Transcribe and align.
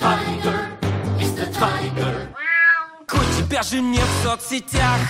tiger, 0.00 0.78
Mr. 1.18 1.46
Tiger. 1.52 2.34
Хоть 3.08 3.36
тебя 3.38 3.62
же 3.62 3.80
нет 3.80 4.04
в 4.04 4.22
соцсетях 4.24 5.00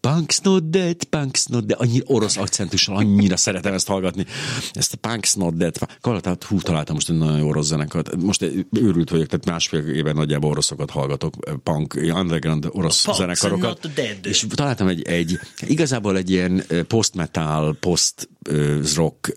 Punk's 0.00 0.40
not 0.44 0.70
dead, 0.70 1.04
punk's 1.10 1.48
not 1.50 1.66
dead. 1.66 1.80
Annyi 1.80 2.02
orosz 2.04 2.36
akcentussal, 2.36 2.96
annyira 2.96 3.36
szeretem 3.36 3.74
ezt 3.74 3.86
hallgatni. 3.86 4.26
Ezt 4.72 4.98
a 5.00 5.08
punk's 5.08 5.36
not 5.36 5.56
dead. 5.56 5.76
Kalatát, 6.00 6.44
hú, 6.44 6.60
találtam 6.60 6.94
most 6.94 7.10
egy 7.10 7.16
nagyon 7.16 7.38
jó 7.38 7.48
orosz 7.48 7.66
zenekart. 7.66 8.16
Most 8.16 8.42
őrült 8.72 9.10
vagyok, 9.10 9.26
tehát 9.26 9.44
másfél 9.44 9.80
éven 9.80 10.14
nagyjából 10.14 10.50
oroszokat 10.50 10.90
hallgatok, 10.90 11.34
punk, 11.62 11.94
underground 12.14 12.68
orosz 12.70 13.04
Punks 13.04 13.20
zenekarokat. 13.20 13.64
are 13.64 13.78
not 13.82 13.94
dead. 13.94 14.26
És 14.26 14.46
találtam 14.48 14.88
egy, 14.88 15.02
egy, 15.02 15.38
igazából 15.60 16.16
egy 16.16 16.30
ilyen 16.30 16.64
post-metal, 16.88 17.76
post-rock 18.43 19.33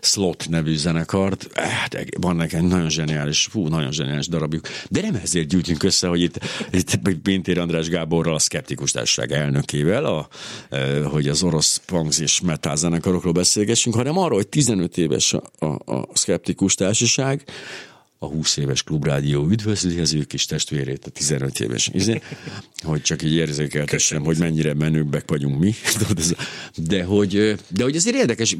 slot 0.00 0.48
nevű 0.48 0.76
zenekart. 0.76 1.48
Hát, 1.54 2.04
van 2.20 2.36
nekem 2.36 2.64
nagyon 2.64 2.90
zseniális, 2.90 3.48
fú, 3.50 3.68
nagyon 3.68 3.92
zseniális 3.92 4.28
darabjuk. 4.28 4.66
De 4.90 5.00
nem 5.00 5.14
ezért 5.22 5.48
gyűjtünk 5.48 5.82
össze, 5.82 6.06
hogy 6.06 6.20
itt, 6.20 6.38
itt 6.70 6.98
Pintér 7.22 7.58
András 7.58 7.88
Gáborral, 7.88 8.34
a 8.34 8.38
Skeptikus 8.38 8.90
Társaság 8.90 9.32
elnökével, 9.32 10.04
a, 10.04 10.28
hogy 11.04 11.28
az 11.28 11.42
orosz 11.42 11.80
punks 11.86 12.18
és 12.18 12.40
metal 12.40 12.76
zenekarokról 12.76 13.32
beszélgessünk, 13.32 13.96
hanem 13.96 14.18
arról, 14.18 14.36
hogy 14.36 14.48
15 14.48 14.98
éves 14.98 15.32
a, 15.32 15.42
a, 15.58 15.92
a 15.92 16.06
Skeptikus 16.14 16.74
Társaság, 16.74 17.44
a 18.18 18.26
20 18.26 18.56
éves 18.56 18.82
klubrádió 18.82 19.46
üdvözli 19.50 19.98
az 19.98 20.14
ő 20.14 20.24
kis 20.24 20.46
testvérét, 20.46 21.04
a 21.06 21.10
15 21.10 21.60
éves 21.60 21.90
izé, 21.92 22.20
hogy 22.82 23.02
csak 23.02 23.22
így 23.22 23.32
érzékeltessem, 23.32 24.24
hogy 24.24 24.38
mennyire 24.38 24.74
menőbbek 24.74 25.30
vagyunk 25.30 25.58
mi. 25.58 25.74
De 26.76 27.04
hogy, 27.04 27.54
de 27.68 27.82
hogy 27.82 27.96
azért 27.96 28.16
érdekes, 28.16 28.56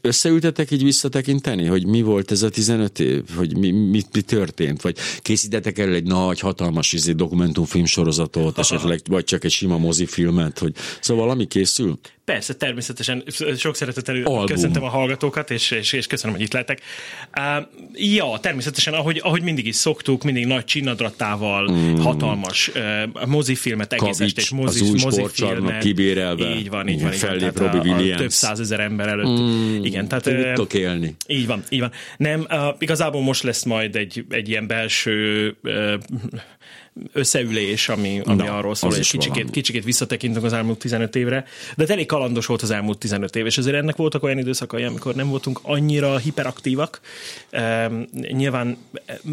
összeültetek 0.00 0.70
így 0.70 0.82
visszatekinteni, 0.82 1.64
hogy 1.66 1.86
mi 1.86 2.02
volt 2.02 2.30
ez 2.30 2.42
a 2.42 2.48
15 2.48 3.00
év, 3.00 3.22
hogy 3.36 3.56
mi, 3.56 3.70
mi, 3.70 4.02
mi 4.12 4.20
történt, 4.20 4.82
vagy 4.82 4.96
készítettek 5.20 5.78
el 5.78 5.92
egy 5.92 6.06
nagy, 6.06 6.40
hatalmas 6.40 6.92
izé, 6.92 7.12
dokumentumfilm 7.12 7.84
sorozatot, 7.84 8.58
esetleg, 8.58 9.00
vagy 9.08 9.24
csak 9.24 9.44
egy 9.44 9.50
sima 9.50 9.78
mozifilmet, 9.78 10.58
hogy 10.58 10.74
szóval 11.00 11.24
valami 11.24 11.46
készül? 11.46 11.98
Persze, 12.26 12.54
természetesen 12.54 13.24
sok 13.56 13.76
szeretettel 13.76 14.44
köszöntöm 14.46 14.82
a 14.82 14.88
hallgatókat, 14.88 15.50
és, 15.50 15.70
és, 15.70 15.92
és 15.92 16.06
köszönöm, 16.06 16.36
hogy 16.36 16.44
itt 16.44 16.52
lehetek. 16.52 16.80
Uh, 17.38 17.66
ja, 17.92 18.38
természetesen, 18.40 18.94
ahogy, 18.94 19.20
ahogy 19.24 19.42
mindig 19.42 19.66
is 19.66 19.74
szoktuk, 19.74 20.22
mindig 20.22 20.46
nagy 20.46 20.64
csinadratával, 20.64 21.70
mm. 21.70 21.96
hatalmas 21.96 22.68
uh, 22.68 23.26
mozifilmet, 23.26 23.92
egész 23.92 24.18
Kavics, 24.18 24.36
estés 24.36 24.50
mozi, 24.50 24.80
az 24.80 24.90
új 24.90 25.00
mozifilmet. 25.02 25.82
kibérelve. 25.82 26.54
Így 26.54 26.70
van, 26.70 26.88
így 26.88 27.02
van. 27.02 27.12
Így 27.12 27.18
Fellép 27.18 27.58
van 27.58 27.72
Robbie 27.72 27.92
a, 27.92 27.96
Williams. 27.96 28.20
Több 28.20 28.30
százezer 28.30 28.80
ember 28.80 29.08
előtt. 29.08 29.40
Mm. 29.40 29.84
Igen, 29.84 30.08
tehát... 30.08 30.24
Mit 30.24 30.52
tudok 30.52 30.74
élni? 30.74 31.16
Így 31.26 31.46
van, 31.46 31.62
így 31.68 31.80
van. 31.80 31.92
Nem, 32.16 32.46
uh, 32.50 32.74
igazából 32.78 33.22
most 33.22 33.42
lesz 33.42 33.64
majd 33.64 33.96
egy, 33.96 34.24
egy 34.28 34.48
ilyen 34.48 34.66
belső 34.66 35.56
uh, 35.62 35.94
összeülés, 37.12 37.88
ami, 37.88 38.20
ami 38.24 38.42
Na, 38.42 38.56
arról 38.56 38.74
szól, 38.74 38.90
hogy 38.90 39.08
kicsikét, 39.08 39.50
kicsikét 39.50 39.84
visszatekintünk 39.84 40.44
az 40.44 40.52
elmúlt 40.52 40.78
15 40.78 41.16
évre, 41.16 41.44
de 41.76 41.84
elég 41.86 42.06
kalandos 42.06 42.46
volt 42.46 42.62
az 42.62 42.70
elmúlt 42.70 42.98
15 42.98 43.36
év, 43.36 43.46
és 43.46 43.58
azért 43.58 43.76
ennek 43.76 43.96
voltak 43.96 44.22
olyan 44.22 44.38
időszakai, 44.38 44.82
amikor 44.82 45.14
nem 45.14 45.28
voltunk 45.28 45.58
annyira 45.62 46.18
hiperaktívak. 46.18 47.00
E, 47.50 47.90
nyilván 48.12 48.76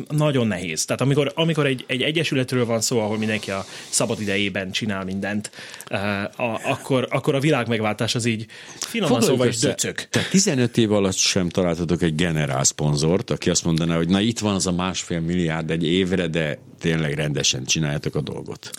nagyon 0.09 0.47
nehéz. 0.47 0.85
Tehát 0.85 1.01
amikor, 1.01 1.31
amikor 1.35 1.65
egy, 1.65 1.83
egy 1.87 2.01
egyesületről 2.01 2.65
van 2.65 2.81
szó, 2.81 2.99
ahol 2.99 3.17
mindenki 3.17 3.51
a 3.51 3.65
szabad 3.89 4.21
idejében 4.21 4.71
csinál 4.71 5.03
mindent, 5.03 5.51
e, 5.87 5.97
a, 6.35 6.61
akkor, 6.63 7.07
akkor 7.09 7.35
a 7.35 7.39
világ 7.39 7.67
megváltás 7.67 8.15
az 8.15 8.25
így 8.25 8.45
finoman 8.79 9.21
szóval 9.21 9.47
is 9.47 9.57
döcög. 9.57 9.95
Tehát 10.09 10.29
15 10.29 10.77
év 10.77 10.91
alatt 10.91 11.15
sem 11.15 11.49
találtatok 11.49 12.01
egy 12.01 12.15
generál 12.15 12.63
szponzort, 12.63 13.29
aki 13.29 13.49
azt 13.49 13.63
mondaná, 13.63 13.95
hogy 13.95 14.09
na 14.09 14.19
itt 14.19 14.39
van 14.39 14.55
az 14.55 14.67
a 14.67 14.71
másfél 14.71 15.19
milliárd 15.19 15.71
egy 15.71 15.83
évre, 15.83 16.27
de 16.27 16.57
tényleg 16.79 17.15
rendesen 17.53 17.65
csináljátok 17.65 18.15
a 18.15 18.21
dolgot. 18.21 18.69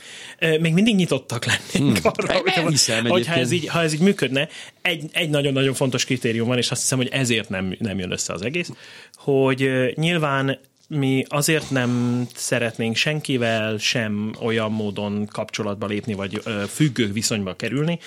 Még 0.61 0.73
mindig 0.73 0.95
nyitottak 0.95 1.45
lennénk 1.45 1.99
hmm. 1.99 2.13
arra, 2.17 2.63
hogy, 2.63 2.71
hiszem, 2.71 3.07
hogy 3.07 3.27
ha, 3.27 3.35
ez 3.35 3.51
így, 3.51 3.69
ha 3.69 3.83
ez 3.83 3.93
így 3.93 4.01
működne, 4.01 4.49
egy, 4.83 5.05
egy 5.13 5.31
nagyon-nagyon 5.31 5.75
fontos 5.75 6.05
kritérium 6.05 6.49
van, 6.49 6.59
és 6.59 6.71
azt 6.71 6.81
hiszem, 6.81 6.99
hogy 6.99 7.09
ezért 7.09 7.49
nem, 7.49 7.77
nem 7.79 7.99
jön 7.99 8.13
össze 8.13 8.33
az 8.33 8.43
egész, 8.43 8.71
hogy 9.15 9.71
nyilván 9.95 10.59
mi 10.89 11.25
azért 11.29 11.71
nem 11.71 12.23
szeretnénk 12.35 12.97
senkivel 12.97 13.79
sem 13.79 14.35
olyan 14.41 14.73
módon 14.73 15.27
kapcsolatba 15.27 15.87
lépni, 15.87 16.15
vagy 16.15 16.43
függő 16.69 17.13
viszonyba 17.13 17.55
kerülni, 17.55 17.99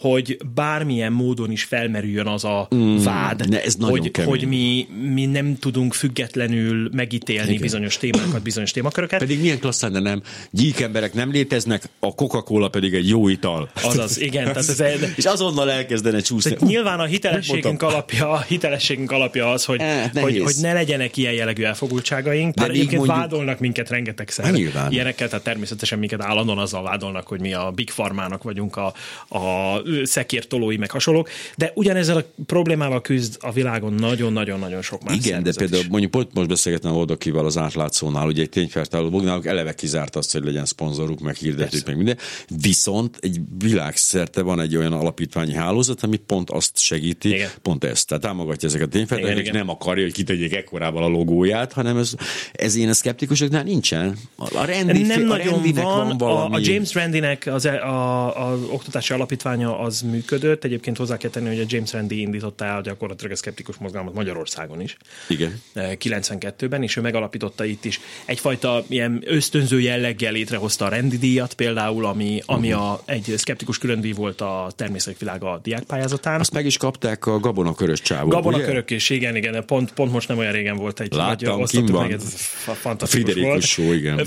hogy 0.00 0.38
bármilyen 0.54 1.12
módon 1.12 1.50
is 1.50 1.64
felmerüljön 1.64 2.26
az 2.26 2.44
a 2.44 2.68
mm, 2.74 2.96
vád, 2.96 3.48
ne, 3.48 3.62
ez 3.62 3.76
hogy, 3.80 4.10
hogy 4.24 4.46
mi, 4.46 4.86
mi 5.12 5.26
nem 5.26 5.58
tudunk 5.58 5.94
függetlenül 5.94 6.90
megítélni 6.92 7.48
Igen. 7.48 7.60
bizonyos 7.60 7.96
témákat, 7.96 8.42
bizonyos 8.42 8.70
témaköröket. 8.70 9.18
Pedig 9.18 9.40
milyen 9.40 9.58
klassz 9.58 9.82
lenne, 9.82 9.98
nem? 9.98 10.22
Gyík 10.50 10.80
emberek 10.80 11.14
nem 11.14 11.30
léteznek, 11.30 11.82
a 11.98 12.14
Coca-Cola 12.14 12.68
pedig 12.68 12.94
egy 12.94 13.08
jó 13.08 13.28
ital. 13.28 13.70
Azaz, 13.82 14.20
igen. 14.20 14.44
Tehát 14.44 14.56
ez, 14.56 14.82
és 15.16 15.24
azonnal 15.24 15.70
elkezdene 15.70 16.20
csúszni. 16.20 16.50
Tehát 16.50 16.68
nyilván 16.68 17.00
a 17.00 17.04
hitelességünk 17.04 17.82
alapja, 17.82 18.30
a 18.30 18.40
hitelességünk 18.40 19.10
alapja 19.10 19.50
az, 19.50 19.64
hogy, 19.64 19.80
eh, 19.80 20.10
hogy, 20.14 20.38
hogy 20.38 20.54
ne 20.60 20.72
legyenek 20.72 21.16
ilyen 21.16 21.32
jellegű 21.32 21.62
elfogultságaink. 21.62 22.54
Bár 22.54 22.70
egyébként 22.70 22.96
mondjuk... 22.96 23.18
vádolnak 23.18 23.58
minket 23.58 23.88
rengetegszer. 23.88 24.44
Hát 24.44 24.54
nyilván. 24.54 24.92
Ilyenekkel, 24.92 25.28
tehát 25.28 25.44
természetesen 25.44 25.98
minket 25.98 26.22
állandóan 26.22 26.58
azzal 26.58 26.82
vádolnak, 26.82 27.26
hogy 27.26 27.40
mi 27.40 27.52
a 27.52 27.70
Big 27.74 27.90
Farmának 27.90 28.42
vagyunk 28.42 28.76
a, 28.76 28.92
a 29.28 29.80
szekértolói, 30.04 30.76
meg 30.76 30.90
hasonlók, 30.90 31.28
de 31.56 31.72
ugyanezzel 31.74 32.16
a 32.16 32.24
problémával 32.46 33.00
küzd 33.00 33.36
a 33.40 33.52
világon 33.52 33.92
nagyon-nagyon-nagyon 33.92 34.82
sok 34.82 35.02
más 35.02 35.16
Igen, 35.16 35.42
de 35.42 35.52
például 35.56 35.82
is. 35.82 35.88
mondjuk 35.88 36.10
pont 36.10 36.34
most 36.34 36.48
beszélgettem 36.48 36.92
Oldokival 36.92 37.46
az 37.46 37.56
átlátszónál, 37.56 38.26
ugye 38.26 38.42
egy 38.42 38.48
tényfeltáró 38.48 39.20
náluk 39.20 39.46
eleve 39.46 39.74
kizárt 39.74 40.16
azt, 40.16 40.32
hogy 40.32 40.44
legyen 40.44 40.64
szponzoruk, 40.64 41.20
meg 41.20 41.34
hirdetők, 41.34 41.86
meg 41.86 41.96
minden. 41.96 42.18
Viszont 42.60 43.18
egy 43.20 43.40
világszerte 43.58 44.42
van 44.42 44.60
egy 44.60 44.76
olyan 44.76 44.92
alapítványi 44.92 45.52
hálózat, 45.52 46.02
ami 46.02 46.16
pont 46.16 46.50
azt 46.50 46.78
segíti, 46.78 47.28
igen. 47.28 47.50
pont 47.62 47.84
ezt. 47.84 48.06
Tehát 48.06 48.22
támogatja 48.22 48.68
ezeket 48.68 48.86
a 48.86 48.90
tényfeltárókat, 48.90 49.52
nem 49.52 49.68
akarja, 49.68 50.02
hogy 50.02 50.12
kitegyék 50.12 50.54
ekkorával 50.54 51.02
a 51.02 51.08
logóját, 51.08 51.72
hanem 51.72 51.96
ez, 51.96 52.14
ez 52.52 52.76
én 52.76 52.88
a 52.88 52.92
szkeptikusoknál 52.92 53.62
nincsen. 53.62 54.18
A 54.36 54.64
rendi, 54.64 55.02
nem 55.02 55.22
a 55.22 55.24
nagyon 55.24 55.72
van, 55.74 56.18
van 56.18 56.52
a, 56.52 56.54
a 56.54 56.58
James 56.62 56.94
Randinek 56.94 57.46
az, 57.46 57.64
e- 57.64 57.82
a, 57.82 58.50
a 58.50 58.58
oktatási 58.70 59.12
alapítványa 59.12 59.79
az 59.80 60.00
működött. 60.00 60.64
Egyébként 60.64 60.96
hozzá 60.96 61.16
kell 61.16 61.30
tenni, 61.30 61.48
hogy 61.48 61.60
a 61.60 61.64
James 61.68 61.92
Randi 61.92 62.20
indította 62.20 62.64
el 62.64 62.80
gyakorlatilag 62.80 63.32
a 63.32 63.36
szkeptikus 63.36 63.76
mozgalmat 63.76 64.14
Magyarországon 64.14 64.80
is. 64.80 64.96
Igen. 65.28 65.60
92-ben, 65.74 66.82
és 66.82 66.96
ő 66.96 67.00
megalapította 67.00 67.64
itt 67.64 67.84
is. 67.84 68.00
Egyfajta 68.24 68.84
ilyen 68.88 69.22
ösztönző 69.26 69.80
jelleggel 69.80 70.32
létrehozta 70.32 70.84
a 70.84 70.88
Randi 70.88 71.18
díjat 71.18 71.54
például, 71.54 72.04
ami, 72.04 72.42
ami 72.46 72.72
uh-huh. 72.72 72.90
a, 72.90 73.02
egy 73.04 73.34
szkeptikus 73.36 73.78
különdíj 73.78 74.12
volt 74.12 74.40
a 74.40 74.70
természetvilág 74.76 75.42
a 75.42 75.60
diákpályázatán. 75.62 76.40
Azt 76.40 76.52
meg 76.52 76.66
is 76.66 76.76
kapták 76.76 77.26
a 77.26 77.38
Gabona 77.38 77.74
Körös 77.74 78.00
csávok, 78.00 78.32
Gabona 78.32 78.60
Körök 78.60 78.90
is, 78.90 79.10
igen, 79.10 79.36
igen, 79.36 79.64
pont, 79.64 79.92
pont 79.92 80.12
most 80.12 80.28
nem 80.28 80.38
olyan 80.38 80.52
régen 80.52 80.76
volt 80.76 81.00
egy, 81.00 81.12
Láttam, 81.12 81.58
vagy 81.58 81.90
meg, 81.92 82.12
ez 82.12 82.34
fantasztikus 82.80 83.68
show, 83.68 83.92
igen. 83.92 84.18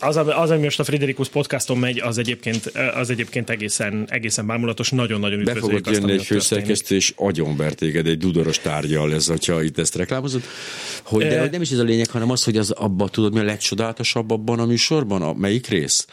Az, 0.00 0.16
az, 0.16 0.50
ami 0.50 0.62
most 0.62 0.80
a 0.80 0.84
Friderikus 0.84 1.28
podcaston 1.28 1.78
megy, 1.78 2.00
az 2.00 2.18
egyébként, 2.18 2.72
az 2.94 3.10
egyébként 3.10 3.50
egészen, 3.50 4.06
egészen 4.08 4.46
bámulatos, 4.46 4.90
nagyon-nagyon 4.98 5.44
Be 5.44 5.54
fogod 5.54 5.86
jönni 5.86 6.12
egy 6.12 6.24
főszerkesztő, 6.24 6.94
és 6.94 7.12
agyonver 7.16 7.72
téged 7.72 8.06
egy 8.06 8.18
dudoros 8.18 8.58
tárgyal 8.58 9.14
ez, 9.14 9.26
hogyha 9.26 9.62
itt 9.62 9.78
ezt 9.78 9.94
reklámozod. 9.94 10.42
Hogy, 11.02 11.22
de 11.22 11.40
e... 11.40 11.48
nem 11.50 11.62
is 11.62 11.70
ez 11.70 11.78
a 11.78 11.82
lényeg, 11.82 12.10
hanem 12.10 12.30
az, 12.30 12.44
hogy 12.44 12.56
az 12.56 12.70
abban 12.70 13.08
tudod, 13.10 13.32
mi 13.32 13.38
a 13.38 13.42
legcsodálatosabb 13.42 14.30
abban 14.30 14.58
a 14.58 14.66
műsorban, 14.66 15.22
a 15.22 15.32
melyik 15.32 15.66
rész? 15.66 16.06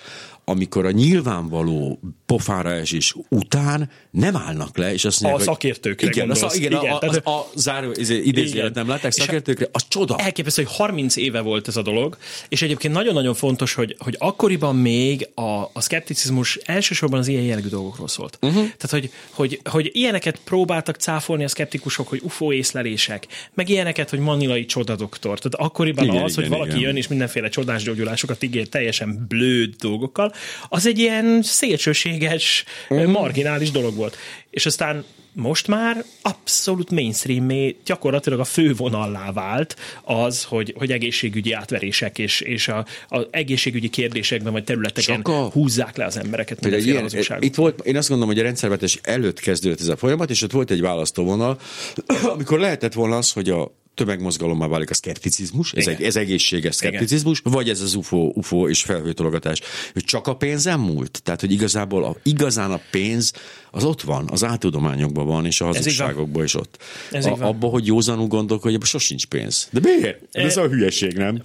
Amikor 0.46 0.86
a 0.86 0.92
nyilvánvaló 0.92 2.00
pofára 2.26 2.72
esés 2.72 3.16
után 3.30 3.90
nem 4.12 4.36
állnak 4.36 4.78
le, 4.78 4.94
és 4.94 5.06
azt 5.06 5.22
mondják, 5.22 5.48
A 5.48 5.52
szakértőkre 5.52 6.08
igen, 6.08 6.28
gondolsz. 6.28 6.54
A, 6.54 6.58
igen, 6.58 6.72
igen, 6.72 6.94
a, 6.94 7.08
az, 7.08 7.16
a 7.16 7.50
záró 7.56 7.92
izé, 7.96 8.22
idézőjelet 8.22 8.74
nem 8.74 8.88
látták 8.88 9.12
szakértőkre, 9.12 9.68
az 9.72 9.88
csoda. 9.88 10.16
Elképesztő, 10.18 10.64
hogy 10.64 10.76
30 10.76 11.16
éve 11.16 11.42
volt 11.42 11.68
ez 11.68 11.78
a 11.78 11.82
dolog, 11.82 12.18
és 12.50 12.62
egyébként 12.62 12.94
nagyon-nagyon 12.94 13.34
fontos, 13.34 13.74
hogy, 13.74 13.96
hogy 14.00 14.16
akkoriban 14.20 14.76
még 14.76 15.30
a, 15.34 15.70
a 15.74 15.82
szkepticizmus 15.82 16.56
elsősorban 16.56 17.20
az 17.20 17.28
ilyen 17.28 17.44
jellegű 17.44 17.68
dolgokról 17.68 18.08
szólt. 18.08 18.38
Uh-huh. 18.42 18.62
Tehát, 18.62 18.90
hogy, 18.90 19.12
hogy, 19.30 19.60
hogy 19.70 19.90
ilyeneket 19.94 20.40
próbáltak 20.44 20.96
cáfolni 20.96 21.44
a 21.44 21.48
szkeptikusok, 21.48 22.08
hogy 22.08 22.22
UFO 22.24 22.52
észlelések, 22.52 23.28
meg 23.54 23.70
ilyeneket, 23.70 24.10
hogy 24.10 24.20
manilai 24.20 24.66
csodadoktor. 24.66 25.40
Tehát 25.40 25.68
akkoriban 25.68 26.06
igen, 26.06 26.24
az, 26.24 26.32
igen, 26.32 26.44
hogy 26.44 26.52
valaki 26.58 26.70
igen. 26.70 26.82
jön 26.82 26.96
és 26.96 27.08
mindenféle 27.08 27.50
csodás 27.50 27.84
gyógyulásokat 27.84 28.44
ígér 28.44 28.68
teljesen 28.68 29.26
blőd 29.28 29.76
dolgokkal, 29.76 30.34
az 30.70 30.86
egy 30.86 31.00
ilyen 31.00 31.40
szélsőséges, 31.42 32.64
mm. 32.94 33.10
marginális 33.10 33.72
dolog 33.72 33.96
volt. 33.96 34.18
És 34.50 34.66
aztán 34.66 35.06
most 35.36 35.68
már 35.68 36.06
abszolút 36.22 36.92
mainstream 36.92 37.76
gyakorlatilag 37.86 38.40
a 38.40 38.44
fővonallá 38.44 39.32
vált 39.32 39.76
az, 40.04 40.44
hogy, 40.44 40.74
hogy 40.78 40.92
egészségügyi 40.92 41.52
átverések 41.52 42.18
és, 42.18 42.42
és 42.42 42.68
a, 42.68 42.86
a 43.10 43.20
egészségügyi 43.32 43.90
kérdésekben 43.90 44.54
vagy 44.54 44.64
területeken 44.64 45.22
a... 45.22 45.50
húzzák 45.50 45.98
le 45.98 46.06
az 46.06 46.18
embereket. 46.18 46.66
Ilyen, 46.66 47.10
itt 47.40 47.56
volt, 47.56 47.86
én 47.86 47.98
azt 47.98 48.10
gondolom, 48.10 48.34
hogy 48.34 48.44
a 48.44 48.46
rendszervetés 48.46 49.00
előtt 49.04 49.40
kezdődött 49.40 49.80
ez 49.80 49.88
a 49.88 49.98
folyamat, 49.98 50.30
és 50.30 50.42
ott 50.42 50.52
volt 50.52 50.72
egy 50.72 50.82
választóvonal, 50.82 51.60
amikor 52.34 52.60
lehetett 52.60 52.94
volna 52.94 53.18
az, 53.18 53.32
hogy 53.32 53.50
a 53.50 53.72
tömegmozgalommá 53.96 54.68
válik 54.68 54.90
a 54.90 54.94
szkepticizmus, 54.94 55.74
ez, 55.74 55.88
egy, 55.88 56.04
ez 56.04 56.16
egészséges 56.16 56.76
szkepticizmus, 56.76 57.42
vagy 57.44 57.70
ez 57.70 57.82
az 57.82 57.96
UFO, 57.96 58.32
UFO 58.34 58.70
és 58.70 58.82
felhőtologatás. 58.82 59.62
Hogy 59.94 60.04
csak 60.04 60.28
a 60.28 60.36
pénzen 60.36 60.80
múlt? 60.80 61.22
Tehát, 61.24 61.42
hogy 61.42 61.52
igazából 61.52 62.04
a, 62.04 62.16
igazán 62.24 62.72
a 62.72 62.80
pénz 62.92 63.34
az 63.72 63.84
ott 63.84 64.02
van, 64.02 64.28
az 64.32 64.44
áltudományokban 64.44 65.26
van, 65.26 65.46
és 65.46 65.62
a 65.62 65.66
hazugságokban 65.66 66.44
is 66.44 66.56
ott. 66.56 66.78
Ez 67.12 67.26
a, 67.26 67.38
abba, 67.40 67.68
hogy 67.68 67.86
józanul 67.86 68.28
gondolkodj, 68.28 68.76
abban 68.76 68.88
sosincs 68.88 69.26
pénz. 69.26 69.68
De 69.72 69.80
miért? 69.84 70.22
Ez 70.32 70.58
a 70.58 70.68
hülyeség, 70.68 71.14
nem? 71.14 71.42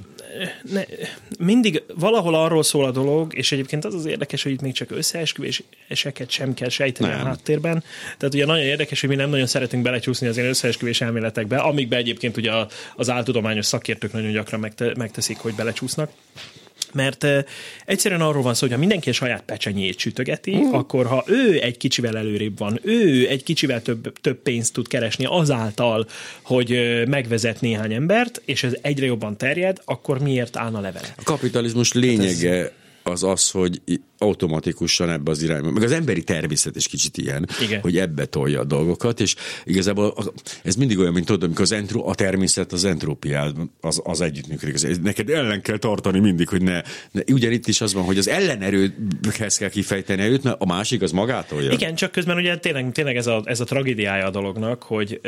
Ne, 0.72 0.82
mindig 1.38 1.82
valahol 1.94 2.34
arról 2.34 2.62
szól 2.62 2.84
a 2.84 2.90
dolog, 2.90 3.34
és 3.34 3.52
egyébként 3.52 3.84
az 3.84 3.94
az 3.94 4.04
érdekes, 4.04 4.42
hogy 4.42 4.52
itt 4.52 4.60
még 4.60 4.72
csak 4.72 4.90
összeesküvéseket 4.90 6.30
sem 6.30 6.54
kell 6.54 6.68
sejteni 6.68 7.10
Nem. 7.10 7.20
a 7.20 7.24
háttérben. 7.24 7.84
Tehát 8.18 8.34
ugye 8.34 8.46
nagyon 8.46 8.64
érdekes, 8.64 9.00
hogy 9.00 9.08
mi 9.08 9.14
nem 9.14 9.30
nagyon 9.30 9.46
szeretünk 9.46 9.82
belecsúszni 9.82 10.26
az 10.26 10.36
ilyen 10.36 10.48
összeesküvés 10.48 11.00
elméletekbe, 11.00 11.58
amikbe 11.58 11.96
egyébként 11.96 12.36
ugye 12.36 12.52
az 12.96 13.10
áltudományos 13.10 13.66
szakértők 13.66 14.12
nagyon 14.12 14.32
gyakran 14.32 14.60
megte, 14.60 14.92
megteszik, 14.96 15.38
hogy 15.38 15.54
belecsúsznak. 15.54 16.10
Mert 16.92 17.26
egyszerűen 17.86 18.20
arról 18.20 18.42
van 18.42 18.54
szó, 18.54 18.60
hogy 18.60 18.74
ha 18.74 18.78
mindenki 18.78 19.08
a 19.10 19.12
saját 19.12 19.42
pecsenyét 19.42 19.98
sütögeti, 19.98 20.56
mm. 20.56 20.72
akkor 20.72 21.06
ha 21.06 21.24
ő 21.26 21.60
egy 21.62 21.76
kicsivel 21.76 22.16
előrébb 22.16 22.58
van, 22.58 22.80
ő 22.82 23.28
egy 23.28 23.42
kicsivel 23.42 23.82
több, 23.82 24.12
több 24.20 24.42
pénzt 24.42 24.72
tud 24.72 24.88
keresni 24.88 25.24
azáltal, 25.28 26.06
hogy 26.42 27.02
megvezet 27.08 27.60
néhány 27.60 27.92
embert, 27.92 28.42
és 28.44 28.62
ez 28.62 28.76
egyre 28.80 29.06
jobban 29.06 29.36
terjed, 29.36 29.78
akkor 29.84 30.18
miért 30.18 30.56
állna 30.56 30.80
levele? 30.80 31.14
A 31.16 31.22
kapitalizmus 31.22 31.92
lényege 31.92 32.72
az 33.10 33.22
az, 33.22 33.50
hogy 33.50 33.80
automatikusan 34.18 35.10
ebbe 35.10 35.30
az 35.30 35.42
irányba, 35.42 35.70
meg 35.70 35.82
az 35.82 35.92
emberi 35.92 36.22
természet 36.22 36.76
is 36.76 36.88
kicsit 36.88 37.16
ilyen, 37.16 37.48
Igen. 37.60 37.80
hogy 37.80 37.98
ebbe 37.98 38.24
tolja 38.24 38.60
a 38.60 38.64
dolgokat, 38.64 39.20
és 39.20 39.34
igazából 39.64 40.14
ez 40.62 40.74
mindig 40.74 40.98
olyan, 40.98 41.12
mint 41.12 41.26
tudod, 41.26 41.42
amikor 41.42 41.62
az 41.62 41.72
entro, 41.72 42.08
a 42.08 42.14
természet 42.14 42.72
az 42.72 42.84
entrópiában 42.84 43.72
az, 43.80 44.00
az 44.04 44.20
együttműködik. 44.20 45.02
Neked 45.02 45.30
ellen 45.30 45.62
kell 45.62 45.78
tartani 45.78 46.18
mindig, 46.18 46.48
hogy 46.48 46.62
ne, 46.62 46.82
ne. 47.10 47.20
Ugyan 47.32 47.52
itt 47.52 47.66
is 47.66 47.80
az 47.80 47.92
van, 47.94 48.04
hogy 48.04 48.18
az 48.18 48.28
ellenerőhez 48.28 49.56
kell 49.58 49.68
kifejteni 49.68 50.22
erőt, 50.22 50.42
mert 50.42 50.60
a 50.60 50.66
másik 50.66 51.02
az 51.02 51.12
magától 51.12 51.62
jön. 51.62 51.72
Igen, 51.72 51.94
csak 51.94 52.12
közben 52.12 52.36
ugye 52.36 52.58
tényleg, 52.58 52.92
tényleg 52.92 53.16
ez, 53.16 53.26
a, 53.26 53.42
ez 53.44 53.60
a 53.60 53.64
tragédiája 53.64 54.26
a 54.26 54.30
dolognak, 54.30 54.82
hogy 54.82 55.20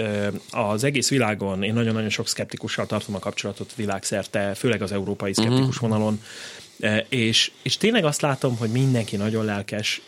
az 0.50 0.84
egész 0.84 1.08
világon 1.08 1.62
én 1.62 1.74
nagyon-nagyon 1.74 2.10
sok 2.10 2.28
szkeptikussal 2.28 2.86
tartom 2.86 3.14
a 3.14 3.18
kapcsolatot 3.18 3.74
világszerte, 3.74 4.54
főleg 4.54 4.82
az 4.82 4.92
európai 4.92 5.32
szkeptikus 5.32 5.74
uh-huh. 5.74 5.88
vonalon, 5.88 6.20
és, 7.08 7.50
és 7.62 7.76
tényleg 7.76 8.04
azt 8.04 8.20
látom, 8.20 8.56
hogy 8.56 8.70
mindenki 8.70 9.16
nagyon 9.16 9.44
lelkes, 9.44 10.00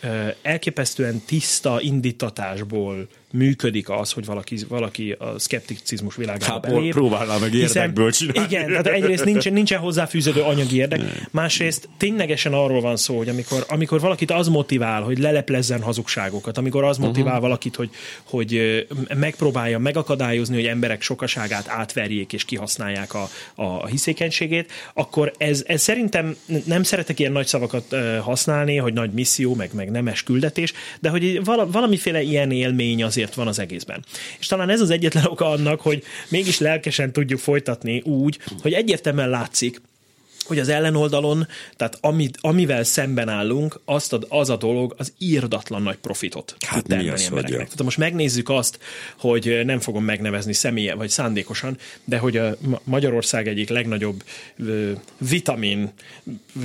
elképesztően 0.42 1.20
tiszta 1.26 1.80
indítatásból 1.80 3.08
működik 3.34 3.90
az, 3.90 4.12
hogy 4.12 4.24
valaki, 4.24 4.58
valaki 4.68 5.16
a 5.18 5.38
szkepticizmus 5.38 6.16
világába 6.16 6.52
Hát, 6.52 6.60
belép. 6.60 6.92
próbálná 6.92 7.36
meg 7.36 7.54
érdekből 7.54 8.10
csinálni. 8.10 8.54
Igen, 8.54 8.66
tehát 8.66 8.86
egyrészt 8.86 9.24
nincsen, 9.24 9.52
nincsen 9.52 9.78
hozzáfűződő 9.78 10.40
anyagi 10.40 10.76
érdek, 10.76 11.00
másrészt 11.30 11.88
ténylegesen 11.96 12.52
arról 12.52 12.80
van 12.80 12.96
szó, 12.96 13.16
hogy 13.16 13.28
amikor, 13.28 13.64
amikor 13.68 14.00
valakit 14.00 14.30
az 14.30 14.48
motivál, 14.48 15.02
hogy 15.02 15.18
leleplezzen 15.18 15.82
hazugságokat, 15.82 16.58
amikor 16.58 16.84
az 16.84 16.98
motivál 16.98 17.26
uh-huh. 17.26 17.42
valakit, 17.42 17.76
hogy, 17.76 17.90
hogy 18.24 18.86
megpróbálja 19.14 19.78
megakadályozni, 19.78 20.54
hogy 20.54 20.66
emberek 20.66 21.02
sokaságát 21.02 21.68
átverjék 21.68 22.32
és 22.32 22.44
kihasználják 22.44 23.14
a, 23.14 23.28
a 23.54 23.86
hiszékenységét, 23.86 24.72
akkor 24.94 25.32
ez, 25.36 25.62
ez 25.66 25.82
szerintem 25.82 26.36
nem 26.64 26.82
szeretek 26.82 27.18
ilyen 27.18 27.32
nagy 27.32 27.46
szavakat 27.46 27.96
használni, 28.20 28.76
hogy 28.76 28.92
nagy 28.92 29.10
misszió, 29.10 29.54
meg, 29.54 29.70
meg 29.74 29.90
nemes 29.90 30.22
küldetés, 30.22 30.72
de 31.00 31.08
hogy 31.08 31.44
vala, 31.44 31.70
valamiféle 31.70 32.22
ilyen 32.22 32.50
élmény 32.50 33.02
azért 33.02 33.23
van 33.32 33.46
az 33.46 33.58
egészben. 33.58 34.04
És 34.38 34.46
talán 34.46 34.70
ez 34.70 34.80
az 34.80 34.90
egyetlen 34.90 35.24
oka 35.34 35.50
annak, 35.50 35.80
hogy 35.80 36.02
mégis 36.28 36.58
lelkesen 36.58 37.12
tudjuk 37.12 37.38
folytatni 37.40 38.00
úgy, 38.00 38.38
hogy 38.62 38.72
egyértelműen 38.72 39.28
látszik, 39.28 39.80
hogy 40.44 40.58
az 40.58 40.68
ellenoldalon, 40.68 41.46
tehát 41.76 41.98
amit, 42.00 42.38
amivel 42.40 42.84
szemben 42.84 43.28
állunk, 43.28 43.80
azt 43.84 44.12
a, 44.12 44.18
az 44.28 44.50
a 44.50 44.56
dolog 44.56 44.94
az 44.98 45.12
írdatlan 45.18 45.82
nagy 45.82 45.96
profitot 45.96 46.56
Hát 46.66 46.78
tud 46.78 46.88
termelni 46.88 47.12
az, 47.12 47.24
embereknek. 47.24 47.64
Tehát 47.64 47.82
most 47.82 47.98
megnézzük 47.98 48.48
azt, 48.48 48.78
hogy 49.18 49.60
nem 49.64 49.80
fogom 49.80 50.04
megnevezni 50.04 50.52
személye, 50.52 50.94
vagy 50.94 51.08
szándékosan, 51.08 51.78
de 52.04 52.18
hogy 52.18 52.36
a 52.36 52.56
Ma- 52.60 52.80
Magyarország 52.84 53.48
egyik 53.48 53.68
legnagyobb 53.68 54.24
vitamin 55.18 55.92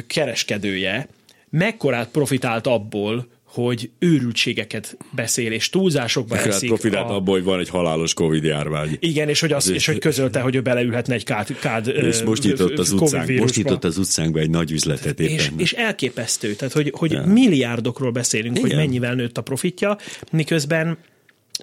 kereskedője 0.08 1.08
mekkorát 1.50 2.08
profitált 2.08 2.68
abból, 2.68 3.28
hogy 3.52 3.90
őrültségeket 4.00 4.98
beszél, 5.12 5.52
és 5.52 5.70
túlzásokba 5.70 6.38
eszik. 6.38 6.68
profitált 6.68 7.10
a- 7.10 7.16
abból, 7.16 7.34
hogy 7.34 7.44
van 7.44 7.60
egy 7.60 7.70
halálos 7.70 8.14
Covid 8.14 8.44
járvány. 8.44 8.98
igen, 9.00 9.30
és 9.30 9.40
hogy, 9.40 9.52
az, 9.52 9.70
és 9.70 9.86
hogy 9.86 10.00
közölte, 10.00 10.40
hogy 10.40 10.56
ő 10.56 10.62
beleülhetne 10.62 11.14
egy 11.14 11.24
kád, 11.24 11.60
kád 11.60 11.88
És 11.88 12.24
most 12.24 12.44
nyitott 12.44 12.78
az 12.78 12.92
utcánk, 12.92 13.40
most 13.40 13.56
nyitott 13.56 13.84
az 13.84 13.98
utcánkba 13.98 14.40
egy 14.40 14.50
nagy 14.50 14.72
üzletet 14.72 15.20
éppen. 15.20 15.34
És, 15.34 15.52
és 15.58 15.72
elképesztő, 15.74 16.54
tehát 16.54 16.74
hogy, 16.74 16.94
hogy 16.96 17.12
ja. 17.12 17.26
milliárdokról 17.26 18.12
beszélünk, 18.12 18.58
Igen. 18.58 18.70
hogy 18.70 18.78
mennyivel 18.78 19.14
nőtt 19.16 19.38
a 19.38 19.42
profitja, 19.42 19.98
miközben 20.32 20.98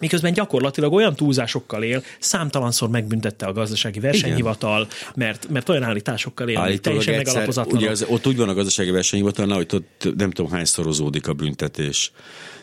miközben 0.01 0.33
gyakorlatilag 0.33 0.93
olyan 0.93 1.15
túlzásokkal 1.15 1.83
él, 1.83 2.03
számtalanszor 2.19 2.89
megbüntette 2.89 3.47
a 3.47 3.53
gazdasági 3.53 4.01
versenyhivatal, 4.01 4.89
mert, 5.15 5.49
mert 5.49 5.69
olyan 5.69 5.83
állításokkal 5.83 6.49
él, 6.49 6.59
Állítólag 6.59 6.83
teljesen 6.83 7.15
egyszer, 7.15 7.27
megalapozatlanok. 7.27 7.81
ugye 7.81 7.91
az, 7.91 8.07
ott 8.09 8.27
úgy 8.27 8.37
van 8.37 8.49
a 8.49 8.55
gazdasági 8.55 8.91
versenyhivatalnál, 8.91 9.57
hogy 9.57 9.69
ott 9.73 10.09
nem 10.17 10.31
tudom 10.31 10.51
hány 10.51 10.65
szorozódik 10.65 11.29
a 11.29 11.33
büntetés. 11.33 12.13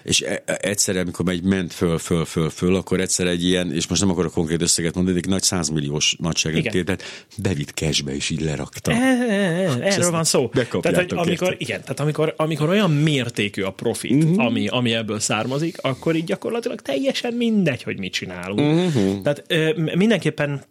És 0.03 0.21
e- 0.21 0.43
e- 0.45 0.57
egyszer, 0.61 0.97
amikor 0.97 1.25
megy 1.25 1.43
ment 1.43 1.73
föl, 1.73 1.97
föl, 1.97 2.25
föl, 2.25 2.49
föl, 2.49 2.75
akkor 2.75 2.99
egyszer 2.99 3.27
egy 3.27 3.43
ilyen, 3.43 3.73
és 3.73 3.87
most 3.87 4.01
nem 4.01 4.09
akarok 4.09 4.33
konkrét 4.33 4.61
összeget 4.61 4.95
mondani, 4.95 5.19
de 5.19 5.23
egy 5.25 5.31
nagy 5.31 5.41
százmilliós 5.41 6.15
nagyságrendű 6.19 6.69
Igen. 6.69 6.85
tehát 6.85 7.03
bevitt 7.37 7.69
cashbe 7.69 8.15
is 8.15 8.29
így 8.29 8.41
lerakta. 8.41 8.91
E, 8.91 8.97
Erről 9.81 10.11
van 10.11 10.23
szó. 10.23 10.49
Tehát, 10.81 10.95
hogy 10.95 11.13
amikor, 11.15 11.55
igen, 11.57 11.81
tehát 11.81 11.99
amikor, 11.99 12.33
amikor 12.37 12.69
olyan 12.69 12.91
mértékű 12.91 13.61
a 13.61 13.71
profit, 13.71 14.23
uh-huh. 14.23 14.45
ami, 14.45 14.67
ami 14.67 14.93
ebből 14.93 15.19
származik, 15.19 15.77
akkor 15.81 16.15
így 16.15 16.23
gyakorlatilag 16.23 16.81
teljesen 16.81 17.33
mindegy, 17.33 17.83
hogy 17.83 17.99
mit 17.99 18.13
csinálunk. 18.13 18.59
Uh-huh. 18.59 19.21
Tehát 19.21 19.43
mindenképpen 19.95 20.63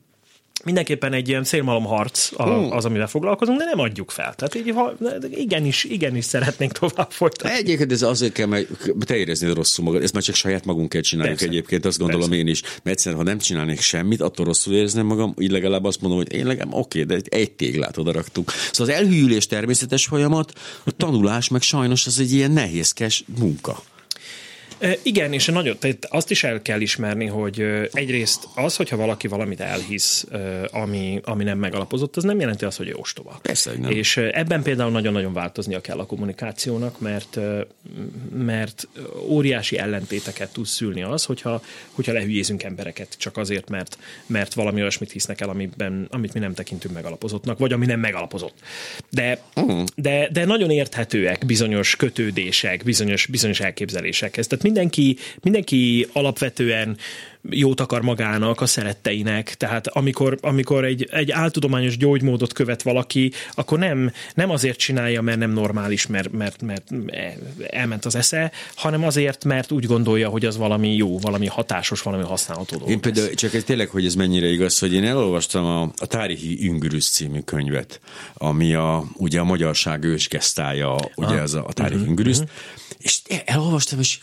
Mindenképpen 0.65 1.13
egy 1.13 1.29
ilyen 1.29 1.45
szélmalomharc 1.45 2.31
az, 2.71 2.85
amivel 2.85 3.07
foglalkozunk, 3.07 3.59
de 3.59 3.65
nem 3.65 3.79
adjuk 3.79 4.11
fel. 4.11 4.35
Tehát 4.35 4.55
így, 4.55 4.71
ha, 4.75 4.93
igenis, 5.31 5.85
igenis 5.85 6.25
szeretnénk 6.25 6.73
tovább 6.73 7.11
folytatni. 7.11 7.57
Egyébként 7.59 7.93
ez 7.93 8.03
azért 8.03 8.33
kell, 8.33 8.47
mert 8.47 8.67
te 9.05 9.17
éreznéd 9.17 9.55
rosszul 9.55 9.85
magad. 9.85 10.03
Ezt 10.03 10.13
már 10.13 10.23
csak 10.23 10.35
saját 10.35 10.65
magunkért 10.65 11.05
csináljuk 11.05 11.39
Persze. 11.39 11.53
egyébként, 11.53 11.85
azt 11.85 11.99
gondolom 11.99 12.29
Persze. 12.29 12.45
én 12.45 12.49
is. 12.49 12.63
Mert 12.63 12.87
egyszerűen, 12.87 13.21
ha 13.21 13.27
nem 13.27 13.39
csinálnék 13.39 13.81
semmit, 13.81 14.21
attól 14.21 14.47
rosszul 14.47 14.75
érezném 14.75 15.07
magam, 15.07 15.35
így 15.39 15.51
legalább 15.51 15.85
azt 15.85 16.01
mondom, 16.01 16.19
hogy 16.19 16.33
én 16.33 16.47
legalább 16.47 16.73
oké, 16.73 17.03
de 17.03 17.21
egy, 17.29 17.51
téglát 17.53 17.97
oda 17.97 18.13
raktunk. 18.13 18.51
Szóval 18.73 18.95
az 18.95 19.01
elhűlés 19.01 19.47
természetes 19.47 20.07
folyamat, 20.07 20.53
a 20.85 20.91
tanulás 20.91 21.49
meg 21.49 21.63
sajnos 21.63 22.07
az 22.07 22.19
egy 22.19 22.33
ilyen 22.33 22.51
nehézkes 22.51 23.25
munka. 23.39 23.83
Igen, 25.03 25.33
és 25.33 25.47
nagyon, 25.47 25.77
tehát 25.79 26.07
azt 26.11 26.31
is 26.31 26.45
el 26.45 26.63
kell 26.63 26.81
ismerni, 26.81 27.27
hogy 27.27 27.65
egyrészt 27.93 28.49
az, 28.55 28.77
hogyha 28.77 28.97
valaki 28.97 29.29
valamit 29.29 29.61
elhisz, 29.61 30.27
ami, 30.71 31.21
ami 31.25 31.45
nem 31.45 31.59
megalapozott, 31.59 32.17
az 32.17 32.25
nem 32.25 32.41
jelenti 32.41 32.65
azt, 32.65 32.77
hogy 32.77 32.89
ő 32.89 32.95
ostoba. 32.95 33.39
Persze, 33.43 33.71
hogy 33.71 33.79
nem. 33.79 33.91
És 33.91 34.17
ebben 34.17 34.63
például 34.63 34.91
nagyon-nagyon 34.91 35.33
változnia 35.33 35.81
kell 35.81 35.99
a 35.99 36.07
kommunikációnak, 36.07 37.01
mert, 37.01 37.39
mert 38.39 38.89
óriási 39.29 39.79
ellentéteket 39.79 40.53
tud 40.53 40.67
szülni 40.67 41.03
az, 41.03 41.25
hogyha, 41.25 41.63
hogyha 41.91 42.13
lehülyézünk 42.13 42.63
embereket 42.63 43.15
csak 43.19 43.37
azért, 43.37 43.69
mert, 43.69 43.99
mert 44.27 44.55
valami 44.55 44.81
olyasmit 44.81 45.13
hisznek 45.13 45.41
el, 45.41 45.49
amiben, 45.49 46.07
amit 46.11 46.35
mi 46.35 46.41
nem 46.41 46.55
tekintünk 46.55 46.95
megalapozottnak, 46.95 47.59
vagy 47.59 47.73
ami 47.73 47.87
nem 47.87 48.01
megalapozott. 48.01 48.59
De, 49.11 49.41
Mhm. 49.55 49.83
de, 49.97 50.29
de 50.33 50.45
nagyon 50.45 50.71
érthetőek 50.71 51.47
bizonyos 51.47 51.97
kötődések, 51.97 52.85
bizonyos, 52.85 53.27
bizonyos 53.27 53.61
elképzelésekhez. 53.61 54.47
Tehát 54.47 54.65
mindenki, 54.73 55.17
mindenki 55.43 56.07
alapvetően 56.13 56.97
jót 57.51 57.81
akar 57.81 58.03
magának, 58.03 58.61
a 58.61 58.67
szeretteinek, 58.67 59.55
tehát 59.55 59.87
amikor, 59.87 60.39
amikor 60.41 60.85
egy, 60.85 61.09
egy 61.11 61.31
áltudományos 61.31 61.97
gyógymódot 61.97 62.53
követ 62.53 62.83
valaki, 62.83 63.33
akkor 63.55 63.79
nem, 63.79 64.13
nem 64.35 64.51
azért 64.51 64.79
csinálja, 64.79 65.23
mert 65.23 65.39
nem 65.39 65.51
normális, 65.51 66.07
mert, 66.07 66.33
mert, 66.33 66.63
mert 66.63 66.93
elment 67.71 68.05
az 68.05 68.15
esze, 68.15 68.53
hanem 68.75 69.05
azért, 69.05 69.45
mert 69.45 69.73
úgy 69.73 69.87
gondolja, 69.87 70.29
hogy 70.29 70.45
az 70.45 70.57
valami 70.57 70.95
jó, 70.95 71.19
valami 71.19 71.47
hatásos, 71.47 72.03
valami 72.03 72.23
használható 72.23 72.77
dolog. 72.77 72.91
Én 72.91 73.01
például, 73.01 73.35
csak 73.35 73.55
ez 73.55 73.65
tényleg, 73.65 73.89
hogy 73.89 74.07
ez 74.07 74.15
mennyire 74.15 74.47
igaz, 74.47 74.79
hogy 74.79 74.93
én 74.93 75.05
elolvastam 75.05 75.65
a, 75.65 75.83
a 75.83 76.07
Tárihi 76.07 76.67
Üngürüsz 76.69 77.11
című 77.11 77.41
könyvet, 77.41 78.01
ami 78.35 78.75
a, 78.75 79.05
ugye 79.17 79.41
a 79.41 79.45
magyarság 79.45 80.05
ősgesztája, 80.05 80.97
ugye 81.15 81.35
Ah. 81.35 81.43
az 81.43 81.55
a, 81.55 81.65
a 81.67 81.73
Tárihi 81.73 82.01
Mhm, 82.01 82.09
Üngürüsz, 82.09 82.43
és 82.99 83.21
elolvastam, 83.45 83.99
és 83.99 84.19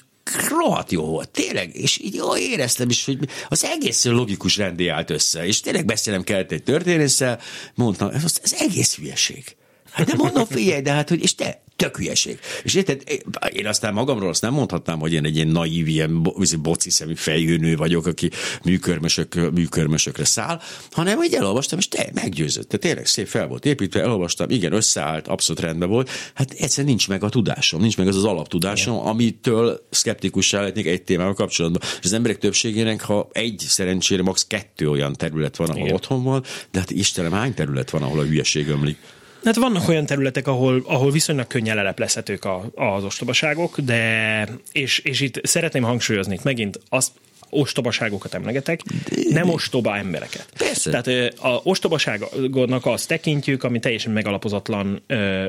rohadt 0.50 0.92
jó 0.92 1.06
volt, 1.06 1.30
tényleg, 1.30 1.76
és 1.76 2.00
így 2.04 2.14
jó 2.14 2.38
éreztem 2.38 2.90
is, 2.90 3.06
hogy 3.06 3.30
az 3.50 3.64
egész 3.64 4.06
logikus 4.06 4.58
rendi 4.58 4.88
állt 4.88 5.10
össze, 5.10 5.46
és 5.46 5.60
tényleg 5.60 5.86
beszélem 5.86 6.24
kellett 6.24 6.52
egy 6.52 6.64
történésszel, 6.64 7.40
mondtam, 7.76 8.10
ez, 8.10 8.40
ez 8.44 8.54
egész 8.60 8.96
hülyeség. 8.96 9.56
Hát 9.92 10.08
de 10.08 10.14
mondom, 10.16 10.46
figyelj, 10.46 10.82
de 10.82 10.92
hát, 10.92 11.10
hogy 11.10 11.24
és 11.24 11.36
te, 11.36 11.62
Tök 11.80 11.98
hülyeség. 11.98 12.40
És 12.64 12.74
érted, 12.74 13.04
én 13.52 13.68
aztán 13.68 13.94
magamról 13.94 14.30
azt 14.30 14.42
nem 14.42 14.54
mondhatnám, 14.54 15.00
hogy 15.00 15.14
én 15.14 15.26
egy 15.26 15.36
ilyen 15.36 15.48
naív, 15.48 15.88
ilyen 15.88 16.22
boci 16.62 16.90
szemű 16.90 17.16
fejhőnő 17.16 17.76
vagyok, 17.76 18.06
aki 18.06 18.30
műkörmösök, 18.64 19.52
műkörmösökre 19.52 20.26
száll, 20.26 20.62
hanem 20.92 21.24
így 21.24 21.34
elolvastam, 21.34 21.80
és 21.80 21.88
te 21.88 22.10
meggyőzött. 22.14 22.68
Tehát 22.68 22.86
tényleg 22.86 23.06
szép 23.06 23.28
fel 23.28 23.48
volt 23.48 23.66
építve, 23.66 24.02
elolvastam, 24.02 24.50
igen, 24.50 24.74
összeállt, 24.74 25.28
abszolút 25.28 25.62
rendben 25.62 25.90
volt. 25.90 26.10
Hát 26.34 26.52
egyszerűen 26.52 26.88
nincs 26.88 27.08
meg 27.08 27.24
a 27.24 27.30
tudásom, 27.30 27.82
nincs 27.82 27.98
meg 27.98 28.08
az 28.08 28.16
az 28.16 28.24
alaptudásom, 28.24 28.96
igen. 28.96 29.08
amitől 29.08 29.88
szkeptikussá 29.90 30.60
lehetnék 30.60 30.86
egy 30.86 31.04
témával 31.04 31.34
kapcsolatban. 31.34 31.82
És 32.00 32.06
az 32.06 32.14
emberek 32.14 32.38
többségének, 32.38 33.02
ha 33.02 33.30
egy 33.32 33.64
szerencsére 33.68 34.24
max. 34.24 34.48
kettő 34.48 34.90
olyan 34.90 35.14
terület 35.14 35.56
van, 35.56 35.70
ahol 35.70 35.82
igen. 35.82 35.94
otthon 35.94 36.24
van, 36.24 36.44
de 36.72 36.80
hát 36.80 36.92
Istenem, 36.92 37.32
hány 37.32 37.54
terület 37.54 37.90
van, 37.90 38.02
ahol 38.02 38.20
a 38.20 38.24
hülyeség 38.24 38.68
ömlik? 38.68 38.98
Hát 39.44 39.56
vannak 39.56 39.88
olyan 39.88 40.06
területek, 40.06 40.48
ahol, 40.48 40.84
ahol 40.86 41.12
viszonylag 41.12 41.48
könnyen 41.48 41.76
leleplezhetők 41.76 42.46
a, 42.46 42.70
az 42.76 43.04
ostobaságok, 43.04 43.80
de 43.80 44.48
és, 44.72 45.00
és 45.00 45.20
itt 45.20 45.46
szeretném 45.46 45.84
hangsúlyozni 45.84 46.40
megint 46.44 46.80
azt, 46.90 47.12
ostobaságokat 47.50 48.34
emlegetek, 48.34 48.82
nem 49.30 49.50
ostoba 49.50 49.98
embereket. 49.98 50.46
Persze. 50.58 50.90
Tehát 50.90 51.34
a 51.40 51.62
ostobaságnak 51.64 52.86
azt 52.86 53.08
tekintjük, 53.08 53.64
ami 53.64 53.80
teljesen 53.80 54.12
megalapozatlan, 54.12 55.02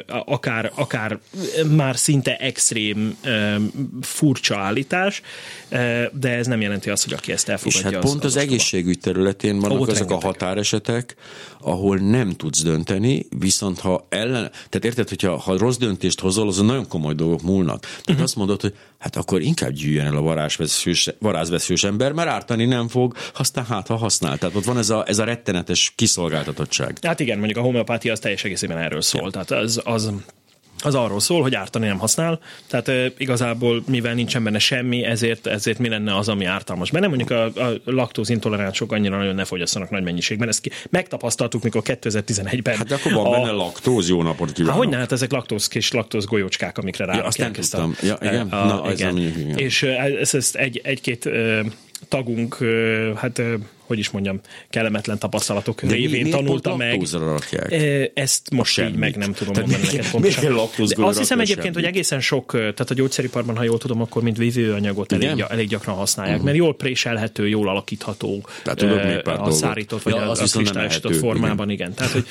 akár, 0.07 0.73
akár 0.75 1.19
már 1.71 1.97
szinte 1.97 2.37
extrém 2.37 3.17
furcsa 4.01 4.59
állítás, 4.59 5.23
de 6.13 6.29
ez 6.29 6.47
nem 6.47 6.61
jelenti 6.61 6.91
azt, 6.91 7.05
hogy 7.05 7.13
aki 7.13 7.33
ezt 7.33 7.49
elfogadja. 7.49 7.89
És 7.89 7.95
hát 7.95 8.05
pont 8.05 8.25
az, 8.25 8.37
az, 8.37 8.43
egészségügy 8.43 8.99
területén 8.99 9.59
vannak 9.59 9.81
Ott 9.81 9.89
azok 9.89 10.09
rengeteg. 10.09 10.25
a 10.25 10.27
határesetek, 10.27 11.15
ahol 11.61 11.97
nem 11.97 12.31
tudsz 12.31 12.63
dönteni, 12.63 13.27
viszont 13.39 13.79
ha 13.79 14.07
ellen, 14.09 14.51
tehát 14.51 14.85
érted, 14.85 15.09
hogyha 15.09 15.37
ha 15.37 15.59
rossz 15.59 15.77
döntést 15.77 16.21
hozol, 16.21 16.49
azon 16.49 16.67
nagyon 16.67 16.89
komoly 16.89 17.15
dolgok 17.15 17.43
múlnak. 17.43 17.81
Tehát 17.81 18.03
uh-huh. 18.09 18.23
azt 18.23 18.37
mondod, 18.37 18.61
hogy 18.61 18.75
hát 18.99 19.17
akkor 19.17 19.41
inkább 19.41 19.71
gyűjjön 19.71 20.07
el 20.07 20.17
a 20.17 20.21
varázsveszős, 20.21 21.09
varázsveszős 21.19 21.85
ember, 21.91 22.13
mert 22.13 22.29
ártani 22.29 22.65
nem 22.65 22.89
fog, 22.89 23.15
aztán 23.35 23.65
hát 23.65 23.87
ha 23.87 23.97
használ. 23.97 24.39
Tehát 24.39 24.55
ott 24.55 24.65
van 24.65 24.79
ez 24.79 24.91
a, 24.91 25.05
ez 25.07 25.19
a 25.19 25.25
rettenetes 25.25 25.93
kiszolgáltatottság. 25.97 26.99
Hát 27.03 27.21
igen, 27.21 27.39
mondjuk 27.39 27.59
a 27.59 27.63
homeopátia 27.63 28.13
az 28.13 28.19
teljes 28.19 28.45
egészében 28.45 28.79
erről 28.79 29.03
szól. 29.03 29.31
Tehát 29.31 29.51
az, 29.51 29.81
az 29.85 30.13
az 30.85 30.95
arról 30.95 31.21
szól, 31.21 31.43
hogy 31.43 31.55
ártani 31.55 31.87
nem 31.87 31.99
használ, 31.99 32.41
tehát 32.67 32.89
e, 32.89 33.13
igazából 33.17 33.83
mivel 33.87 34.15
nincsen 34.15 34.45
benne 34.45 34.59
semmi, 34.59 35.05
ezért, 35.05 35.47
ezért 35.47 35.79
mi 35.79 35.89
lenne 35.89 36.17
az, 36.17 36.29
ami 36.29 36.45
ártalmas 36.45 36.91
benne. 36.91 37.07
Mondjuk 37.07 37.31
a, 37.31 37.45
a 37.45 37.73
laktózintoleránsok 37.85 38.93
annyira 38.93 39.17
nagyon 39.17 39.35
ne 39.35 39.45
fogyasszanak 39.45 39.91
nagy 39.91 40.03
mennyiségben. 40.03 40.49
Ezt 40.49 40.61
ki, 40.61 40.71
megtapasztaltuk, 40.91 41.63
mikor 41.63 41.83
2011-ben. 41.85 42.77
Hát 42.77 42.93
akkor 42.93 43.13
van 43.13 43.27
a, 43.27 43.31
benne 43.31 43.51
laktóz, 43.51 44.09
jó 44.09 44.23
napot 44.23 44.53
kívánok. 44.53 44.75
Hát 44.75 44.85
hogy 44.85 44.95
hát 44.95 45.13
ezek 45.13 45.33
laktóz 45.33 45.69
kis 45.69 45.93
laktóz 45.93 46.25
golyócskák, 46.25 46.79
amikre 46.79 47.05
rá 47.05 47.17
ja, 47.17 47.25
azt 47.25 47.39
nem 47.39 47.53
tudtam. 47.53 47.95
Ja, 48.03 48.19
igen? 48.21 48.49
A, 48.49 48.65
Na, 48.65 48.93
igen. 48.93 49.17
Ez 49.17 49.37
igen. 49.37 49.59
És 49.59 49.83
ezt, 49.83 50.35
ezt 50.35 50.57
egy, 50.57 50.81
egy-két 50.85 51.29
tagunk, 52.09 52.59
hát 53.17 53.43
hogy 53.91 53.99
is 53.99 54.11
mondjam, 54.11 54.41
kellemetlen 54.71 55.19
tapasztalatok 55.19 55.83
De 55.83 55.93
révén 55.93 56.25
mi, 56.25 56.31
tanulta 56.31 56.77
meg. 56.77 57.03
Rakják? 57.13 57.73
Ezt 58.15 58.51
most 58.51 58.81
így 58.81 58.95
meg 58.95 59.17
nem 59.17 59.33
tudom 59.33 59.55
tehát 59.55 59.69
mondani 59.71 59.93
neked 59.93 60.11
pontosan. 60.11 60.55
De 60.97 61.05
azt 61.05 61.19
hiszem 61.19 61.41
egyébként, 61.41 61.65
semmit. 61.65 61.75
hogy 61.75 61.85
egészen 61.85 62.21
sok, 62.21 62.51
tehát 62.53 62.91
a 62.91 62.95
gyógyszeriparban, 62.95 63.57
ha 63.57 63.63
jól 63.63 63.79
tudom, 63.79 64.01
akkor 64.01 64.23
mint 64.23 64.37
vívőanyagot 64.37 65.13
elég, 65.13 65.45
elég 65.49 65.69
gyakran 65.69 65.95
használják, 65.95 66.35
uh-huh. 66.35 66.51
mert 66.51 66.65
jól 66.65 66.75
préselhető, 66.75 67.49
jól 67.49 67.69
alakítható 67.69 68.47
tehát, 68.65 68.83
a 69.41 69.51
szárított 69.51 70.03
vagy 70.03 70.15
ja, 70.15 70.21
a, 70.21 70.31
a 70.31 70.35
kristályosított 70.35 71.17
formában, 71.17 71.71
igen. 71.71 71.91
igen. 71.91 71.95
Tehát, 71.95 72.13
hogy 72.13 72.27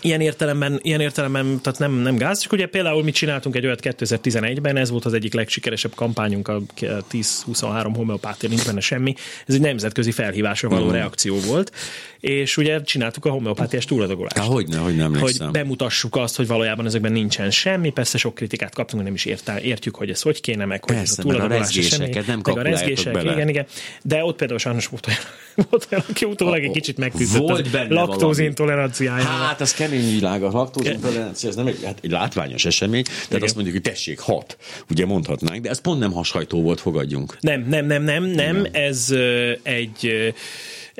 Ilyen 0.00 0.20
értelemben, 0.20 0.78
ilyen 0.82 1.00
értelemben 1.00 1.60
tehát 1.62 1.78
nem, 1.78 1.92
nem 1.92 2.16
gáz. 2.16 2.38
És 2.40 2.46
ugye 2.50 2.66
például 2.66 3.02
mi 3.02 3.10
csináltunk 3.10 3.56
egy 3.56 3.66
olyat 3.66 3.80
2011-ben, 3.82 4.76
ez 4.76 4.90
volt 4.90 5.04
az 5.04 5.12
egyik 5.12 5.34
legsikeresebb 5.34 5.94
kampányunk, 5.94 6.48
a 6.48 6.62
10-23 6.80 7.90
homeopátia, 7.94 8.48
nincs 8.48 8.66
benne 8.66 8.80
semmi. 8.80 9.14
Ez 9.46 9.54
egy 9.54 9.60
nemzetközi 9.60 10.10
felhívásra 10.10 10.68
való 10.68 10.80
uh-huh. 10.80 10.96
reakció 10.96 11.40
volt 11.40 11.72
és 12.20 12.56
ugye 12.56 12.82
csináltuk 12.82 13.24
a 13.24 13.30
homeopátiás 13.30 13.84
túladagolást. 13.84 14.38
Há, 14.38 14.44
hogy 14.44 14.68
ne, 14.68 14.76
hogy 14.76 14.96
nem 14.96 15.14
Hogy 15.14 15.42
bemutassuk 15.52 16.16
azt, 16.16 16.36
hogy 16.36 16.46
valójában 16.46 16.86
ezekben 16.86 17.12
nincsen 17.12 17.50
semmi, 17.50 17.90
persze 17.90 18.18
sok 18.18 18.34
kritikát 18.34 18.74
kaptunk, 18.74 19.02
nem 19.02 19.14
is 19.14 19.28
értjük, 19.62 19.96
hogy 19.96 20.10
ez 20.10 20.22
hogy 20.22 20.40
kéne, 20.40 20.64
meg 20.64 20.84
hogy 20.84 20.94
persze, 20.94 21.12
ez 21.12 21.18
a 21.18 21.22
túladagolás 21.22 21.78
a 21.78 21.82
semmi, 21.82 22.10
nem 22.26 22.40
meg 22.44 22.58
a 22.58 22.62
rezgések, 22.62 23.12
bele. 23.12 23.32
igen, 23.32 23.48
igen. 23.48 23.66
De 24.02 24.24
ott 24.24 24.36
például 24.36 24.58
sajnos 24.58 24.86
volt 24.86 25.06
olyan, 25.06 25.20
volt 25.70 25.88
olyan 25.90 26.04
aki 26.08 26.24
utólag 26.24 26.64
egy 26.64 26.70
kicsit 26.70 26.98
megküzdött 26.98 27.48
a 27.48 27.86
laktózintoleranciájával. 27.88 29.46
Hát 29.46 29.60
az 29.60 29.74
kemény 29.74 30.10
világ, 30.10 30.42
a 30.42 30.50
laktózintolerancia, 30.50 31.48
ez 31.48 31.54
nem 31.54 31.66
egy, 31.66 31.84
hát 31.84 31.98
egy 32.02 32.10
látványos 32.10 32.64
esemény, 32.64 33.02
tehát 33.02 33.26
igen. 33.28 33.42
azt 33.42 33.54
mondjuk, 33.54 33.76
hogy 33.76 33.92
tessék, 33.92 34.18
hat, 34.18 34.56
ugye 34.90 35.06
mondhatnánk, 35.06 35.62
de 35.62 35.68
ez 35.68 35.80
pont 35.80 36.00
nem 36.00 36.12
hashajtó 36.12 36.62
volt, 36.62 36.80
fogadjunk. 36.80 37.36
Nem, 37.40 37.64
nem, 37.68 37.86
nem, 37.86 38.02
nem, 38.02 38.24
nem, 38.24 38.58
igen. 38.58 38.74
ez 38.74 39.14
egy 39.62 40.32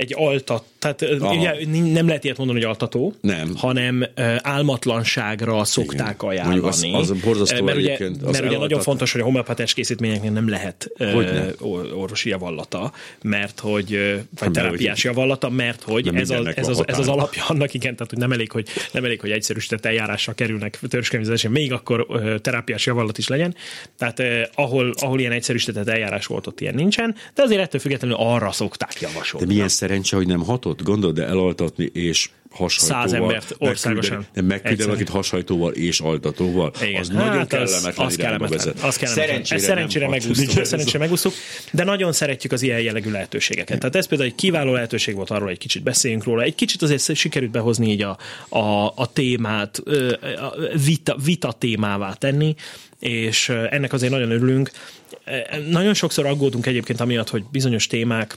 egy 0.01 0.15
altat, 0.17 0.65
tehát 0.81 1.21
ugye, 1.21 1.55
nem 1.93 2.07
lehet 2.07 2.25
ilyet 2.25 2.37
mondani, 2.37 2.59
hogy 2.59 2.69
altató, 2.69 3.15
nem. 3.21 3.53
hanem 3.57 4.07
álmatlanságra 4.37 5.65
szokták 5.65 6.15
Igen. 6.15 6.29
ajánlani. 6.29 6.67
Az, 6.67 7.11
az 7.11 7.21
borzasztó 7.25 7.65
mert 7.65 7.79
ugye, 7.79 7.99
mert 8.25 8.45
ugye 8.45 8.59
nagyon 8.59 8.81
fontos, 8.81 9.13
hogy 9.13 9.21
a 9.21 9.25
homeopatás 9.25 9.75
készítményeknél 9.75 10.31
nem 10.31 10.49
lehet 10.49 10.91
Hogyne? 10.97 11.47
orvosi 11.95 12.29
javallata, 12.29 12.93
mert 13.23 13.61
hogy, 13.61 13.91
vagy 13.91 14.41
hát, 14.41 14.53
terápiás 14.53 15.05
javallata, 15.05 15.49
mert 15.49 15.83
hogy 15.83 16.11
ez, 16.15 16.31
a, 16.31 16.53
ez, 16.55 16.69
az, 16.69 16.83
ez 16.87 16.99
az 16.99 17.09
alapja 17.09 17.45
annak, 17.47 17.75
igen, 17.75 17.95
tehát 17.95 18.11
hogy 18.11 18.19
nem 18.19 18.33
elég, 18.33 18.53
hogy, 18.53 18.69
nem 18.93 19.05
elég, 19.05 19.21
hogy 19.21 19.31
egyszerűsített 19.31 19.85
eljárásra 19.85 20.33
kerülnek 20.33 20.79
törzskönyvizésre, 20.89 21.49
még 21.49 21.73
akkor 21.73 22.07
terápiás 22.43 22.87
javallat 22.87 23.19
is 23.19 23.29
legyen. 23.29 23.55
Tehát 23.99 24.21
eh, 24.21 24.43
ahol, 24.55 24.93
ahol 25.01 25.21
ilyen 25.21 25.33
egyszerűsített 25.33 25.89
eljárás 25.89 26.27
volt, 26.27 26.47
ott 26.47 26.61
ilyen 26.61 26.75
nincsen, 26.75 27.15
de 27.35 27.43
azért 27.43 27.61
ettől 27.61 27.81
függetlenül 27.81 28.17
arra 28.19 28.53
szokták 28.53 29.01
javasolni. 29.01 29.47
De 29.47 29.53
milyen 29.53 29.69
szerencse, 29.69 30.17
hogy 30.17 30.27
nem 30.27 30.45
hatott, 30.45 30.70
gondold, 30.83 31.15
de 31.15 31.27
elaltatni 31.27 31.91
és 31.93 32.31
hashajtóval. 32.51 33.03
Száz 33.03 33.13
embert 33.13 33.55
országosan. 33.59 34.27
Nem 34.35 34.61
hashajtóval 35.09 35.73
és 35.73 36.01
altatóval. 36.01 36.73
Igen. 36.83 37.01
Az 37.01 37.11
hát 37.11 37.17
nagyon 37.27 37.47
kellemetlen 37.47 38.07
az 38.07 38.17
kellemetlen. 38.17 38.59
vezet. 38.59 38.83
Az 38.83 38.97
kellemetlen. 38.97 39.27
Szerencsére, 39.27 39.57
ezt 39.57 39.69
szerencsére 39.69 40.09
megúsztuk, 40.09 40.65
szerencsére 40.65 40.99
megúsztuk, 40.99 41.33
de 41.73 41.85
nagyon 41.85 42.13
szeretjük 42.13 42.53
az 42.53 42.63
ilyen 42.63 42.81
jellegű 42.81 43.11
lehetőségeket. 43.11 43.79
Tehát 43.79 43.97
ez 43.97 44.07
például 44.07 44.31
egy 44.31 44.37
kiváló 44.37 44.73
lehetőség 44.73 45.15
volt 45.15 45.31
arról, 45.31 45.49
egy 45.49 45.59
kicsit 45.59 45.83
beszéljünk 45.83 46.25
róla. 46.25 46.43
Egy 46.43 46.55
kicsit 46.55 46.83
azért 46.83 47.15
sikerült 47.15 47.51
behozni 47.51 47.91
így 47.91 48.03
a, 48.03 48.19
a, 48.49 48.93
a 48.97 49.13
témát, 49.13 49.83
a 50.37 50.55
vita, 50.85 51.17
vita 51.25 51.53
témává 51.53 52.13
tenni, 52.13 52.55
és 52.99 53.49
ennek 53.49 53.93
azért 53.93 54.13
nagyon 54.13 54.31
örülünk. 54.31 54.71
Nagyon 55.69 55.95
sokszor 55.95 56.27
aggódunk 56.27 56.67
egyébként 56.67 57.01
amiatt, 57.01 57.29
hogy 57.29 57.45
bizonyos 57.51 57.87
témák 57.87 58.37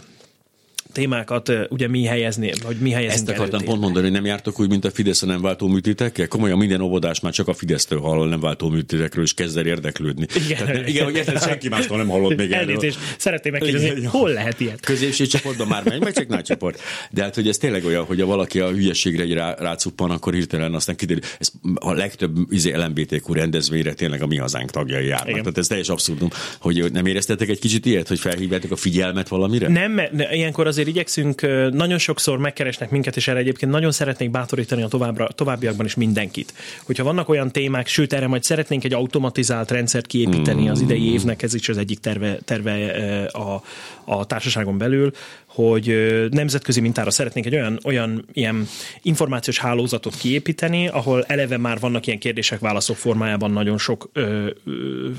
témákat 0.93 1.51
ugye 1.69 1.87
mi 1.87 2.03
helyezni, 2.03 2.51
vagy 2.63 2.77
mi 2.77 2.91
helyezni 2.91 3.13
Ezt 3.13 3.29
akartam 3.29 3.45
előtérbe. 3.45 3.65
pont 3.65 3.81
mondani, 3.81 4.05
hogy 4.05 4.15
nem 4.15 4.25
jártok 4.25 4.59
úgy, 4.59 4.69
mint 4.69 4.85
a 4.85 4.91
Fidesz 4.91 5.21
a 5.21 5.25
nem 5.25 5.41
váltó 5.41 5.67
műtétekkel? 5.67 6.27
Komolyan 6.27 6.57
minden 6.57 6.81
óvodás 6.81 7.19
már 7.19 7.31
csak 7.31 7.47
a 7.47 7.53
Fidesztől 7.53 7.99
hallol 7.99 8.27
nem 8.27 8.39
váltó 8.39 8.69
műtétekről, 8.69 9.23
és 9.23 9.33
kezd 9.33 9.57
el 9.57 9.65
érdeklődni. 9.65 10.25
Igen, 10.45 10.65
Tehát, 10.65 10.87
igen 10.87 11.03
hogy 11.03 11.15
ezt 11.15 11.43
senki 11.43 11.69
mástól 11.69 11.97
nem 11.97 12.07
hallott 12.07 12.35
még 12.35 12.51
erről. 12.51 12.69
Elnézést, 12.69 12.99
szeretném 13.17 13.51
megkérdezni, 13.51 14.03
hol 14.03 14.29
lehet 14.29 14.59
ilyet? 14.59 14.79
Középső 14.79 15.25
csoportban 15.25 15.67
már 15.67 15.83
megy, 15.83 15.99
meg 15.99 16.13
csak 16.13 16.27
nagy 16.27 16.43
csoport. 16.43 16.81
De 17.11 17.21
hát, 17.23 17.35
hogy 17.35 17.47
ez 17.47 17.57
tényleg 17.57 17.85
olyan, 17.85 18.03
hogy 18.03 18.21
a 18.21 18.25
valaki 18.25 18.59
a 18.59 18.69
hülyeségre 18.69 19.23
egy 19.23 19.33
rá, 19.33 19.55
rácuppan, 19.59 20.11
akkor 20.11 20.33
hirtelen 20.33 20.73
aztán 20.73 20.95
kiderül, 20.95 21.23
ez 21.39 21.51
a 21.75 21.93
legtöbb 21.93 22.37
izé 22.49 22.75
LMBTQ 22.75 23.33
rendezvényre 23.33 23.93
tényleg 23.93 24.21
a 24.21 24.27
mi 24.27 24.37
hazánk 24.37 24.71
tagjai 24.71 25.05
járnak. 25.05 25.29
Igen. 25.29 25.41
Tehát 25.41 25.57
ez 25.57 25.67
teljes 25.67 25.89
abszurdum, 25.89 26.29
hogy 26.59 26.91
nem 26.91 27.05
éreztetek 27.05 27.49
egy 27.49 27.59
kicsit 27.59 27.85
ilyet, 27.85 28.07
hogy 28.07 28.19
felhívjátok 28.19 28.71
a 28.71 28.75
figyelmet 28.75 29.27
valamire? 29.27 29.67
Nem, 29.67 30.01
ilyenkor 30.31 30.67
azért 30.67 30.82
igyekszünk, 30.87 31.41
nagyon 31.71 31.97
sokszor 31.97 32.37
megkeresnek 32.37 32.89
minket, 32.89 33.15
és 33.15 33.27
erre 33.27 33.39
egyébként 33.39 33.71
nagyon 33.71 33.91
szeretnék 33.91 34.31
bátorítani 34.31 34.81
a 34.81 34.87
továbbra, 34.87 35.27
továbbiakban 35.27 35.85
is 35.85 35.95
mindenkit. 35.95 36.53
Hogyha 36.83 37.03
vannak 37.03 37.29
olyan 37.29 37.51
témák, 37.51 37.87
sőt 37.87 38.13
erre 38.13 38.27
majd 38.27 38.43
szeretnénk 38.43 38.83
egy 38.83 38.93
automatizált 38.93 39.71
rendszert 39.71 40.07
kiépíteni 40.07 40.69
az 40.69 40.81
idei 40.81 41.11
évnek, 41.11 41.41
ez 41.41 41.53
is 41.53 41.69
az 41.69 41.77
egyik 41.77 41.99
terve, 41.99 42.37
terve 42.45 43.25
a, 43.25 43.63
a 44.03 44.25
társaságon 44.25 44.77
belül, 44.77 45.11
hogy 45.45 45.97
nemzetközi 46.31 46.81
mintára 46.81 47.11
szeretnénk 47.11 47.45
egy 47.45 47.55
olyan, 47.55 47.79
olyan 47.83 48.25
ilyen 48.33 48.67
információs 49.01 49.59
hálózatot 49.59 50.15
kiépíteni, 50.15 50.87
ahol 50.87 51.23
eleve 51.27 51.57
már 51.57 51.79
vannak 51.79 52.07
ilyen 52.07 52.19
kérdések, 52.19 52.59
válaszok 52.59 52.95
formájában 52.95 53.51
nagyon 53.51 53.77
sok 53.77 54.09
ö, 54.13 54.49
ö, 54.65 55.09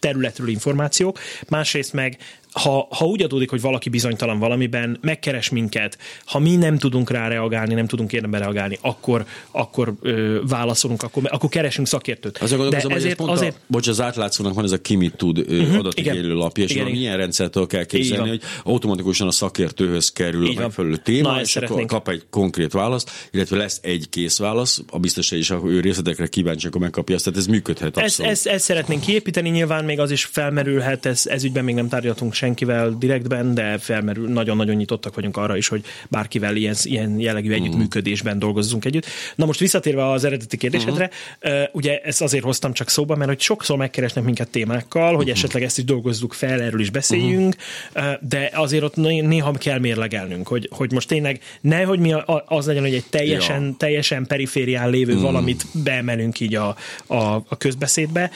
területről 0.00 0.48
információk, 0.48 1.18
másrészt 1.48 1.92
meg 1.92 2.18
ha, 2.52 2.88
ha 2.90 3.04
úgy 3.04 3.22
adódik, 3.22 3.50
hogy 3.50 3.60
valaki 3.60 3.88
bizonytalan 3.88 4.38
valamiben, 4.38 4.98
megkeres 5.00 5.48
minket, 5.48 5.98
ha 6.24 6.38
mi 6.38 6.56
nem 6.56 6.78
tudunk 6.78 7.10
rá 7.10 7.28
reagálni, 7.28 7.74
nem 7.74 7.86
tudunk 7.86 8.12
érdemben 8.12 8.40
reagálni, 8.40 8.78
akkor, 8.80 9.24
akkor 9.50 9.94
ö, 10.00 10.40
válaszolunk, 10.48 11.02
akkor, 11.02 11.22
akkor 11.30 11.48
keresünk 11.48 11.86
szakértőt. 11.86 12.38
Azért 12.38 12.60
gondolkozom, 12.60 12.92
hogy 12.92 13.06
ez 13.06 13.16
pont 13.16 13.30
azért... 13.30 13.54
a, 13.54 13.58
bocs, 13.66 13.88
az 13.88 14.00
átlátszónak 14.00 14.54
van 14.54 14.64
ez 14.64 14.72
a 14.72 14.80
ki 14.80 14.96
mit 14.96 15.16
tud 15.16 15.38
uh-huh, 15.38 15.78
adatigénylő 15.78 16.34
lapja, 16.34 16.64
és 16.64 16.70
igen, 16.70 16.86
igen. 16.86 16.98
milyen 16.98 17.16
rendszertől 17.16 17.66
kell 17.66 17.84
képzelni, 17.84 18.28
hogy 18.28 18.42
automatikusan 18.64 19.26
a 19.26 19.30
szakértőhöz 19.30 20.12
kerül 20.12 20.46
így 20.46 20.58
a 20.58 20.60
megfelelő 20.60 20.96
téma, 20.96 21.30
Na, 21.30 21.40
és 21.40 21.56
akkor 21.56 21.84
kap 21.84 22.08
egy 22.08 22.22
konkrét 22.30 22.72
választ, 22.72 23.10
illetve 23.30 23.56
lesz 23.56 23.78
egy 23.82 24.06
kész 24.10 24.38
válasz, 24.38 24.82
a 24.90 24.98
biztos 24.98 25.30
is, 25.30 25.48
ha 25.48 25.62
ő 25.64 25.80
részletekre 25.80 26.26
kíváncsi, 26.26 26.66
akkor 26.66 26.80
megkapja 26.80 27.14
azt, 27.14 27.24
tehát 27.24 27.38
ez 27.38 27.46
működhet 27.46 27.96
abszolút. 27.96 28.30
Ezt, 28.32 28.46
ezt, 28.46 28.54
ezt 28.54 28.64
szeretnénk 28.64 29.00
kiépíteni, 29.00 29.48
nyilván 29.48 29.84
még 29.84 30.00
az 30.00 30.10
is 30.10 30.24
felmerülhet, 30.24 31.06
ez, 31.06 31.26
ez 31.26 31.44
ügyben 31.44 31.64
még 31.64 31.74
nem 31.74 31.88
tárgyaltunk 31.88 32.32
senkivel 32.40 32.96
direktben, 32.98 33.54
de 33.54 33.78
felmerül, 33.78 34.28
nagyon-nagyon 34.28 34.74
nyitottak 34.74 35.14
vagyunk 35.14 35.36
arra 35.36 35.56
is, 35.56 35.68
hogy 35.68 35.84
bárkivel 36.08 36.56
ilyen, 36.56 36.74
ilyen 36.82 37.18
jellegű 37.18 37.52
együttműködésben 37.52 38.38
dolgozzunk 38.38 38.84
együtt. 38.84 39.06
Na 39.34 39.46
most 39.46 39.60
visszatérve 39.60 40.10
az 40.10 40.24
eredeti 40.24 40.56
kérdésedre, 40.56 41.10
uh-huh. 41.42 41.62
ugye 41.72 41.98
ezt 41.98 42.22
azért 42.22 42.44
hoztam 42.44 42.72
csak 42.72 42.88
szóba, 42.88 43.16
mert 43.16 43.28
hogy 43.28 43.40
sokszor 43.40 43.76
megkeresnek 43.76 44.24
minket 44.24 44.48
témákkal, 44.50 45.08
hogy 45.08 45.16
uh-huh. 45.16 45.30
esetleg 45.30 45.62
ezt 45.62 45.78
is 45.78 45.84
dolgozzuk 45.84 46.32
fel, 46.32 46.60
erről 46.60 46.80
is 46.80 46.90
beszéljünk, 46.90 47.56
uh-huh. 47.94 48.12
de 48.28 48.50
azért 48.54 48.82
ott 48.82 48.96
néha 48.96 49.50
kell 49.52 49.78
mérlegelnünk, 49.78 50.48
hogy, 50.48 50.68
hogy 50.72 50.92
most 50.92 51.08
tényleg 51.08 51.40
nehogy 51.60 51.98
mi 51.98 52.14
az 52.46 52.66
legyen, 52.66 52.82
hogy 52.82 52.94
egy 52.94 53.06
teljesen, 53.10 53.64
ja. 53.64 53.74
teljesen 53.78 54.26
periférián 54.26 54.90
lévő 54.90 55.12
uh-huh. 55.12 55.26
valamit 55.26 55.64
beemelünk 55.72 56.40
így 56.40 56.54
a, 56.54 56.76
a, 57.06 57.16
a 57.48 57.56
közbeszédbe. 57.58 58.30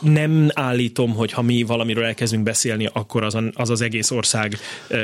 Nem 0.00 0.50
állítom, 0.54 1.14
hogy 1.14 1.32
ha 1.32 1.42
mi 1.42 1.62
valamiről 1.62 2.04
elkezdünk 2.04 2.42
beszélni, 2.42 2.88
akkor 2.92 3.22
az, 3.22 3.38
az 3.54 3.70
az 3.70 3.80
egész 3.80 4.10
ország 4.10 4.58
uh, 4.90 4.98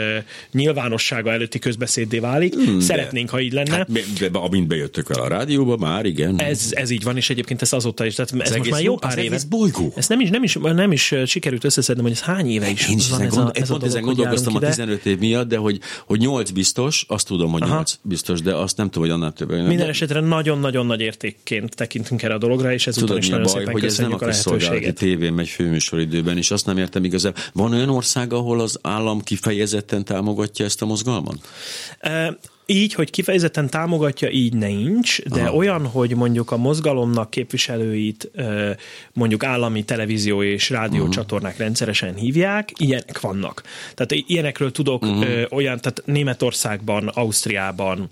nyilvánossága 0.53 1.33
előtti 1.33 1.59
közbeszéddé 1.59 2.19
válik. 2.19 2.55
Hmm, 2.55 2.81
Szeretnénk, 2.81 3.27
de, 3.27 3.33
ha 3.33 3.41
így 3.41 3.53
lenne. 3.53 3.77
Hát, 3.77 3.93
de, 3.93 4.29
de, 4.29 4.39
amint 4.39 4.67
bejöttök 4.67 5.11
el 5.11 5.23
a 5.23 5.29
rádióba, 5.29 5.77
már 5.77 6.05
igen. 6.05 6.41
Ez, 6.41 6.69
ez 6.71 6.91
így 6.91 7.03
van, 7.03 7.17
és 7.17 7.31
egyébként 7.31 7.63
ez 7.63 7.73
azóta 7.73 8.07
is. 8.07 8.15
Tehát 8.15 8.33
ez, 8.33 8.51
ez 8.51 8.57
most 8.57 8.71
már 8.71 8.83
jó 8.83 8.97
pár 8.97 9.19
éve. 9.19 9.39
bolygó. 9.49 9.93
Ez 9.97 10.09
nem 10.09 10.21
is, 10.21 10.31
nem, 10.31 10.43
is, 10.43 10.59
nem 10.63 10.93
is 10.93 11.15
sikerült 11.27 11.65
összeszednem, 11.65 12.05
hogy 12.05 12.15
ez 12.15 12.21
hány 12.21 12.51
éve 12.51 12.71
is 12.71 12.89
Én 12.89 12.97
is 12.97 13.09
van 13.09 13.21
ez 13.21 13.35
gond, 13.35 13.47
a, 13.47 13.51
ez 13.55 13.71
a 13.71 13.79
ezen 13.83 14.03
gondolkoztam 14.03 14.55
a 14.55 14.59
15 14.59 15.07
év 15.07 15.19
miatt, 15.19 15.49
de 15.49 15.57
hogy, 15.57 15.81
hogy 16.07 16.19
8 16.19 16.51
biztos, 16.51 17.05
azt 17.09 17.27
tudom, 17.27 17.53
hogy 17.53 17.61
8 17.61 17.73
Aha. 17.73 17.85
biztos, 18.03 18.43
de 18.43 18.55
azt 18.55 18.77
nem 18.77 18.91
tudom, 18.91 19.09
hogy 19.09 19.19
annál 19.19 19.33
több. 19.33 19.51
Minden 19.51 19.89
esetre 19.89 20.21
nagyon-nagyon 20.21 20.87
nagy 20.87 21.01
értékként 21.01 21.75
tekintünk 21.75 22.23
erre 22.23 22.35
a 22.35 22.39
dologra, 22.39 22.73
és 22.73 22.87
ezúton 22.87 23.17
is 23.17 23.29
nagyon 23.29 23.43
baj, 23.43 23.53
szépen 23.53 23.73
hogy 23.73 23.85
ez 23.85 23.99
nem 23.99 24.13
a 24.13 24.17
közszolgálati 24.17 24.93
tévén 24.93 25.33
megy 25.33 25.49
főműsoridőben, 25.49 26.37
és 26.37 26.51
azt 26.51 26.67
nem 26.67 26.79
értem 26.79 27.05
igazán. 27.05 27.35
Van 27.53 27.73
olyan 27.73 27.89
ország, 27.89 28.28
ahol 28.33 28.61
az 28.61 28.79
állam 28.83 29.21
kifejezetten 29.21 30.05
támogatja 30.05 30.65
ezt 30.65 30.83
a 30.83 30.87
mozgalmat? 30.87 31.49
Így, 32.71 32.95
hogy 32.95 33.11
kifejezetten 33.11 33.71
támogatja, 33.71 34.31
így 34.31 34.55
nincs, 34.55 35.23
de 35.23 35.41
Aha. 35.41 35.55
olyan, 35.55 35.87
hogy 35.87 36.15
mondjuk 36.15 36.51
a 36.51 36.57
mozgalomnak 36.57 37.31
képviselőit 37.31 38.31
mondjuk 39.13 39.45
állami 39.45 39.85
televízió 39.85 40.43
és 40.43 40.71
rádió 40.71 40.99
uh-huh. 40.99 41.15
csatornák 41.15 41.57
rendszeresen 41.57 42.15
hívják, 42.15 42.73
ilyenek 42.77 43.21
vannak. 43.21 43.63
Tehát 43.95 44.25
ilyenekről 44.27 44.73
tudok 44.73 45.03
uh-huh. 45.03 45.43
olyan, 45.51 45.81
tehát 45.81 46.03
Németországban, 46.05 47.09
Ausztriában, 47.09 48.09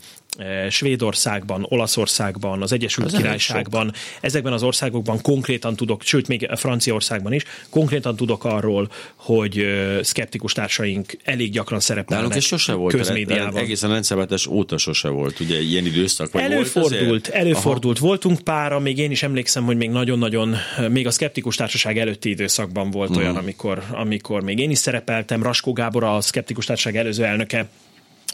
Svédországban, 0.71 1.66
Olaszországban, 1.69 2.62
az 2.62 2.73
Egyesült 2.73 3.07
Ez 3.07 3.12
Királyságban, 3.12 3.93
ezekben 4.21 4.52
az 4.52 4.62
országokban 4.62 5.21
konkrétan 5.23 5.76
tudok, 5.76 6.02
sőt 6.02 6.28
még 6.28 6.49
Franciaországban 6.57 7.33
is, 7.33 7.45
konkrétan 7.71 8.16
tudok 8.16 8.45
arról, 8.45 8.90
hogy 9.14 9.59
eh, 9.59 10.02
szkeptikus 10.02 10.52
társaink 10.52 11.16
elég 11.25 11.52
gyakran 11.52 11.81
szerepelnek 11.81 12.28
Nálunk 12.28 12.43
sose 12.43 12.73
volt, 12.73 12.95
közmédiában. 12.95 13.62
Egészen 13.62 13.90
rendszerváltás 13.90 14.47
óta 14.47 14.78
sose 14.78 15.09
volt, 15.09 15.40
ugye 15.40 15.61
ilyen 15.61 15.87
időszak. 15.87 16.33
Vagy 16.33 16.43
előfordult, 16.43 17.05
volt 17.07 17.28
előfordult. 17.28 17.99
Aha. 17.99 18.07
Voltunk 18.07 18.40
pára, 18.40 18.78
még 18.78 18.99
én 18.99 19.11
is 19.11 19.23
emlékszem, 19.23 19.64
hogy 19.64 19.76
még 19.76 19.90
nagyon-nagyon, 19.90 20.57
még 20.90 21.07
a 21.07 21.11
szkeptikus 21.11 21.57
társaság 21.57 21.99
előtti 21.99 22.28
időszakban 22.28 22.90
volt 22.90 23.09
uh-huh. 23.09 23.25
olyan, 23.25 23.37
amikor, 23.37 23.83
amikor 23.90 24.43
még 24.43 24.59
én 24.59 24.71
is 24.71 24.78
szerepeltem, 24.78 25.43
Raskó 25.43 25.73
Gábor, 25.73 26.05
a 26.05 26.21
szkeptikus 26.21 26.64
társaság 26.64 26.97
előző 26.97 27.25
elnöke, 27.25 27.69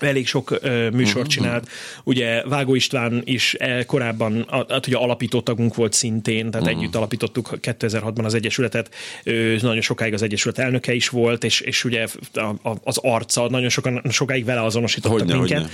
elég 0.03 0.27
sok 0.27 0.51
uh, 0.51 0.91
műsort 0.91 1.17
uh-huh. 1.17 1.27
csinált. 1.27 1.69
Ugye 2.05 2.43
Vágó 2.45 2.75
István 2.75 3.23
is 3.25 3.55
eh, 3.55 3.85
korábban, 3.85 4.47
hát 4.69 4.87
ugye 4.87 4.97
alapító 4.97 5.41
tagunk 5.41 5.75
volt 5.75 5.93
szintén, 5.93 6.51
tehát 6.51 6.67
uh-huh. 6.67 6.81
együtt 6.81 6.95
alapítottuk 6.95 7.51
2006-ban 7.63 8.25
az 8.25 8.35
Egyesületet, 8.35 8.95
ő 9.25 9.59
nagyon 9.63 9.81
sokáig 9.81 10.13
az 10.13 10.23
Egyesület 10.23 10.59
elnöke 10.59 10.95
is 10.95 11.09
volt, 11.09 11.45
és, 11.45 11.61
és 11.61 11.85
ugye 11.85 12.07
az 12.83 12.99
arca, 13.03 13.49
nagyon 13.49 13.69
sokan, 13.69 14.03
sokáig 14.11 14.45
vele 14.45 14.63
azonosítottak 14.63 15.19
hogyne, 15.19 15.35
minket. 15.35 15.71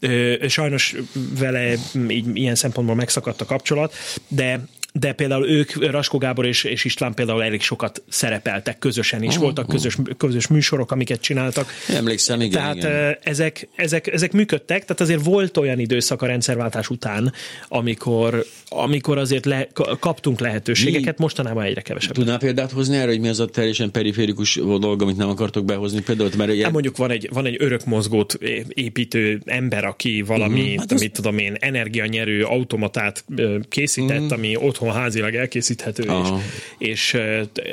Hogyne. 0.00 0.48
Sajnos 0.48 0.94
vele 1.38 1.74
így, 2.08 2.36
ilyen 2.36 2.54
szempontból 2.54 2.96
megszakadt 2.96 3.40
a 3.40 3.44
kapcsolat, 3.44 3.94
de 4.28 4.60
de 4.98 5.12
például 5.12 5.48
ők, 5.48 5.90
Raskó 5.90 6.18
Gábor 6.18 6.46
és, 6.46 6.64
és 6.64 6.84
István 6.84 7.14
például 7.14 7.42
elég 7.42 7.62
sokat 7.62 8.02
szerepeltek 8.08 8.78
közösen 8.78 9.22
is, 9.22 9.28
uh-huh. 9.28 9.42
voltak 9.42 9.68
közös, 9.68 9.96
közös 10.16 10.46
műsorok, 10.46 10.90
amiket 10.90 11.20
csináltak. 11.20 11.72
Emlékszem, 11.88 12.40
igen. 12.40 12.52
Tehát 12.52 12.76
igen. 12.76 13.18
Ezek, 13.22 13.68
ezek, 13.74 14.06
ezek 14.06 14.32
működtek, 14.32 14.80
tehát 14.80 15.00
azért 15.00 15.24
volt 15.24 15.56
olyan 15.56 15.78
időszak 15.78 16.22
a 16.22 16.26
rendszerváltás 16.26 16.88
után, 16.88 17.32
amikor, 17.68 18.44
amikor 18.68 19.18
azért 19.18 19.44
le, 19.44 19.68
kaptunk 20.00 20.40
lehetőségeket, 20.40 21.18
mi? 21.18 21.22
mostanában 21.22 21.64
egyre 21.64 21.80
kevesebb. 21.80 22.14
Tudnál 22.14 22.38
példát 22.38 22.70
hozni 22.70 22.96
erre, 22.96 23.10
hogy 23.10 23.20
mi 23.20 23.28
az 23.28 23.40
a 23.40 23.46
teljesen 23.46 23.90
periférikus 23.90 24.54
dolog, 24.54 25.02
amit 25.02 25.16
nem 25.16 25.28
akartok 25.28 25.64
behozni? 25.64 26.00
Például, 26.00 26.30
mert 26.36 26.50
ilyen... 26.50 26.64
hát 26.64 26.72
mondjuk 26.72 26.96
van 26.96 27.10
egy, 27.10 27.28
van 27.32 27.46
egy 27.46 27.56
örök 27.58 27.84
mozgót 27.84 28.38
építő 28.68 29.40
ember, 29.44 29.84
aki 29.84 30.22
valami, 30.22 30.60
uh-huh. 30.60 30.76
hát 30.78 30.92
mit 30.92 31.10
az... 31.10 31.10
tudom 31.12 31.38
én, 31.38 31.56
energianyerő 31.60 32.44
automatát 32.44 33.24
készített, 33.68 34.20
uh-huh. 34.20 34.32
ami 34.32 34.56
otthon 34.56 34.85
otthon 34.86 35.02
házilag 35.02 35.34
elkészíthető, 35.34 36.02
Aha. 36.02 36.40
és, 36.78 36.88
és 36.88 37.20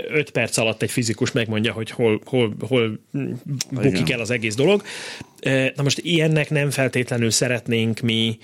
öt 0.08 0.30
perc 0.30 0.58
alatt 0.58 0.82
egy 0.82 0.91
fizikus 0.91 1.32
megmondja, 1.32 1.73
hogy 1.73 1.91
hol, 1.91 2.21
hol, 2.26 2.56
hol 2.67 2.99
bukik 3.71 4.12
el 4.12 4.19
az 4.19 4.30
egész 4.30 4.56
dolog. 4.56 4.84
Na 5.76 5.84
most 5.84 5.99
ilyennek 5.99 6.49
nem 6.49 6.69
feltétlenül 6.69 7.32
szeretnénk 7.32 7.99
mi 7.99 8.38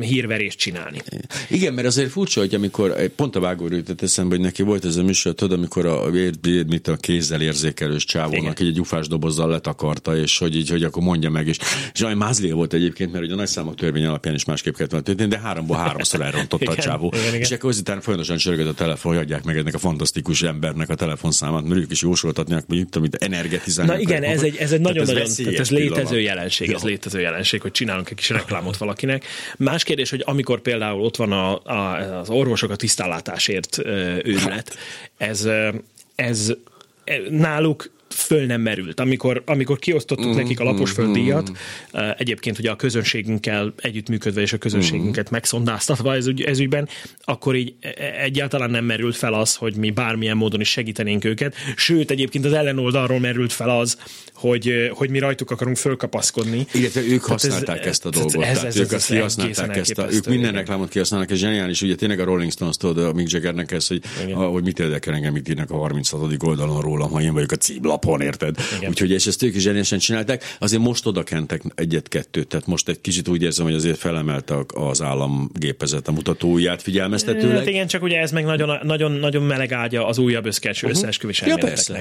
hírverést 0.00 0.58
csinálni. 0.58 0.98
Igen, 1.48 1.74
mert 1.74 1.86
azért 1.86 2.10
furcsa, 2.10 2.40
hogy 2.40 2.54
amikor 2.54 3.08
pont 3.16 3.36
a 3.36 3.40
vágó 3.40 3.68
jutott 3.70 4.02
eszembe, 4.02 4.34
hogy 4.34 4.44
neki 4.44 4.62
volt 4.62 4.84
ez 4.84 4.96
a 4.96 5.02
műsor, 5.02 5.34
tudod, 5.34 5.58
amikor 5.58 5.86
a, 5.86 6.10
mit 6.66 6.88
a 6.88 6.96
kézzel 6.96 7.40
érzékelős 7.40 8.04
csávónak 8.04 8.60
egy 8.60 8.72
gyufás 8.72 9.08
dobozzal 9.08 9.48
letakarta, 9.48 10.16
és 10.16 10.38
hogy 10.38 10.56
így, 10.56 10.70
hogy 10.70 10.84
akkor 10.84 11.02
mondja 11.02 11.30
meg, 11.30 11.46
és, 11.46 11.58
olyan 12.04 12.16
mázlia 12.16 12.54
volt 12.54 12.72
egyébként, 12.72 13.12
mert 13.12 13.24
ugye 13.24 13.32
a 13.32 13.36
nagy 13.36 13.46
számok 13.46 13.74
törvény 13.74 14.04
alapján 14.04 14.34
is 14.34 14.44
másképp 14.44 14.74
kellett 14.74 14.90
volna 14.90 15.06
történni, 15.06 15.28
de 15.28 15.38
háromból 15.38 15.76
háromszor 15.76 16.20
elrontotta 16.20 16.70
a 16.70 16.74
csávó. 16.74 17.12
Igen, 17.14 17.28
igen. 17.28 17.40
És 17.40 17.50
akkor 17.50 17.70
azután 17.70 18.00
folyamatosan 18.00 18.38
csörgött 18.38 18.68
a 18.68 18.74
telefon, 18.74 19.12
hogy 19.12 19.22
adják 19.22 19.44
meg 19.44 19.56
ennek 19.56 19.74
a 19.74 19.78
fantasztikus 19.78 20.42
embernek 20.42 20.88
a 20.88 20.94
telefonszámát, 20.94 21.64
mert 21.64 21.80
ők 21.80 21.90
is 21.90 22.02
jósoltatják, 22.02 22.64
hogy 22.68 22.78
itt, 22.78 22.96
amit 22.96 23.14
energetizálnak. 23.14 23.94
Na 23.94 24.00
igen, 24.00 24.22
ez 24.22 24.42
egy, 24.42 24.56
ez 24.56 24.72
egy 24.72 24.80
nagyon-nagyon, 24.80 25.22
ez, 25.22 25.36
nagyon, 25.36 25.60
ez 25.60 25.70
létező 25.70 26.20
jelenség, 26.20 26.70
ez 26.70 26.82
létező 26.82 27.20
jelenség, 27.20 27.60
hogy 27.60 27.70
csinálunk 27.70 28.10
egy 28.10 28.16
kis 28.16 28.28
reklámot 28.28 28.76
valakinek. 28.76 29.24
Más 29.56 29.84
kérdés, 29.84 30.10
hogy 30.10 30.22
amikor 30.26 30.60
például 30.60 31.00
ott 31.00 31.16
van 31.16 31.32
a, 31.32 31.62
a, 31.64 32.18
az 32.18 32.30
orvosok 32.30 32.70
a 32.70 32.76
tisztánlátásért 32.76 33.78
őrület, 34.22 34.76
ez, 35.16 35.48
ez 36.14 36.52
náluk 37.30 37.90
föl 38.08 38.46
nem 38.46 38.60
merült. 38.60 39.00
Amikor, 39.00 39.42
amikor 39.46 39.78
kiosztottuk 39.78 40.32
mm, 40.32 40.36
nekik 40.36 40.60
a 40.60 40.64
laposfölddíjat, 40.64 41.50
mm. 41.50 41.54
egyébként 42.16 42.58
ugye 42.58 42.70
a 42.70 42.76
közönségünkkel 42.76 43.74
együttműködve 43.76 44.40
és 44.40 44.52
a 44.52 44.58
közönségünket 44.58 45.28
mm. 45.28 45.32
megszondáztatva 45.32 46.14
ez, 46.14 46.26
ügy, 46.26 46.42
ez 46.42 46.58
ügyben, 46.58 46.88
akkor 47.24 47.56
így 47.56 47.74
e, 47.80 47.94
e, 47.96 48.22
egyáltalán 48.22 48.70
nem 48.70 48.84
merült 48.84 49.16
fel 49.16 49.34
az, 49.34 49.54
hogy 49.54 49.76
mi 49.76 49.90
bármilyen 49.90 50.36
módon 50.36 50.60
is 50.60 50.70
segítenénk 50.70 51.24
őket. 51.24 51.54
Sőt, 51.76 52.10
egyébként 52.10 52.44
az 52.44 52.52
ellenoldalról 52.52 53.18
merült 53.18 53.52
fel 53.52 53.70
az, 53.70 53.98
hogy, 54.34 54.90
hogy 54.92 55.10
mi 55.10 55.18
rajtuk 55.18 55.50
akarunk 55.50 55.76
fölkapaszkodni. 55.76 56.66
Illetve 56.72 57.00
ők 57.00 57.24
használták 57.24 57.80
ez, 57.80 57.86
ezt 57.86 58.04
a 58.04 58.10
dolgot. 58.10 58.42
Ez, 58.42 58.58
ez, 58.58 58.64
ez, 58.64 58.76
ők 58.76 58.92
ezt 58.92 59.06
kihasználták 59.06 59.76
ezt. 59.76 59.98
A, 59.98 60.12
ők 60.12 60.26
minden 60.26 60.52
reklámot 60.52 60.88
kihasználnak, 60.88 61.30
ez 61.30 61.38
zseniális. 61.38 61.82
Ugye 61.82 61.94
tényleg 61.94 62.20
a 62.20 62.24
Rolling 62.24 62.52
Stones 62.52 62.76
tudod, 62.76 63.04
a 63.04 63.12
Mick 63.12 63.30
Jaggernek 63.30 63.70
ez, 63.70 63.86
hogy, 63.86 64.02
a, 64.32 64.42
hogy 64.42 64.62
mit 64.62 64.78
érdekel 64.78 65.14
engem, 65.14 65.32
mit 65.32 65.48
írnak 65.48 65.70
a 65.70 65.76
36. 65.76 66.42
oldalon 66.42 66.80
rólam, 66.80 67.10
ha 67.10 67.20
én 67.20 67.32
vagyok 67.32 67.52
a 67.52 67.56
címlapon, 67.98 68.20
érted? 68.20 68.56
Igen. 68.76 68.90
Úgyhogy 68.90 69.10
és 69.10 69.26
ezt 69.26 69.42
ők 69.42 69.54
is 69.54 69.62
zseniálisan 69.62 69.98
csinálták. 69.98 70.56
Azért 70.58 70.82
most 70.82 71.06
oda 71.06 71.22
kentek 71.22 71.62
egyet-kettőt, 71.74 72.48
tehát 72.48 72.66
most 72.66 72.88
egy 72.88 73.00
kicsit 73.00 73.28
úgy 73.28 73.42
érzem, 73.42 73.64
hogy 73.64 73.74
azért 73.74 73.98
felemelte 73.98 74.56
az 74.66 75.02
államgépezet 75.02 76.08
a 76.08 76.12
mutatóját 76.12 76.82
figyelmeztetőleg. 76.82 77.56
Hát 77.56 77.66
igen, 77.66 77.86
csak 77.86 78.02
ugye 78.02 78.18
ez 78.18 78.32
meg 78.32 78.44
nagyon, 78.44 78.78
nagyon, 78.82 79.12
nagyon 79.12 79.42
meleg 79.42 79.72
ágya 79.72 80.06
az 80.06 80.18
újabb 80.18 80.46
összkecső 80.46 80.86
uh-huh. 80.86 81.00
összeesküvés 81.00 81.42
ja, 81.46 81.56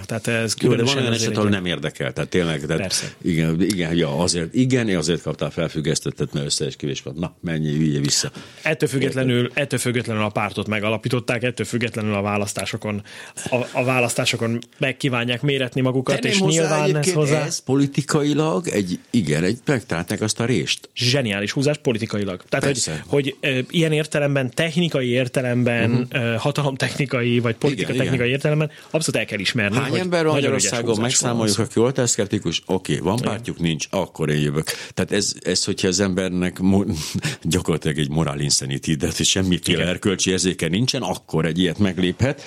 Tehát 0.05 0.27
ez 0.27 0.55
Jó, 0.61 0.75
de 0.75 0.83
van 0.83 0.97
olyan 0.97 1.13
eset, 1.13 1.37
ahol 1.37 1.49
nem 1.49 1.65
érdekel. 1.65 2.13
Tehát 2.13 2.29
tényleg, 2.29 2.65
tehát 2.65 2.81
Persze. 2.81 3.13
Igen, 3.21 3.61
igen, 3.61 3.95
ja, 3.95 4.19
azért, 4.19 4.53
igen, 4.53 4.95
azért 4.95 5.21
kaptál 5.21 5.49
felfüggesztettet, 5.49 6.33
mert 6.33 6.45
összeesküvés 6.45 7.01
van. 7.01 7.13
Na, 7.17 7.35
menj, 7.41 7.75
ügye 7.77 7.99
vissza. 7.99 8.31
Ettől 8.61 8.89
függetlenül, 8.89 9.51
ettől 9.53 9.79
függetlenül 9.79 10.23
a 10.23 10.29
pártot 10.29 10.67
megalapították, 10.67 11.43
ettől 11.43 11.65
függetlenül 11.65 12.13
a 12.13 12.21
választásokon, 12.21 13.03
a, 13.49 13.55
a 13.71 13.83
választásokon 13.83 14.59
megkívánják 14.77 15.41
méretni 15.41 15.81
magukat, 15.87 16.25
és 16.25 16.31
Tenném 16.31 16.39
hozzá 16.39 16.85
nyilván 16.85 16.95
ez 16.95 17.13
hozzá 17.13 17.45
ez 17.45 17.59
politikailag 17.59 18.67
egy, 18.67 18.99
igen, 19.09 19.43
egy 19.43 19.57
megtalálták 19.65 20.21
azt 20.21 20.39
a 20.39 20.45
rést. 20.45 20.89
zseniális 20.95 21.51
húzás 21.51 21.77
politikailag. 21.77 22.43
Tehát, 22.49 22.65
hogy, 22.65 22.73
Persze. 22.73 23.03
hogy 23.07 23.35
ö, 23.39 23.59
ilyen 23.69 23.91
értelemben, 23.91 24.51
technikai 24.53 25.07
értelemben, 25.07 26.07
uh-huh. 26.11 26.35
hatalomtechnikai 26.35 27.39
vagy 27.39 27.55
politikatechnikai 27.55 28.15
igen. 28.15 28.27
értelemben 28.27 28.71
abszolút 28.89 29.19
el 29.19 29.25
kell 29.25 29.39
ismerni, 29.39 29.77
Hány 29.77 29.89
hogy 29.89 29.99
ember 29.99 30.25
Magyarországon, 30.25 30.99
megszámoljuk, 30.99 31.59
aki 31.59 31.79
oltásszkeptikus, 31.79 32.61
oké, 32.65 32.93
okay, 32.93 33.05
van 33.05 33.17
pártjuk, 33.17 33.59
nincs, 33.59 33.87
akkor 33.89 34.29
én 34.29 34.39
jövök. 34.39 34.65
Tehát 34.93 35.11
ez, 35.11 35.33
ez 35.41 35.63
hogyha 35.63 35.87
az 35.87 35.99
embernek 35.99 36.59
mo- 36.59 36.87
gyakorlatilag 37.43 37.97
egy 37.97 38.09
moral 38.09 38.39
insanity, 38.39 38.93
de 38.95 39.09
hogy 39.15 39.25
semmiféle 39.25 39.85
erkölcsi 39.85 40.29
érzéke 40.29 40.67
nincsen, 40.67 41.01
akkor 41.01 41.45
egy 41.45 41.59
ilyet 41.59 41.77
megléphet. 41.77 42.41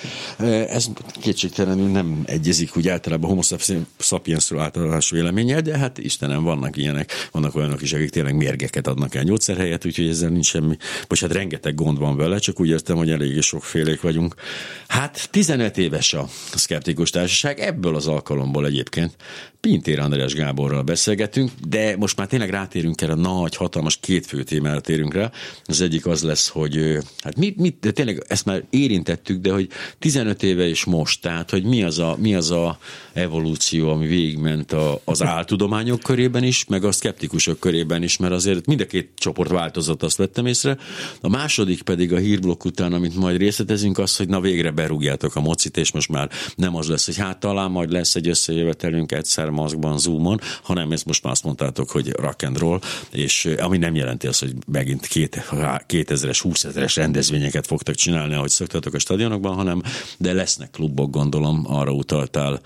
Ez 0.69 0.85
kétségtelenül 1.21 1.87
nem 1.87 2.23
egyezik 2.25 2.77
úgy 2.77 2.87
általában 2.87 3.29
homo 3.31 3.57
sapiensről 3.97 4.59
általános 4.59 5.09
véleménye, 5.09 5.61
de 5.61 5.77
hát 5.77 5.97
Istenem, 5.97 6.43
vannak 6.43 6.77
ilyenek, 6.77 7.11
vannak 7.31 7.55
olyanok 7.55 7.81
is, 7.81 7.93
akik 7.93 8.09
tényleg 8.09 8.35
mérgeket 8.35 8.87
adnak 8.87 9.15
el 9.15 9.23
gyógyszer 9.23 9.57
helyett, 9.57 9.85
úgyhogy 9.85 10.07
ezzel 10.07 10.29
nincs 10.29 10.45
semmi, 10.45 10.77
vagy 11.07 11.19
hát 11.19 11.33
rengeteg 11.33 11.75
gond 11.75 11.97
van 11.97 12.17
vele, 12.17 12.37
csak 12.37 12.59
úgy 12.59 12.69
értem, 12.69 12.97
hogy 12.97 13.09
eléggé 13.09 13.39
sokfélék 13.39 14.01
vagyunk. 14.01 14.35
Hát 14.87 15.29
15 15.31 15.77
éves 15.77 16.13
a 16.13 16.27
szkeptikus 16.55 17.09
társaság, 17.09 17.59
ebből 17.59 17.95
az 17.95 18.07
alkalomból 18.07 18.65
egyébként 18.65 19.15
Pintér 19.61 19.99
András 19.99 20.33
Gáborral 20.33 20.81
beszélgetünk, 20.81 21.51
de 21.67 21.97
most 21.97 22.17
már 22.17 22.27
tényleg 22.27 22.49
rátérünk 22.49 23.01
erre 23.01 23.11
a 23.11 23.15
nagy, 23.15 23.55
hatalmas 23.55 23.97
két 23.99 24.25
fő 24.25 24.43
témára 24.43 24.79
térünk 24.79 25.13
rá. 25.13 25.31
Az 25.65 25.81
egyik 25.81 26.05
az 26.05 26.23
lesz, 26.23 26.47
hogy 26.47 26.97
hát 27.23 27.37
mit, 27.37 27.57
mit 27.57 27.79
de 27.79 27.91
tényleg 27.91 28.23
ezt 28.27 28.45
már 28.45 28.63
érintettük, 28.69 29.41
de 29.41 29.51
hogy 29.51 29.69
15 29.99 30.43
éve 30.43 30.67
és 30.67 30.85
most, 30.85 31.21
tehát 31.21 31.49
hogy 31.49 31.63
mi 31.63 31.83
az 31.83 31.99
a, 31.99 32.15
mi 32.19 32.35
az 32.35 32.51
a 32.51 32.79
evolúció, 33.21 33.89
ami 33.89 34.07
végigment 34.07 34.71
a, 34.71 35.01
az 35.03 35.23
áltudományok 35.23 35.99
körében 35.99 36.43
is, 36.43 36.65
meg 36.65 36.83
a 36.83 36.91
szkeptikusok 36.91 37.59
körében 37.59 38.03
is, 38.03 38.17
mert 38.17 38.33
azért 38.33 38.65
mind 38.65 38.81
a 38.81 38.85
két 38.85 39.09
csoport 39.15 39.49
változott, 39.49 40.03
azt 40.03 40.17
vettem 40.17 40.45
észre. 40.45 40.77
A 41.21 41.29
második 41.29 41.81
pedig 41.81 42.13
a 42.13 42.17
hírblokk 42.17 42.65
után, 42.65 42.93
amit 42.93 43.15
majd 43.15 43.37
részletezünk, 43.37 43.97
az, 43.97 44.17
hogy 44.17 44.27
na 44.27 44.39
végre 44.39 44.71
berúgjátok 44.71 45.35
a 45.35 45.41
mocit, 45.41 45.77
és 45.77 45.91
most 45.91 46.09
már 46.09 46.29
nem 46.55 46.75
az 46.75 46.87
lesz, 46.87 47.05
hogy 47.05 47.17
hát 47.17 47.39
talán 47.39 47.71
majd 47.71 47.91
lesz 47.91 48.15
egy 48.15 48.27
összejövetelünk 48.27 49.11
egyszer 49.11 49.49
maszkban, 49.49 49.97
zoomon, 49.97 50.39
hanem 50.63 50.91
ezt 50.91 51.05
most 51.05 51.23
már 51.23 51.31
azt 51.31 51.43
mondtátok, 51.43 51.89
hogy 51.89 52.09
rock 52.09 52.43
and 52.43 52.57
roll, 52.57 52.79
és 53.11 53.45
eh, 53.45 53.65
ami 53.65 53.77
nem 53.77 53.95
jelenti 53.95 54.27
azt, 54.27 54.39
hogy 54.39 54.53
megint 54.71 55.07
két, 55.07 55.45
2000-es, 55.87 56.39
20 56.41 56.63
ezeres 56.63 56.95
rendezvényeket 56.95 57.67
fogtak 57.67 57.95
csinálni, 57.95 58.33
ahogy 58.33 58.49
szoktatok 58.49 58.93
a 58.93 58.99
stadionokban, 58.99 59.55
hanem 59.55 59.81
de 60.17 60.33
lesznek 60.33 60.71
klubok, 60.71 61.09
gondolom, 61.09 61.65
arra 61.67 61.91
utaltál 61.91 62.61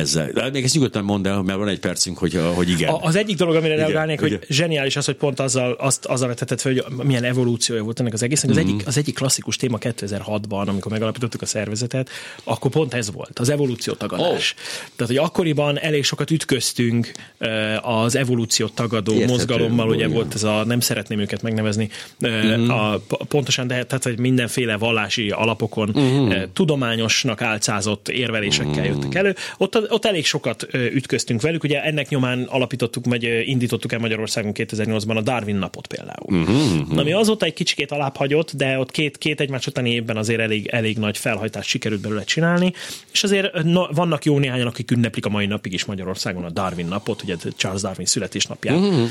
ezzel. 0.00 0.30
De 0.32 0.50
még 0.50 0.64
ezt 0.64 0.74
nyugodtan 0.74 1.04
mondd 1.04 1.26
el, 1.26 1.42
mert 1.42 1.58
van 1.58 1.68
egy 1.68 1.78
percünk, 1.78 2.18
hogy, 2.18 2.40
hogy 2.54 2.68
igen. 2.70 2.88
A- 2.88 3.00
Az 3.02 3.16
egyik 3.16 3.36
dolog, 3.36 3.54
amire 3.54 3.74
Igen, 3.74 3.84
reagálnék, 3.86 4.20
igen. 4.20 4.38
hogy 4.38 4.46
zseniális 4.56 4.96
az, 4.96 5.04
hogy 5.04 5.14
pont 5.16 5.40
azzal, 5.40 5.72
azt, 5.72 6.04
azzal 6.04 6.28
vetetted 6.28 6.60
fel, 6.60 6.72
hogy 6.72 6.84
milyen 7.06 7.24
evolúciója 7.24 7.82
volt 7.82 8.00
ennek 8.00 8.12
az 8.12 8.22
egésznek. 8.22 8.50
Az, 8.50 8.56
Mhm. 8.56 8.66
egyik, 8.68 8.86
az 8.86 8.96
egyik 8.96 9.14
klasszikus 9.14 9.56
téma 9.56 9.78
2006-ban, 9.80 10.66
amikor 10.66 10.92
megalapítottuk 10.92 11.42
a 11.42 11.46
szervezetet, 11.46 12.08
akkor 12.44 12.70
pont 12.70 12.94
ez 12.94 13.12
volt, 13.12 13.38
az 13.38 13.48
evolúció 13.48 13.92
tagadás. 13.92 14.54
Oh. 14.56 14.90
Tehát, 14.96 15.12
hogy 15.12 15.16
akkoriban 15.16 15.78
elég 15.78 16.04
sokat 16.04 16.30
ütköztünk 16.30 17.12
eh, 17.38 17.88
az 17.88 18.16
evolúciót 18.16 18.72
tagadó 18.72 19.12
Érthető, 19.12 19.32
mozgalommal, 19.32 19.88
ugye 19.88 19.96
igen. 19.96 20.10
volt 20.12 20.34
ez 20.34 20.42
a, 20.42 20.64
nem 20.64 20.80
szeretném 20.80 21.18
őket 21.20 21.42
megnevezni, 21.42 21.88
eh, 22.20 22.56
Mhm. 22.56 22.70
a, 22.70 22.98
pontosan, 23.28 23.66
de 23.66 23.84
tehát, 23.84 24.04
hogy 24.04 24.18
mindenféle 24.18 24.76
vallási 24.76 25.30
alapokon 25.30 25.88
Mhm. 25.94 26.30
eh, 26.30 26.42
tudományosnak 26.52 27.42
álcázott 27.42 28.08
érvelésekkel 28.08 28.84
jöttek 28.84 29.14
elő. 29.14 29.34
Ott, 29.58 29.74
ott 29.90 30.04
elég 30.04 30.24
sokat 30.24 30.66
ütköztünk 30.72 31.40
velük, 31.40 31.62
ugye 31.62 31.82
ennek 31.82 32.08
nyomán 32.08 32.42
alapítottuk, 32.42 33.04
ö, 33.20 33.40
indítottuk 33.40 33.92
el 33.92 33.98
Magyarországon 33.98 34.52
2008-ban 34.54 35.16
a 35.16 35.20
Darwin 35.20 35.56
napot 35.56 35.86
például. 35.86 36.40
Uh-huh, 36.40 36.98
Ami 36.98 37.12
azóta 37.12 37.46
egy 37.46 37.52
kicsikét 37.52 37.90
alább 37.90 38.16
hagyott, 38.16 38.52
de 38.56 38.78
ott 38.78 38.90
két, 38.90 39.18
két 39.18 39.40
egymás 39.40 39.66
utáni 39.66 39.90
évben 39.90 40.16
azért 40.16 40.40
elég, 40.40 40.66
elég 40.66 40.98
nagy 40.98 41.18
felhajtást 41.18 41.68
sikerült 41.68 42.00
belőle 42.00 42.24
csinálni, 42.24 42.72
és 43.12 43.22
azért 43.22 43.62
na, 43.62 43.88
vannak 43.92 44.24
jó 44.24 44.38
néhányan, 44.38 44.66
akik 44.66 44.90
ünneplik 44.90 45.26
a 45.26 45.28
mai 45.28 45.46
napig 45.46 45.72
is 45.72 45.84
Magyarországon 45.84 46.44
a 46.44 46.50
Darwin 46.50 46.86
napot, 46.86 47.22
ugye 47.22 47.36
Charles 47.56 47.80
Darwin 47.80 48.06
születésnapját. 48.06 48.76
Uh-huh. 48.76 49.08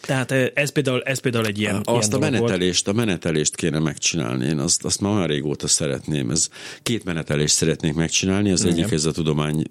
Tehát 0.00 0.30
ez 0.54 0.70
például, 0.72 1.02
ez 1.02 1.18
például 1.18 1.46
egy 1.46 1.58
ilyen, 1.58 1.74
Azt 1.84 1.86
ilyen 1.86 1.98
a 1.98 2.06
dolog 2.08 2.20
volt. 2.20 2.32
menetelést, 2.32 2.88
a 2.88 2.92
menetelést 2.92 3.56
kéne 3.56 3.78
megcsinálni. 3.78 4.46
Én 4.46 4.58
azt, 4.58 4.84
azt 4.84 5.00
már 5.00 5.12
olyan 5.12 5.26
régóta 5.26 5.68
szeretném. 5.68 6.30
Ez 6.30 6.48
két 6.82 7.04
menetelést 7.04 7.54
szeretnék 7.54 7.94
megcsinálni. 7.94 8.50
Az 8.50 8.64
egyik 8.64 8.90
ez 8.90 9.04
a 9.04 9.12
tudomány. 9.12 9.62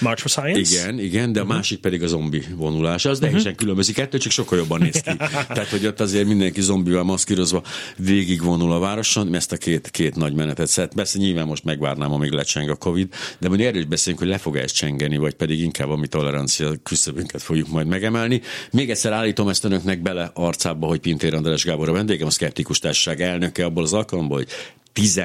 March 0.00 0.20
for 0.20 0.30
Science? 0.30 0.74
Igen, 0.74 0.98
igen, 0.98 1.32
de 1.32 1.40
a 1.40 1.44
másik 1.44 1.78
pedig 1.78 2.02
a 2.02 2.06
zombi 2.06 2.42
vonulás. 2.56 3.04
Az 3.04 3.18
teljesen 3.18 3.54
különbözik 3.54 3.98
ettől, 3.98 4.20
csak 4.20 4.32
sokkal 4.32 4.58
jobban 4.58 4.80
néz 4.80 5.00
ki. 5.00 5.16
Tehát, 5.54 5.68
hogy 5.68 5.86
ott 5.86 6.00
azért 6.00 6.26
mindenki 6.26 6.60
zombival 6.60 7.04
maszkírozva 7.04 7.62
végigvonul 7.96 8.72
a 8.72 8.78
városon. 8.78 9.34
Ezt 9.34 9.52
a 9.52 9.56
két, 9.56 9.90
két 9.90 10.16
nagy 10.16 10.34
menetet 10.34 10.68
szeret. 10.68 10.94
Persze 10.94 11.18
nyilván 11.18 11.46
most 11.46 11.64
megvárnám, 11.64 12.12
amíg 12.12 12.30
lecseng 12.30 12.68
a 12.70 12.76
Covid, 12.76 13.08
de 13.38 13.48
mondjuk 13.48 13.68
erről 13.68 13.80
is 13.80 13.86
beszélünk, 13.86 14.22
hogy 14.22 14.30
le 14.30 14.38
fog 14.38 14.56
ez 14.56 14.72
csengeni, 14.72 15.16
vagy 15.16 15.34
pedig 15.34 15.60
inkább 15.60 15.88
a 15.88 15.96
mi 15.96 16.06
tolerancia 16.06 16.70
küszöbünket 16.82 17.42
fogjuk 17.42 17.68
majd 17.68 17.86
megemelni. 17.86 18.40
Még 18.70 18.90
egyszer 18.90 19.12
állítom 19.32 19.48
ezt 19.48 19.64
önöknek 19.64 20.02
bele 20.02 20.30
arcába, 20.34 20.86
hogy 20.86 21.00
Pintér 21.00 21.34
András 21.34 21.64
Gábor 21.64 21.88
a 21.88 21.92
vendégem, 21.92 22.26
a 22.26 22.30
Szkeptikus 22.30 22.78
Társaság 22.78 23.20
elnöke 23.20 23.64
abból 23.64 23.82
az 23.82 23.92
alkalomból, 23.92 24.36
hogy 24.36 24.48
10 24.92 25.16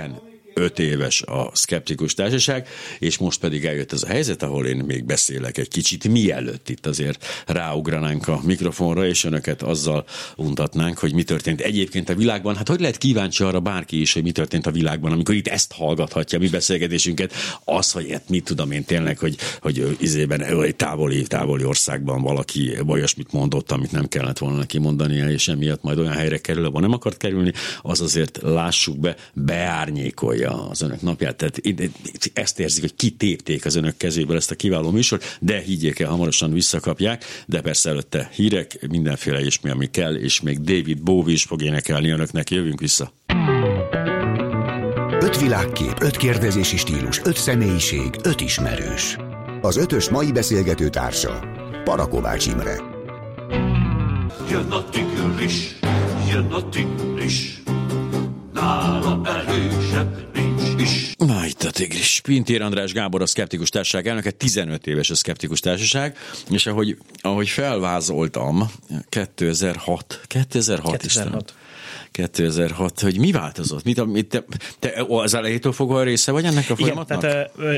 öt 0.57 0.79
éves 0.79 1.21
a 1.21 1.49
szkeptikus 1.53 2.13
társaság, 2.13 2.67
és 2.99 3.17
most 3.17 3.39
pedig 3.39 3.65
eljött 3.65 3.91
ez 3.91 4.03
a 4.03 4.07
helyzet, 4.07 4.43
ahol 4.43 4.65
én 4.65 4.77
még 4.77 5.05
beszélek 5.05 5.57
egy 5.57 5.67
kicsit, 5.67 6.07
mielőtt 6.07 6.69
itt 6.69 6.85
azért 6.85 7.25
ráugranánk 7.45 8.27
a 8.27 8.39
mikrofonra, 8.43 9.05
és 9.07 9.23
önöket 9.23 9.61
azzal 9.61 10.05
untatnánk, 10.35 10.97
hogy 10.97 11.13
mi 11.13 11.23
történt 11.23 11.61
egyébként 11.61 12.09
a 12.09 12.15
világban. 12.15 12.55
Hát 12.55 12.67
hogy 12.67 12.79
lehet 12.79 12.97
kíváncsi 12.97 13.43
arra 13.43 13.59
bárki 13.59 14.01
is, 14.01 14.13
hogy 14.13 14.23
mi 14.23 14.31
történt 14.31 14.65
a 14.65 14.71
világban, 14.71 15.11
amikor 15.11 15.35
itt 15.35 15.47
ezt 15.47 15.73
hallgathatja, 15.73 16.39
mi 16.39 16.47
beszélgetésünket, 16.47 17.33
az, 17.63 17.91
hogy 17.91 18.11
hát 18.11 18.29
mit 18.29 18.43
tudom 18.43 18.71
én 18.71 18.85
tényleg, 18.85 19.17
hogy, 19.17 19.35
hogy 19.61 19.97
izében, 19.99 20.43
egy 20.43 20.75
távoli, 20.75 21.27
távoli 21.27 21.63
országban 21.63 22.21
valaki 22.21 22.77
olyasmit 22.87 23.31
mondott, 23.31 23.71
amit 23.71 23.91
nem 23.91 24.07
kellett 24.07 24.37
volna 24.37 24.57
neki 24.57 24.77
mondania, 24.77 25.29
és 25.29 25.47
emiatt 25.47 25.83
majd 25.83 25.99
olyan 25.99 26.13
helyre 26.13 26.37
kerül, 26.37 26.65
ahol 26.65 26.81
nem 26.81 26.93
akart 26.93 27.17
kerülni, 27.17 27.51
az 27.81 28.01
azért 28.01 28.39
lássuk 28.41 28.99
be, 28.99 29.15
beárnyékolja 29.33 30.46
az 30.47 30.81
önök 30.81 31.01
napját. 31.01 31.35
Tehát 31.35 31.61
ezt 32.33 32.59
érzik, 32.59 32.81
hogy 32.81 32.95
kitépték 32.95 33.65
az 33.65 33.75
önök 33.75 33.97
kezéből 33.97 34.35
ezt 34.35 34.51
a 34.51 34.55
kiváló 34.55 34.91
műsort, 34.91 35.37
de 35.41 35.59
higgyék 35.59 35.99
el, 35.99 36.09
hamarosan 36.09 36.53
visszakapják, 36.53 37.25
de 37.45 37.61
persze 37.61 37.89
előtte 37.89 38.29
hírek, 38.33 38.87
mindenféle 38.89 39.39
és 39.39 39.61
mi, 39.61 39.69
ami 39.69 39.89
kell, 39.91 40.15
és 40.15 40.41
még 40.41 40.61
David 40.61 41.01
Bowie 41.01 41.33
is 41.33 41.43
fog 41.43 41.61
énekelni 41.61 42.09
önöknek. 42.09 42.49
Jövünk 42.49 42.79
vissza. 42.79 43.13
Öt 45.21 45.39
világkép, 45.39 46.01
öt 46.01 46.17
kérdezési 46.17 46.77
stílus, 46.77 47.21
öt 47.23 47.37
személyiség, 47.37 48.09
öt 48.23 48.41
ismerős. 48.41 49.17
Az 49.61 49.77
ötös 49.77 50.09
mai 50.09 50.31
beszélgető 50.31 50.89
társa 50.89 51.39
Parakovács 51.83 52.45
Imre. 52.45 52.75
Jön 54.49 54.71
a 54.71 54.89
tigris, 54.89 55.79
jön 56.31 56.45
a 56.51 56.69
tigris, 56.69 57.61
nála 58.53 59.21
erősebb 59.25 60.26
nincs 60.87 61.01
is. 61.01 61.15
Na, 61.17 61.45
itt 61.45 61.63
a 61.63 61.71
tigris. 61.71 62.19
Pintér 62.23 62.61
András 62.61 62.91
Gábor, 62.91 63.21
a 63.21 63.25
Szkeptikus 63.25 63.69
Társaság 63.69 64.07
elnöke, 64.07 64.31
15 64.31 64.87
éves 64.87 65.09
a 65.09 65.15
Szkeptikus 65.15 65.59
Társaság, 65.59 66.17
és 66.49 66.65
ahogy, 66.65 66.97
ahogy 67.21 67.49
felvázoltam, 67.49 68.71
2006, 69.09 70.21
2006, 70.27 70.27
2006. 70.27 71.03
Istenem. 71.03 71.39
2006, 72.17 72.99
hogy 72.99 73.19
mi 73.19 73.31
változott? 73.31 73.83
Mit, 73.83 74.05
mit, 74.05 74.27
te, 74.27 74.43
te 74.79 75.05
az 75.07 75.33
elejétől 75.33 75.71
fogva 75.71 76.03
része 76.03 76.31
vagy 76.31 76.43
ennek 76.45 76.57
a 76.57 76.61
Igen, 76.63 76.75
folyamatnak? 76.77 77.21
tehát 77.21 77.51
ö, 77.57 77.75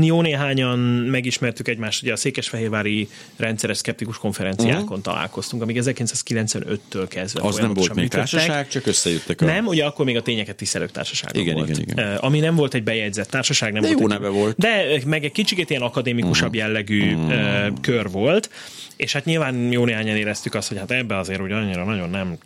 jó 0.00 0.22
néhányan 0.22 0.78
megismertük 1.10 1.68
egymást, 1.68 2.02
ugye 2.02 2.12
a 2.12 2.16
Székesfehérvári 2.16 3.08
rendszeres 3.36 3.76
szkeptikus 3.76 4.18
konferenciákon 4.18 4.82
uh-huh. 4.82 5.00
találkoztunk, 5.00 5.62
amíg 5.62 5.78
1995-től 5.80 7.06
kezdve 7.08 7.40
az 7.42 7.56
nem 7.56 7.74
volt 7.74 7.88
még 7.94 7.96
működtek. 7.96 8.28
társaság, 8.28 8.68
csak 8.68 8.86
összejöttek 8.86 9.40
a... 9.40 9.44
Nem, 9.44 9.66
ugye 9.66 9.84
akkor 9.84 10.04
még 10.04 10.16
a 10.16 10.22
tényeket 10.22 10.56
tisztelők 10.56 10.90
társasága 10.90 11.38
Igen, 11.38 11.54
volt. 11.54 11.68
igen, 11.68 11.80
igen. 11.82 12.16
Ami 12.16 12.38
nem 12.40 12.54
volt 12.54 12.74
egy 12.74 12.82
bejegyzett 12.82 13.30
társaság. 13.30 13.72
Nem 13.72 13.82
De 13.82 13.88
volt 13.88 14.00
jó 14.00 14.06
egy, 14.06 14.20
neve 14.20 14.28
volt. 14.28 14.56
De 14.58 15.00
meg 15.06 15.24
egy 15.24 15.32
kicsit 15.32 15.70
ilyen 15.70 15.82
akadémikusabb 15.82 16.48
Mhm. 16.48 16.58
jellegű 16.58 17.16
ö, 17.28 17.66
kör 17.80 18.10
volt, 18.10 18.50
és 18.96 19.12
hát 19.12 19.24
nyilván 19.24 19.72
jó 19.72 19.84
néhányan 19.84 20.16
éreztük 20.16 20.54
azt, 20.54 20.68
hogy 20.68 20.78
hát 20.78 20.90
ebbe 20.90 21.18
azért 21.18 21.40
úgy 21.40 21.52
annyira 21.52 21.84
nagyon 21.84 22.10
nem 22.10 22.38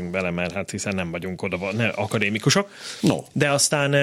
illeszkedünk 0.00 0.10
bele, 0.10 0.30
mert 0.30 0.52
hát 0.52 0.70
hiszen 0.70 0.94
nem 0.94 1.10
vagyunk 1.10 1.42
oda 1.42 1.72
ne, 1.72 1.86
akadémikusok. 1.88 2.68
No. 3.00 3.16
De 3.32 3.50
aztán, 3.50 3.94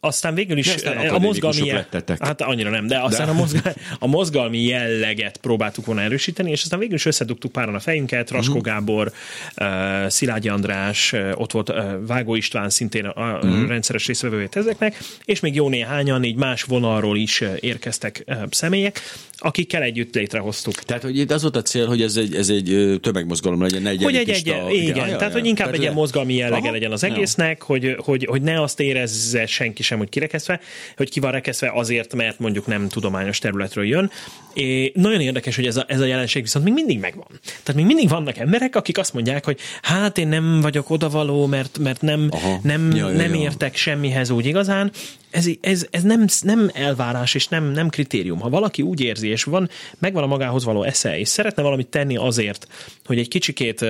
aztán 0.00 0.34
végül 0.34 0.58
is 0.58 0.66
De 0.66 0.72
aztán 0.74 1.08
a 1.08 1.18
mozgalmi, 1.18 1.70
lettetek. 1.70 2.24
hát 2.24 2.40
annyira 2.42 2.70
nem, 2.70 2.86
de 2.86 2.98
aztán 3.00 3.26
De. 3.26 3.32
A, 3.32 3.34
mozgal, 3.34 3.74
a 3.98 4.06
mozgalmi 4.06 4.62
jelleget 4.62 5.36
próbáltuk 5.36 5.86
volna 5.86 6.00
erősíteni, 6.02 6.50
és 6.50 6.62
aztán 6.62 6.78
végül 6.78 6.94
is 6.94 7.04
összedugtuk 7.06 7.52
páran 7.52 7.74
a 7.74 7.80
fejünket, 7.80 8.30
Raskó 8.30 8.54
Mhm. 8.54 8.62
Gábor, 8.62 9.12
uh, 9.56 10.08
Szilágyi 10.08 10.48
András, 10.48 11.12
uh, 11.12 11.32
ott 11.34 11.52
volt 11.52 11.68
uh, 11.68 11.76
Vágó 12.06 12.34
István, 12.34 12.70
szintén 12.70 13.04
a, 13.04 13.24
Mhm. 13.44 13.66
rendszeres 13.66 14.06
részt 14.06 14.22
résztvevőjét 14.22 14.56
ezeknek, 14.56 14.98
és 15.24 15.40
még 15.40 15.54
jó 15.54 15.68
néhányan 15.68 16.24
így 16.24 16.36
más 16.36 16.62
vonalról 16.62 17.16
is 17.16 17.42
érkeztek 17.60 18.24
személyek, 18.50 19.00
akikkel 19.38 19.82
együtt 19.82 20.14
létrehoztuk. 20.14 20.74
Tehát, 20.74 21.02
hogy 21.02 21.18
itt 21.18 21.30
az 21.30 21.42
volt 21.42 21.56
a 21.56 21.62
cél, 21.62 21.86
hogy 21.86 22.02
ez 22.02 22.16
egy, 22.16 22.34
ez 22.34 22.48
egy 22.48 22.98
tömegmozgalom 23.02 23.62
legyen, 23.62 23.82
ne 23.82 23.90
egy 23.90 24.02
hogy 24.02 24.14
egy, 24.16 24.28
egy, 24.28 24.46
igen, 24.46 24.70
igen, 24.70 24.86
igen, 25.06 25.18
tehát, 25.26 25.40
hogy 25.40 25.48
inkább 25.48 25.74
egy 25.74 25.80
ilyen 25.80 25.92
mozgalmi 25.92 26.34
jellege 26.34 26.62
Aha, 26.62 26.72
legyen 26.72 26.92
az 26.92 27.04
egésznek, 27.04 27.62
hogy, 27.62 27.96
hogy, 27.98 28.24
hogy 28.24 28.42
ne 28.42 28.62
azt 28.62 28.80
érezze 28.80 29.46
senki 29.46 29.82
sem, 29.82 29.98
hogy 29.98 30.08
kirekesztve, 30.08 30.60
hogy 30.96 31.10
ki 31.10 31.20
van 31.20 31.30
rekesztve 31.30 31.70
azért, 31.74 32.14
mert 32.14 32.38
mondjuk 32.38 32.66
nem 32.66 32.88
tudományos 32.88 33.38
területről 33.38 33.84
jön. 33.84 34.10
És 34.54 34.90
nagyon 34.94 35.20
érdekes, 35.20 35.56
hogy 35.56 35.66
ez 35.66 35.76
a, 35.76 35.84
ez 35.88 36.00
a 36.00 36.04
jelenség 36.04 36.42
viszont 36.42 36.64
még 36.64 36.74
mindig 36.74 36.98
megvan. 36.98 37.26
Tehát 37.42 37.74
még 37.74 37.84
mindig 37.84 38.08
vannak 38.08 38.38
emberek, 38.38 38.76
akik 38.76 38.98
azt 38.98 39.14
mondják, 39.14 39.44
hogy 39.44 39.58
hát 39.82 40.18
én 40.18 40.28
nem 40.28 40.60
vagyok 40.60 40.90
odavaló, 40.90 41.46
mert, 41.46 41.78
mert 41.78 42.00
nem, 42.00 42.28
Aha. 42.30 42.58
nem, 42.62 42.90
ja, 42.94 43.10
ja, 43.10 43.16
nem 43.16 43.34
ja. 43.34 43.40
értek 43.40 43.76
semmihez 43.76 44.30
úgy 44.30 44.46
igazán. 44.46 44.90
Ez, 45.30 45.46
ez, 45.60 45.86
ez 45.90 46.02
nem, 46.02 46.24
nem 46.42 46.70
elvárás 46.74 47.34
és 47.34 47.48
nem, 47.48 47.64
nem 47.64 47.88
kritérium. 47.88 48.40
Ha 48.40 48.48
valaki 48.48 48.82
úgy 48.82 49.00
érzi, 49.00 49.28
és 49.28 49.44
van, 49.44 49.70
megvan 49.98 50.22
a 50.22 50.26
magához 50.26 50.64
való 50.64 50.82
esze, 50.82 51.18
és 51.18 51.28
szeretne 51.28 51.62
valamit 51.62 51.86
tenni 51.86 52.16
azért, 52.16 52.68
hogy 53.04 53.18
egy 53.18 53.28
kicsikét 53.28 53.84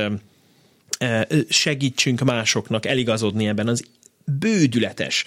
segítsünk 1.48 2.20
másoknak 2.20 2.86
eligazodni 2.86 3.46
ebben 3.46 3.68
az 3.68 3.84
bődületes 4.38 5.24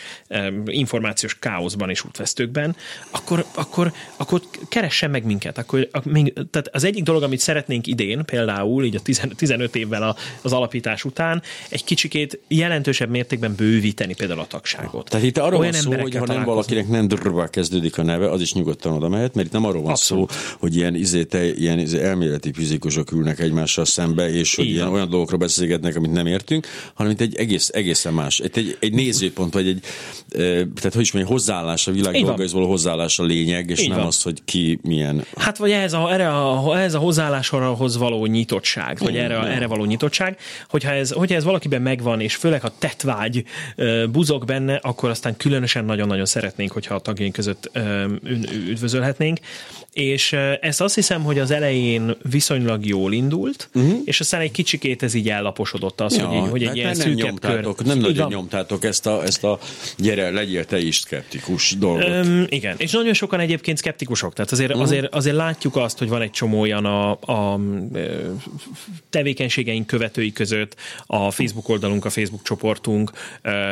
információs 0.66 1.40
káoszban 1.40 1.90
és 1.90 2.06
útvesztőkben, 2.06 2.76
akkor, 3.12 3.46
akkor, 3.56 3.94
akkor 4.18 4.42
keressen 4.70 5.10
meg 5.10 5.26
minket. 5.26 5.58
Akkor, 5.58 5.88
még, 6.04 6.34
tehát 6.34 6.70
az 6.72 6.84
egyik 6.84 7.04
dolog, 7.04 7.24
amit 7.24 7.40
szeretnénk 7.40 7.88
idén, 7.88 8.26
például 8.26 8.84
így 8.84 8.96
a 8.96 9.26
15 9.36 9.76
évvel 9.76 10.16
az 10.42 10.54
alapítás 10.54 11.04
után, 11.04 11.42
egy 11.70 11.84
kicsikét 11.84 12.40
jelentősebb 12.48 13.10
mértékben 13.10 13.56
bővíteni 13.56 14.16
például 14.16 14.40
a 14.40 14.48
tagságot. 14.48 15.10
Tehát 15.10 15.26
itt 15.26 15.38
arról 15.38 15.60
van 15.60 15.72
szó, 15.72 15.92
hogy 15.92 16.16
ha 16.16 16.26
nem 16.26 16.44
valakinek 16.44 16.88
nem 16.88 17.08
drrrba 17.08 17.48
kezdődik 17.48 17.98
a 17.98 18.04
neve, 18.04 18.30
az 18.30 18.42
is 18.42 18.54
nyugodtan 18.54 18.94
oda 18.94 19.10
mehet, 19.10 19.36
mert 19.36 19.48
itt 19.48 19.54
nem 19.54 19.66
arról 19.66 19.82
van 19.82 19.92
Abszolút. 19.92 20.32
szó, 20.32 20.56
hogy 20.60 20.76
ilyen, 20.76 20.96
izé, 20.96 21.24
te, 21.24 21.54
ilyen 21.54 21.80
izé, 21.80 22.00
elméleti 22.00 22.54
fizikusok 22.54 23.12
ülnek 23.12 23.40
egymással 23.40 23.86
szembe, 23.86 24.30
és 24.30 24.56
hogy 24.56 24.66
ilyen 24.66 24.88
olyan 24.88 25.10
dolgokról 25.10 25.40
beszélgetnek, 25.40 25.96
amit 25.96 26.12
nem 26.12 26.26
értünk, 26.26 26.68
hanem 26.94 27.12
itt 27.12 27.22
egy 27.22 27.36
egész, 27.36 27.70
egészen 27.74 28.14
más. 28.14 28.40
Egy, 28.40 28.78
egy, 28.80 28.89
egy 28.90 28.96
nézőpont, 28.96 29.54
vagy 29.54 29.68
egy, 29.68 29.84
tehát 30.76 30.94
hogy 30.94 31.02
is 31.02 31.12
mondjam, 31.12 31.34
hozzáállás, 31.34 31.88
a 31.88 31.92
világ 31.92 32.14
dolgaihoz 32.14 32.54
való 32.54 32.68
hozzáállás 32.68 33.20
a 33.20 33.24
lényeg, 33.24 33.70
és 33.70 33.82
Így 33.82 33.90
nem 33.90 33.98
van. 33.98 34.08
az, 34.08 34.22
hogy 34.22 34.42
ki 34.46 34.80
milyen. 34.82 35.26
Hát 35.38 35.58
vagy 35.58 35.72
ez 35.72 35.94
a, 35.94 36.14
erre 36.14 36.30
a, 36.30 36.80
ez 36.80 36.94
a 36.94 36.98
hozzáálláshoz 36.98 37.98
való 37.98 38.26
nyitottság, 38.26 38.98
vagy 39.00 39.18
erre, 39.18 39.36
erre 39.36 39.68
való 39.68 39.86
nyitottság, 39.86 40.38
hogyha 40.70 40.92
ez, 40.92 41.12
hogyha 41.12 41.36
ez 41.36 41.44
valakiben 41.44 41.82
megvan, 41.82 42.22
és 42.22 42.36
főleg 42.36 42.64
a 42.64 42.72
tetvágy 42.80 43.44
buzog 44.12 44.46
benne, 44.46 44.76
akkor 44.76 45.10
aztán 45.10 45.38
különösen 45.38 45.86
nagyon-nagyon 45.86 46.26
szeretnénk, 46.26 46.72
hogyha 46.72 46.96
a 46.96 47.00
tagjaink 47.00 47.34
között 47.34 47.72
üdvözölhetnénk 48.70 49.40
és 49.94 50.36
ezt 50.62 50.82
azt 50.82 50.96
hiszem, 50.96 51.24
hogy 51.24 51.40
az 51.40 51.52
elején 51.52 52.16
viszonylag 52.30 52.86
jól 52.86 53.14
indult, 53.14 53.70
uh-huh. 53.74 54.00
és 54.06 54.20
aztán 54.20 54.42
egy 54.42 54.52
kicsikét 54.52 55.04
ez 55.04 55.14
így 55.14 55.30
ellaposodott 55.30 56.02
az, 56.02 56.18
ja, 56.18 56.26
hogy, 56.26 56.50
hogy 56.50 56.64
egy 56.64 56.76
ilyen 56.76 56.98
nem 56.98 57.10
nyomtátok, 57.10 57.76
kör. 57.76 57.86
Nem 57.86 57.98
nagyon 57.98 58.28
nyomtátok 58.28 58.79
ezt 58.84 59.06
a, 59.06 59.24
ezt 59.24 59.44
a 59.44 59.60
gyere, 59.98 60.30
legyél 60.30 60.66
te 60.66 60.80
is 60.80 60.96
szkeptikus 60.96 61.76
dolgot. 61.78 62.26
Um, 62.26 62.46
igen, 62.50 62.76
és 62.78 62.92
nagyon 62.92 63.14
sokan 63.14 63.40
egyébként 63.40 63.78
szkeptikusok, 63.78 64.34
tehát 64.34 64.52
azért, 64.52 64.70
uh-huh. 64.70 64.86
azért, 64.86 65.14
azért 65.14 65.36
látjuk 65.36 65.76
azt, 65.76 65.98
hogy 65.98 66.10
van 66.10 66.22
egy 66.22 66.32
csomó 66.32 66.60
olyan 66.60 66.86
a, 66.86 67.12
a 67.12 67.60
tevékenységeink 69.10 69.88
követői 69.88 70.32
között, 70.32 70.76
a 71.06 71.32
Facebook 71.32 71.70
oldalunk, 71.70 72.06
a 72.06 72.10
Facebook 72.10 72.44
csoportunk, 72.44 73.12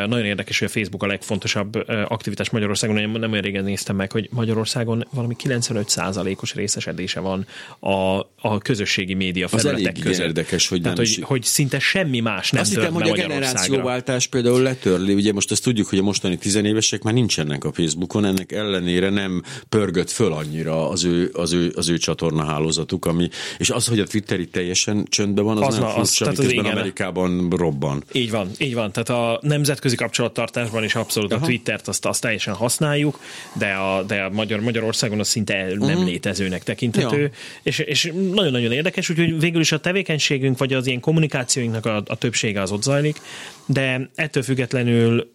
nagyon 0.07 0.25
érdekes, 0.25 0.59
hogy 0.59 0.67
a 0.67 0.71
Facebook 0.71 1.03
a 1.03 1.07
legfontosabb 1.07 1.75
aktivitás 2.07 2.49
Magyarországon, 2.49 2.97
én 2.97 3.09
nem 3.09 3.31
olyan 3.31 3.43
régen 3.43 3.63
néztem 3.63 3.95
meg, 3.95 4.11
hogy 4.11 4.29
Magyarországon 4.31 5.07
valami 5.11 5.35
95 5.35 5.89
százalékos 5.89 6.53
részesedése 6.53 7.19
van 7.19 7.45
a, 7.79 8.19
a 8.41 8.57
közösségi 8.57 9.13
média 9.13 9.47
felületek 9.47 9.95
Az 9.95 10.01
között. 10.01 10.25
érdekes, 10.25 10.67
hogy 10.67 10.81
Tehát, 10.81 10.97
nem 10.97 11.05
hogy, 11.05 11.23
hogy 11.23 11.43
szinte 11.43 11.79
semmi 11.79 12.19
más 12.19 12.51
nem 12.51 12.61
Azt 12.61 12.73
hittem, 12.73 12.93
hogy 12.93 13.09
a 13.09 13.13
generációváltás 13.13 14.27
például 14.27 14.61
letörli. 14.97 15.13
Ugye 15.13 15.33
most 15.33 15.51
azt 15.51 15.63
tudjuk, 15.63 15.87
hogy 15.87 15.99
a 15.99 16.01
mostani 16.01 16.37
tizenévesek 16.37 17.01
már 17.01 17.13
nincsenek 17.13 17.63
a 17.63 17.71
Facebookon, 17.71 18.25
ennek 18.25 18.51
ellenére 18.51 19.09
nem 19.09 19.43
pörgött 19.69 20.09
föl 20.09 20.33
annyira 20.33 20.89
az 20.89 21.03
ő, 21.03 21.29
az 21.33 21.53
ő, 21.53 21.71
az 21.75 21.89
ő 21.89 21.97
csatorna 21.97 22.43
hálózatuk, 22.43 23.05
ami, 23.05 23.29
és 23.57 23.69
az, 23.69 23.87
hogy 23.87 23.99
a 23.99 24.05
Twitter 24.05 24.39
itt 24.39 24.51
teljesen 24.51 25.05
csöndben 25.09 25.45
van, 25.45 25.57
az, 25.57 25.67
az 25.67 25.79
nem 25.79 25.89
furcsa, 25.89 26.25
az, 26.25 26.37
miközben 26.37 26.65
az 26.65 26.71
Amerikában 26.71 27.49
robban. 27.49 28.03
Így 28.11 28.31
van, 28.31 28.49
így 28.57 28.73
van. 28.73 28.91
Tehát 28.91 29.09
a 29.09 29.39
nemzetközi 29.41 29.95
kapcsolattartásban 29.95 30.83
is 30.83 30.95
abszolút 30.95 31.33
Aha. 31.33 31.43
a 31.43 31.47
Twittert 31.47 31.87
azt, 31.87 32.05
azt 32.05 32.21
teljesen 32.21 32.53
használjuk, 32.53 33.19
de 33.53 33.71
a, 33.71 34.03
de 34.03 34.21
a 34.21 34.29
Magyar, 34.29 34.59
Magyarországon 34.59 35.19
az 35.19 35.27
szinte 35.27 35.65
nem 35.67 35.79
uh-huh. 35.79 36.05
létezőnek 36.05 36.63
tekinthető, 36.63 37.21
ja. 37.21 37.29
és, 37.63 37.79
és 37.79 38.11
nagyon-nagyon 38.33 38.71
érdekes, 38.71 39.09
úgyhogy 39.09 39.39
végül 39.39 39.61
is 39.61 39.71
a 39.71 39.79
tevékenységünk, 39.79 40.57
vagy 40.57 40.73
az 40.73 40.87
ilyen 40.87 40.99
kommunikációinknak 40.99 41.85
a, 41.85 42.03
a 42.05 42.15
többsége 42.15 42.61
az 42.61 42.71
ott 42.71 42.83
zajlik, 42.83 43.21
de 43.67 44.09
ettől 44.15 44.43
függetlenül 44.43 45.31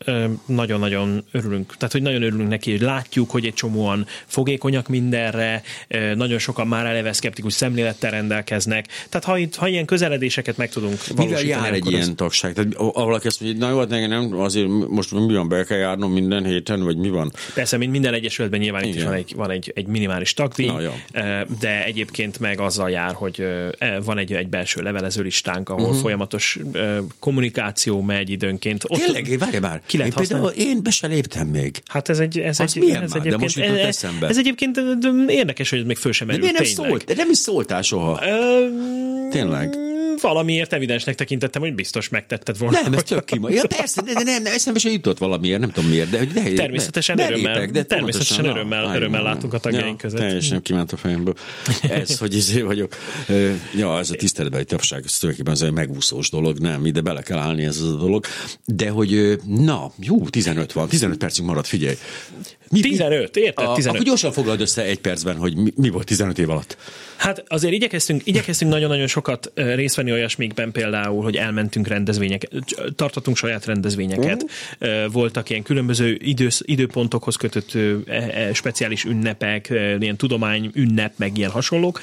nagyon-nagyon 0.47 1.25
örülünk. 1.33 1.77
Tehát, 1.77 1.93
hogy 1.93 2.03
nagyon 2.03 2.23
örülünk 2.23 2.49
neki, 2.49 2.71
hogy 2.71 2.81
látjuk, 2.81 3.31
hogy 3.31 3.47
egy 3.47 3.55
csomóan 3.55 4.07
fogékonyak 4.27 4.89
mindenre, 4.89 5.63
nagyon 6.15 6.39
sokan 6.39 6.67
már 6.67 6.87
eleve 6.87 7.13
szkeptikus 7.13 7.53
szemlélettel 7.53 8.11
rendelkeznek. 8.11 8.87
Tehát, 9.09 9.27
ha, 9.27 9.39
itt, 9.39 9.55
ha 9.55 9.69
ilyen 9.69 9.85
közeledéseket 9.85 10.57
meg 10.57 10.71
tudunk 10.71 11.07
valósítani. 11.07 11.45
Mivel 11.45 11.63
jár 11.63 11.73
egy 11.73 11.91
ilyen 11.91 12.01
az... 12.01 12.13
tagság? 12.17 12.53
Tehát, 12.53 12.75
ahol 12.75 13.05
valaki 13.05 13.27
azt 13.27 13.41
mondja, 13.41 13.67
na 13.67 13.73
jó, 13.73 13.79
hát 13.79 14.09
nem, 14.09 14.41
azért 14.41 14.69
most 14.89 15.13
mi 15.13 15.35
van, 15.35 15.49
be 15.49 15.65
kell 15.65 15.79
járnom 15.79 16.13
minden 16.13 16.45
héten, 16.45 16.83
vagy 16.85 16.97
mi 16.97 17.09
van? 17.09 17.33
Persze, 17.55 17.77
mint 17.77 17.93
minden 17.93 18.15
egyesületben 18.15 18.61
nyilván 18.61 18.83
Igen. 18.83 18.95
itt 18.95 19.01
is 19.01 19.07
van 19.07 19.15
egy, 19.15 19.33
van 19.37 19.51
egy, 19.51 19.73
egy 19.75 19.87
minimális 19.87 20.35
tagdíj, 20.35 20.71
de 21.61 21.85
egyébként 21.85 22.39
meg 22.39 22.61
azzal 22.61 22.91
jár, 22.91 23.15
hogy 23.15 23.47
e, 23.79 24.01
van 24.01 24.19
egy, 24.19 24.33
egy 24.33 24.49
belső 24.49 24.83
levelező 24.83 25.23
listánk, 25.23 25.69
ahol 25.69 25.83
uh-huh. 25.83 26.01
folyamatos 26.01 26.59
kommunikáció 27.19 28.01
megy 28.01 28.22
időnként. 28.29 28.85
Ott 28.89 29.01
Tényleg, 29.01 29.39
várj 29.39 29.59
már, 29.59 29.83
ki 29.87 29.97
lehet 29.97 30.21
én, 30.21 30.27
például, 30.27 30.51
én 30.51 30.83
be 30.83 30.91
se 30.91 31.07
léptem 31.07 31.47
még. 31.47 31.83
Hát 31.87 32.09
ez 32.09 32.19
egy, 32.19 32.39
ez 32.39 32.61
egy, 32.61 32.77
milyen 32.77 33.03
ez 33.03 33.13
már? 33.13 33.23
De 33.23 33.37
most 33.37 33.57
jutott 33.57 33.77
eszembe. 33.77 34.29
Ez 34.29 34.39
egyébként 34.39 34.81
érdekes, 35.27 35.71
hogy 35.71 35.79
ez 35.79 35.85
még 35.85 35.97
föl 35.97 36.13
sem 36.13 36.27
merült. 36.27 36.47
De 36.47 36.53
nem 36.53 36.65
szólt? 36.65 37.05
De 37.05 37.15
nem 37.15 37.31
is 37.31 37.39
szóltál 37.39 37.83
soha. 37.83 38.21
Tényleg 39.31 39.75
valamiért 40.23 40.73
evidensnek 40.73 41.15
tekintettem, 41.15 41.63
hogy 41.63 41.75
biztos 41.75 42.09
megtetted 42.09 42.59
volna. 42.59 42.81
Nem, 42.83 42.93
ez 42.93 43.03
tök 43.03 43.25
kima. 43.25 43.51
Ja, 43.51 43.63
persze, 43.67 44.03
de, 44.03 44.13
nem, 44.13 44.43
nem, 44.43 44.53
eszembe 44.53 44.79
se 44.79 44.91
jutott 44.91 45.19
valamiért, 45.19 45.61
nem 45.61 45.71
tudom 45.71 45.91
miért. 45.91 46.11
De, 46.11 46.25
de, 46.25 46.53
természetesen 46.53 47.17
de, 47.17 47.27
örömmel, 47.27 47.67
de 47.67 47.83
természetesen 47.83 48.45
örömmel, 48.45 48.83
na, 48.83 48.97
örömmel 48.97 49.23
látunk 49.23 49.55
a 49.55 49.59
tagjaink 49.59 50.03
ja, 50.03 50.09
között. 50.09 50.21
Teljesen 50.21 50.63
kiment 50.63 50.93
a 50.93 50.97
fejemből. 50.97 51.35
Ez, 51.83 52.19
hogy 52.19 52.35
izé 52.35 52.61
vagyok. 52.61 52.97
Ja, 53.77 53.99
ez 53.99 54.11
a 54.11 54.15
tiszteletbeli 54.15 54.65
tapság, 54.65 55.03
ez 55.05 55.19
tulajdonképpen 55.19 55.61
ez 55.61 55.69
egy 55.69 55.75
megúszós 55.75 56.31
dolog, 56.31 56.59
nem, 56.59 56.87
ide 56.87 57.01
bele 57.01 57.23
kell 57.23 57.39
állni 57.39 57.65
ez 57.65 57.81
a 57.81 57.97
dolog. 57.97 58.12
De 58.65 58.91
hogy, 58.91 59.41
na, 59.47 59.93
jó, 59.99 60.29
15 60.29 60.73
van, 60.73 60.89
15 60.89 61.19
percünk 61.19 61.49
maradt, 61.49 61.67
figyelj. 61.67 61.97
Mi, 62.73 62.81
15, 62.81 63.37
érted? 63.37 63.73
15. 63.75 63.87
Akkor 63.87 64.07
gyorsan 64.07 64.33
foglald 64.33 64.61
össze 64.61 64.83
egy 64.83 64.99
percben, 64.99 65.37
hogy 65.37 65.57
mi, 65.57 65.73
mi 65.77 65.89
volt 65.89 66.07
15 66.07 66.39
év 66.39 66.51
alatt. 66.51 66.77
Hát 67.17 67.45
azért 67.49 67.75
igyekeztünk, 67.75 68.21
igyekeztünk 68.25 68.71
nagyon-nagyon 68.71 69.07
sokat 69.07 69.53
részt 69.55 69.97
venni 69.97 70.13
olyasmikben 70.13 70.73
például, 70.73 71.23
hogy 71.23 71.37
elmentünk 71.37 71.87
rendezvényeket, 71.87 72.51
tartottunk 72.97 73.37
saját 73.37 73.65
rendezvényeket, 73.65 74.43
uh-huh. 74.81 75.13
voltak 75.13 75.51
ilyen 75.51 75.63
különböző 75.63 76.19
idősz, 76.21 76.61
időpontokhoz 76.65 77.37
kötött 77.37 77.75
e, 77.75 78.15
e, 78.15 78.55
speciális 78.55 79.05
ünnepek, 79.05 79.69
ilyen 80.01 80.17
tudomány 80.17 80.71
ünnep, 80.75 81.13
meg 81.17 81.39
ilyen 81.39 81.51
hasonlók. 81.51 82.01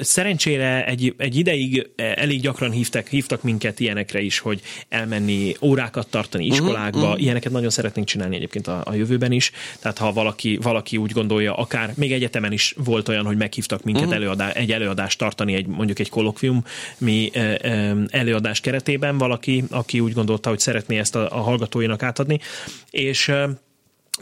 Szerencsére 0.00 0.86
egy, 0.86 1.14
egy 1.16 1.36
ideig 1.36 1.90
elég 1.96 2.40
gyakran 2.40 2.70
hívtak, 2.70 3.06
hívtak 3.06 3.42
minket 3.42 3.80
ilyenekre 3.80 4.20
is, 4.20 4.38
hogy 4.38 4.60
elmenni 4.88 5.54
órákat 5.62 6.06
tartani 6.10 6.44
mhm, 6.44 6.52
iskolákba, 6.52 7.06
uh-huh. 7.06 7.22
ilyeneket 7.22 7.52
nagyon 7.52 7.70
szeretnénk 7.70 8.06
csinálni 8.06 8.36
egyébként 8.36 8.66
a, 8.66 8.82
a 8.84 8.94
jövőben 8.94 9.32
is. 9.32 9.52
Tehát 9.80 9.98
ha 9.98 10.12
valaki, 10.12 10.58
valaki 10.62 10.96
úgy 10.96 11.12
gondolja, 11.12 11.54
akár 11.54 11.92
még 11.96 12.12
egyetemen 12.12 12.52
is 12.52 12.74
volt 12.84 13.08
olyan, 13.08 13.26
hogy 13.26 13.36
meghívtak 13.36 13.82
minket 13.82 14.02
uh-huh 14.02 14.16
előadás, 14.18 14.54
egy 14.54 14.72
előadást 14.72 15.18
tartani, 15.18 15.54
egy, 15.54 15.66
mondjuk 15.66 15.98
egy 15.98 16.08
kolokvium 16.08 16.64
mi 16.98 17.30
előadás 18.10 18.60
keretében 18.60 19.18
valaki, 19.18 19.64
aki 19.70 20.00
úgy 20.00 20.12
gondolta, 20.12 20.48
hogy 20.48 20.58
szeretné 20.58 20.98
ezt 20.98 21.16
a, 21.16 21.36
a 21.36 21.40
hallgatóinak 21.40 22.02
átadni, 22.02 22.40
és 22.90 23.32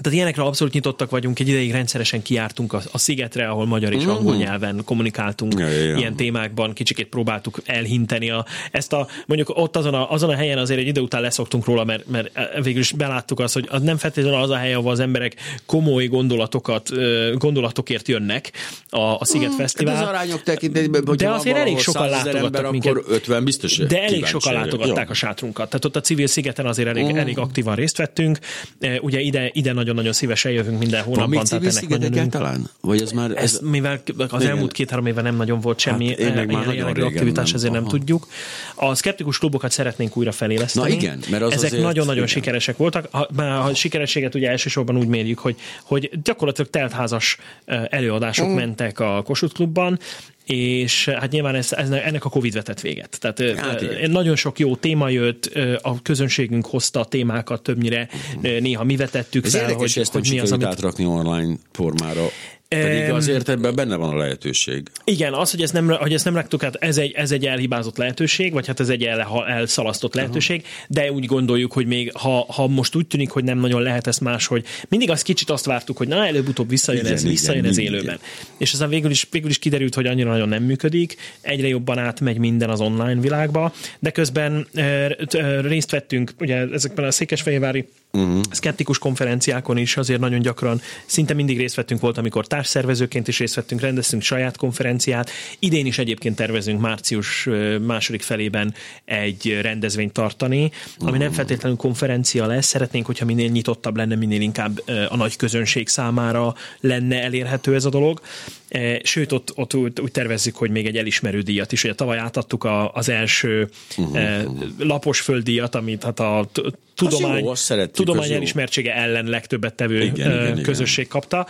tehát 0.01 0.17
ilyenekre 0.17 0.43
abszolút 0.43 0.73
nyitottak 0.73 1.11
vagyunk, 1.11 1.39
egy 1.39 1.49
ideig 1.49 1.71
rendszeresen 1.73 2.23
kiártunk 2.23 2.73
a, 2.73 2.81
a 2.93 2.99
szigetre, 2.99 3.49
ahol 3.49 3.67
magyar 3.67 3.93
és 3.93 4.05
angol 4.05 4.37
nyelven 4.37 4.83
kommunikáltunk 4.85 5.59
Ja, 5.59 5.69
ja, 5.69 5.83
ja. 5.85 5.97
ilyen 5.97 6.17
témákban, 6.17 6.73
kicsikét 6.73 7.07
próbáltuk 7.07 7.61
elhinteni 7.65 8.31
a, 8.31 8.47
ezt 8.71 8.93
a, 8.93 9.07
mondjuk 9.27 9.51
ott 9.59 9.77
azon 9.77 9.95
a, 9.95 10.11
azon 10.11 10.31
a 10.31 10.35
helyen 10.35 10.59
azért 10.59 10.81
egy 10.81 10.87
idő 10.87 11.01
után 11.01 11.21
leszoktunk 11.21 11.65
róla, 11.65 11.85
mert, 11.85 12.07
mert 12.07 12.31
végül 12.63 12.81
is 12.81 12.93
beláttuk 12.93 13.41
azt, 13.41 13.55
hogy 13.55 13.67
az 13.71 13.83
nem 13.83 13.97
feltétlenül 13.97 14.41
az 14.41 14.51
a 14.51 14.57
hely, 14.57 14.75
ahol 14.75 14.91
az 14.91 15.01
emberek 15.01 15.35
komoly 15.67 16.07
gondolatokat, 16.07 16.91
gondolatokért 17.35 18.09
jönnek 18.09 18.53
a, 18.91 19.01
a 19.01 19.25
Sziget 19.25 19.55
Fesztivál. 19.55 19.95
Hát 19.95 20.03
az 20.03 20.09
arányok 20.09 20.43
tekintetében, 20.43 21.03
hogy 21.07 21.17
De 21.17 21.31
azért 21.31 21.57
elég 21.57 21.79
sokan 21.79 22.03
ember, 22.03 22.25
látogattak 22.25 22.71
minket. 22.71 22.91
akkor 22.91 23.05
50 23.09 23.45
biztos. 23.45 23.77
De 23.77 23.99
elég 23.99 24.09
kíváncsi 24.09 24.31
sokan 24.31 24.53
látogatták 24.53 25.05
Jó. 25.05 25.11
a 25.11 25.15
sátrunkat. 25.15 25.67
Tehát 25.69 25.85
ott 25.85 25.97
a 25.97 26.01
civil 26.01 26.27
szigeten 26.27 26.67
azért 26.67 26.89
elég, 26.89 27.05
Mm. 27.13 27.17
elég 27.17 27.39
aktívan 27.39 27.75
részt 27.75 27.97
vettünk. 27.97 28.39
E, 28.81 28.99
Ugye 29.01 29.21
ide, 29.21 29.51
ide 29.53 29.73
nagyon-nagyon 29.87 30.13
szívesen 30.13 30.53
jövünk 30.53 30.79
minden 30.79 31.05
Van 31.05 31.15
hónapban. 31.15 31.45
civil 31.45 31.49
tehát 31.49 31.63
ennek 31.63 31.75
sziget 31.75 31.99
nagyon 31.99 32.13
örülünk. 32.13 32.35
egyáltalán? 32.35 32.71
Vagy 32.81 33.01
ez 33.03 33.11
már... 33.11 33.31
Ez, 33.31 33.43
Ez, 33.43 33.61
mivel 33.63 34.01
az 34.17 34.43
Igen. 34.43 34.47
elmúlt 34.53 34.73
két-három 34.73 35.07
éve 35.07 35.23
nem 35.23 35.37
nagyon 35.37 35.61
volt 35.61 35.79
semmi 35.79 36.09
Hát 36.23 36.35
már 36.35 36.47
nagyon 36.47 36.75
jellegű 36.75 37.03
aktivitás, 37.03 37.47
nem. 37.47 37.55
ezért 37.57 37.73
nem 37.73 37.85
tudjuk. 37.85 38.27
A 38.75 38.95
szkeptikus 38.95 39.39
klubokat 39.39 39.71
szeretnénk 39.71 40.17
újra 40.17 40.33
feléleszteni. 40.33 40.89
Na 40.89 40.95
igen, 40.95 41.19
mert 41.31 41.43
az 41.43 41.53
Ezek 41.53 41.81
nagyon-nagyon 41.81 42.27
sikeresek 42.27 42.77
voltak. 42.77 43.09
A, 43.15 43.29
már 43.37 43.69
a 43.71 43.75
sikerességet 43.75 44.35
ugye 44.35 44.51
elsősorban 44.51 44.97
úgy 44.97 45.07
mérjük, 45.09 45.39
hogy, 45.39 45.57
hogy 45.83 46.11
gyakorlatilag 46.23 46.71
teltházas 46.71 47.37
eh, 47.65 47.83
előadások 47.91 48.47
Mm. 48.49 48.55
mentek 48.55 49.01
a 49.01 49.23
Kossuth 49.25 49.55
klubban, 49.55 49.99
és 50.47 51.09
hát 51.09 51.31
nyilván 51.31 51.55
ez, 51.55 51.73
ez, 51.73 51.91
ennek 51.91 52.25
a 52.25 52.29
Covid 52.29 52.53
vetett 52.53 52.81
véget. 52.81 53.19
Tehát 53.21 53.41
Hát 53.41 53.67
hát, 53.67 53.83
igen. 53.83 54.11
nagyon 54.11 54.37
sok 54.37 54.59
jó 54.59 54.77
téma 54.77 55.09
jött, 55.09 55.51
a 55.83 56.03
közönségünk 56.03 56.67
hozta 56.67 57.01
a 57.01 57.05
témákat 57.05 57.63
többnyire, 57.63 58.09
ö, 58.43 58.61
néha 58.61 58.85
mi 58.85 58.97
vetettük 58.97 59.45
ez 59.45 59.53
fel, 59.53 59.61
érdekes, 59.61 59.93
hogy, 59.93 60.03
ezt 60.03 60.13
hogy 60.13 60.29
mi 60.31 60.41
az, 60.41 60.53
amit 60.53 60.67
átrakni 60.67 61.05
online 61.05 61.57
formára. 61.73 62.27
Pedig 62.69 63.11
azért 63.11 63.49
ebben 63.49 63.75
benne 63.75 63.97
van 63.97 64.15
a 64.15 64.17
lehetőség. 64.17 64.83
Igen, 65.05 65.33
az, 65.33 65.51
hogy 65.51 65.63
ezt 65.63 65.73
nem, 65.73 65.89
hogy 65.89 66.13
ezt 66.13 66.25
nem 66.25 66.35
raktuk 66.35 66.63
át, 66.65 66.75
ez 66.75 66.99
egy, 66.99 67.13
ez 67.13 67.31
egy 67.31 67.47
elhibázott 67.47 67.97
lehetőség, 67.97 68.53
vagy 68.53 68.67
hát 68.67 68.81
ez 68.81 68.89
egy 68.89 69.03
el, 69.03 69.45
elszalasztott 69.47 70.15
lehetőség, 70.15 70.65
de 70.89 71.13
úgy 71.13 71.27
gondoljuk, 71.27 71.73
hogy 71.73 71.87
még 71.87 72.13
ha, 72.13 72.47
ha 72.49 72.67
most 72.67 72.95
úgy 72.95 73.07
tűnik, 73.07 73.31
hogy 73.31 73.45
nem 73.45 73.59
nagyon 73.59 73.83
lehet 73.83 74.07
ezt 74.07 74.21
máshogy, 74.21 74.65
mindig 74.89 75.11
az 75.11 75.23
kicsit 75.23 75.51
azt 75.51 75.65
vártuk, 75.65 75.97
hogy 75.97 76.09
na, 76.09 76.27
előbb-utóbb 76.27 76.69
visszajön 76.69 77.01
Igen, 77.01 77.13
ez, 77.13 77.21
igen, 77.21 77.33
visszajön 77.33 77.65
ez 77.65 77.77
mindig. 77.77 77.95
élőben. 77.95 78.19
És 78.57 78.73
aztán 78.73 78.89
végül 78.89 79.11
is, 79.11 79.29
végül 79.31 79.51
is 79.51 79.59
kiderült, 79.59 79.95
hogy 79.95 80.07
annyira 80.07 80.31
nagyon 80.31 80.49
nem 80.49 80.63
működik, 80.63 81.17
egyre 81.41 81.69
jobban 81.69 81.99
átmegy 81.99 82.39
minden 82.39 82.71
az 82.71 82.81
online 82.81 83.21
világba, 83.21 83.73
de 83.99 84.11
közben 84.11 84.67
eh, 84.75 85.05
eh, 85.05 85.63
részt 85.63 85.91
vettünk 85.91 86.33
ugye 86.39 86.57
ezekben 86.73 87.05
a 87.05 87.11
székesfehérvári 87.11 87.89
uh-huh. 88.17 88.41
szkeptikus 88.51 88.99
konferenciákon 88.99 89.77
is 89.77 89.97
azért 89.97 90.21
nagyon 90.21 90.41
gyakran, 90.41 90.81
szinte 91.07 91.35
mindig 91.35 91.59
részt 91.59 91.75
vettünk 91.75 92.01
volt, 92.01 92.19
amikor 92.19 92.47
társszervezőként 92.47 93.29
is 93.29 93.39
részt 93.39 93.55
vettünk, 93.55 93.81
rendeztünk 93.81 94.23
saját 94.23 94.57
konferenciát. 94.57 95.31
Idén 95.59 95.87
is 95.87 95.99
egyébként 95.99 96.37
tervezünk 96.37 96.81
március 96.81 97.49
második 97.87 98.23
felében 98.23 98.75
egy 99.05 99.59
rendezvényt 99.61 100.13
tartani, 100.13 100.71
ami 100.99 101.19
nem 101.19 101.33
feltétlenül 101.33 101.79
konferencia 101.79 102.47
lesz. 102.47 102.67
Szeretnénk, 102.67 103.07
hogyha 103.07 103.25
minél 103.25 103.49
nyitottabb 103.49 103.97
lenne, 103.97 104.15
minél 104.15 104.41
inkább 104.41 104.83
a 105.09 105.17
nagy 105.17 105.37
közönség 105.37 105.89
számára 105.89 106.55
lenne 106.81 107.23
elérhető 107.23 107.75
ez 107.75 107.85
a 107.85 107.91
dolog. 107.91 108.21
E, 108.69 109.01
Sőt, 109.03 109.33
ott, 109.33 109.53
ott 109.55 109.75
úgy, 109.75 109.93
tervezzük, 110.13 110.57
hogy 110.57 110.71
még 110.71 110.87
egy 110.87 110.97
elismerő 110.97 111.41
díjat 111.41 111.73
is. 111.73 111.85
Ugye 111.85 111.95
tavaly 111.95 112.19
átadtuk 112.19 112.65
a, 112.65 112.93
az 112.93 113.09
első 113.09 113.69
uh-huh. 113.97 114.45
lapos 114.79 115.21
földíjat, 115.21 115.75
amit 115.75 116.03
hát 116.03 116.21
a 116.21 116.49
tudomány, 116.95 117.45
jó, 117.45 117.53
tudomány 117.87 118.33
elismertsége 118.33 118.95
ellen 118.95 119.25
legtöbbet 119.25 119.75
tevő 119.75 119.97
Igen, 119.97 120.15
igen, 120.15 120.33
igen, 120.33 120.53
igen. 120.53 120.63
közösség 120.63 121.09
kapta, 121.09 121.47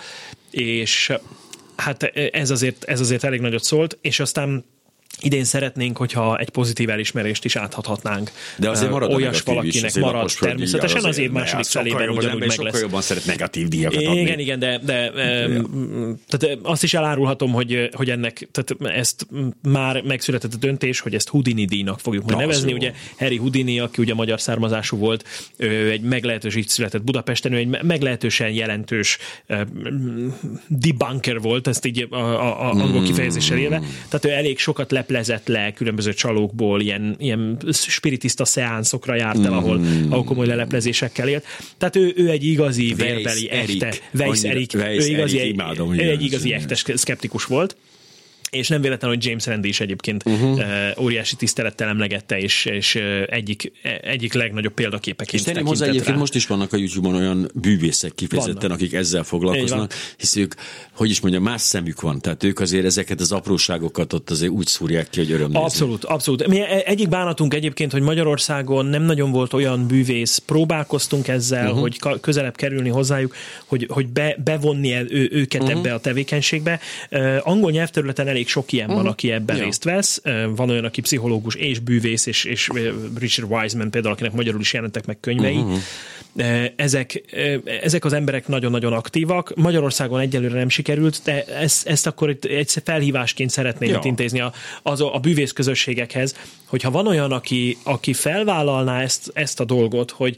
és 0.50 1.12
hát 1.76 2.02
ez 2.33 2.50
azért, 2.50 2.85
ez 2.85 3.00
azért 3.00 3.24
elég 3.24 3.40
nagyot 3.40 3.62
szólt, 3.62 3.98
és 4.00 4.20
aztán 4.20 4.64
idén 5.20 5.44
szeretnénk, 5.44 5.96
hogyha 5.96 6.38
egy 6.38 6.48
pozitív 6.48 6.90
elismerést 6.90 7.44
is 7.44 7.57
áthathatnánk. 7.57 8.31
De 8.59 8.70
azért 8.70 8.90
marad 8.90 9.12
Olyas 9.12 9.37
is, 9.37 9.42
valakinek 9.42 9.85
azért 9.85 10.07
marad 10.07 10.33
természetesen, 10.40 11.05
az 11.05 11.18
év 11.18 11.31
második 11.31 11.64
sokkal 11.66 11.90
felében 11.90 12.16
ugyanúgy 12.16 12.40
meg 12.40 12.50
Sokkal 12.50 12.70
lesz. 12.70 12.81
jobban 12.81 13.00
szeret 13.02 13.26
negatív 13.26 13.68
díjakat 13.68 14.05
adni. 14.07 14.20
Igen, 14.20 14.38
igen, 14.38 14.59
de, 14.59 14.81
de 14.85 15.11
tehát 16.29 16.59
azt 16.62 16.83
is 16.83 16.94
elárulhatom, 16.94 17.52
hogy, 17.52 17.88
hogy 17.92 18.11
ennek, 18.11 18.48
tehát 18.52 18.96
ezt 18.96 19.26
már 19.62 20.02
megszületett 20.02 20.55
a 20.55 20.57
döntés, 20.57 21.00
hogy 21.00 21.14
ezt 21.14 21.29
Houdini 21.29 21.64
díjnak 21.64 22.00
fogjuk 22.00 22.24
majd 22.24 22.38
nevezni. 22.38 22.72
Ugye 22.72 22.92
Harry 23.18 23.37
Houdini, 23.37 23.79
aki 23.79 24.02
ugye 24.02 24.14
magyar 24.14 24.40
származású 24.40 24.96
volt, 24.96 25.24
egy 25.90 26.00
meglehetős, 26.00 26.55
így 26.55 26.68
született 26.68 27.02
Budapesten, 27.02 27.52
ő 27.52 27.57
egy 27.57 27.68
me- 27.68 27.83
meglehetősen 27.83 28.50
jelentős 28.50 29.18
debunker 30.68 31.40
volt, 31.40 31.66
ezt 31.66 31.87
így 31.87 32.07
a, 32.11 32.16
a, 32.16 32.61
a 32.61 32.70
angol 32.70 33.02
kifejezéssel 33.02 33.59
élve. 33.59 33.79
Tehát 34.09 34.24
ő 34.24 34.31
elég 34.31 34.59
sokat 34.59 34.92
leplezett 35.07 35.47
le 35.47 35.73
különböző 35.73 36.12
csalókból, 36.12 36.81
ilyen, 36.81 37.16
ilyen 37.19 37.59
spiritista 37.71 38.45
szeánszokra 38.45 39.14
járt 39.14 39.45
el, 39.45 39.53
ahol, 39.53 39.81
ahol 40.11 40.25
komoly 40.25 40.47
leleplezésekkel 40.47 41.29
élt. 41.29 41.45
Tehát 41.79 41.97
ő, 41.97 42.12
ő 42.16 42.31
egy 42.31 42.45
igazi 42.45 42.85
Weiss 42.85 42.97
vérbeli, 42.97 43.51
Erik. 43.51 43.83
echte, 43.83 43.99
Weiss 44.14 44.45
Erik, 44.45 44.73
Weiss 44.75 45.05
ő 45.05 45.09
igazi, 45.09 45.38
Erik, 45.38 45.53
imádom, 45.53 45.99
ő 45.99 46.11
egy 46.11 46.23
igazi 46.23 46.53
ektes 46.53 46.85
szkeptikus 46.95 47.45
volt. 47.45 47.77
És 48.57 48.69
nem 48.69 48.81
véletlen, 48.81 49.11
hogy 49.11 49.25
James 49.25 49.47
Randi 49.47 49.69
is 49.69 49.81
egyébként 49.81 50.23
uh-huh. 50.27 50.61
óriási 50.99 51.37
tisztelettel 51.37 51.88
emlegette, 51.88 52.38
és, 52.38 52.64
és 52.64 52.95
ö, 52.95 53.23
egyik, 53.27 53.73
egyik 54.03 54.33
legnagyobb 54.33 54.75
példaképeként 54.75 55.42
És 55.42 55.42
tenném 55.42 55.66
hozzá 55.66 55.87
egyébként 55.87 56.14
rá. 56.14 56.16
most 56.16 56.35
is 56.35 56.47
vannak 56.47 56.73
a 56.73 56.77
YouTube-on 56.77 57.14
olyan 57.14 57.51
bűvészek 57.55 58.14
kifejezetten, 58.14 58.61
Vannak. 58.61 58.77
akik 58.77 58.92
ezzel 58.92 59.23
foglalkoznak, 59.23 59.92
hisz 60.16 60.37
ők, 60.37 60.55
hogy 60.92 61.11
is 61.11 61.21
mondjam, 61.21 61.42
más 61.42 61.61
szemük 61.61 62.01
van, 62.01 62.21
tehát 62.21 62.45
ők 62.45 62.61
azért 62.61 62.85
ezeket 62.85 63.21
az 63.21 63.33
apróságokat 63.33 64.12
ott 64.12 64.31
azért 64.31 64.53
úgy 64.53 64.66
szúrják 64.66 65.11
ki, 65.11 65.19
hogy 65.19 65.31
öröm 65.31 65.47
nézni. 65.47 65.64
Abszolút, 65.64 66.05
abszolút. 66.05 66.47
Mi 66.47 66.61
egyik 66.85 67.09
bánatunk 67.09 67.55
egyébként, 67.55 67.92
hogy 67.92 68.03
Magyarországon 68.03 68.87
nem 68.87 69.03
nagyon 69.03 69.31
volt 69.31 69.53
olyan 69.53 69.87
bűvész, 69.87 70.38
próbálkoztunk 70.38 71.29
ezzel, 71.29 71.66
uh-huh. 71.66 71.81
hogy 71.81 72.21
közelebb 72.21 72.57
kerülni 72.57 72.88
hozzájuk, 72.88 73.35
hogy, 73.66 73.87
hogy 73.90 74.07
be, 74.07 74.37
bevonni 74.45 74.92
ő, 74.92 75.29
őket 75.33 75.62
uh-huh. 75.62 75.79
ebbe 75.79 75.95
a 75.95 76.01
tevékenységbe. 76.01 76.81
Uh, 77.11 77.37
angol 77.42 77.71
nyelvterületen 77.71 78.29
elég 78.29 78.45
sok 78.48 78.72
ilyen 78.72 78.87
Mhm. 78.87 78.96
van, 78.96 79.06
aki 79.06 79.30
ebben 79.32 79.56
Ja. 79.56 79.64
részt 79.64 79.85
vesz. 79.85 80.22
Van 80.56 80.70
olyan, 80.70 80.85
aki 80.85 81.00
pszichológus 81.00 81.54
és 81.54 81.78
bűvész, 81.78 82.26
és, 82.26 82.44
és 82.44 82.70
Richard 83.18 83.50
Wiseman 83.50 83.90
például, 83.90 84.14
akinek 84.14 84.32
magyarul 84.32 84.61
is 84.61 84.72
jelentek 84.72 85.06
meg 85.06 85.16
könyvei. 85.20 85.56
Mhm. 85.56 85.72
Uh, 85.72 86.64
ezek, 86.76 87.22
ezek 87.82 88.04
az 88.04 88.12
emberek 88.12 88.48
nagyon-nagyon 88.48 88.92
aktívak. 88.92 89.54
Magyarországon 89.54 90.20
egyelőre 90.20 90.59
nem 90.59 90.68
sikerült, 90.68 91.20
de 91.24 91.44
ezt, 91.44 91.87
ezt 91.87 92.06
akkor 92.06 92.28
egy, 92.28 92.46
egy 92.46 92.72
felhívásként 92.85 93.50
szeretném 93.50 93.90
Ja. 93.90 93.96
itt 93.96 94.04
intézni 94.04 94.40
a, 94.40 94.52
az, 94.82 95.00
a 95.00 95.18
bűvész 95.22 95.52
közösségekhez, 95.52 96.35
hogyha 96.66 96.90
van 96.90 97.06
olyan, 97.06 97.32
aki, 97.32 97.76
aki 97.82 98.12
felvállalná 98.12 99.00
ezt, 99.02 99.30
ezt 99.35 99.61
a 99.61 99.64
dolgot, 99.64 100.11
hogy 100.11 100.37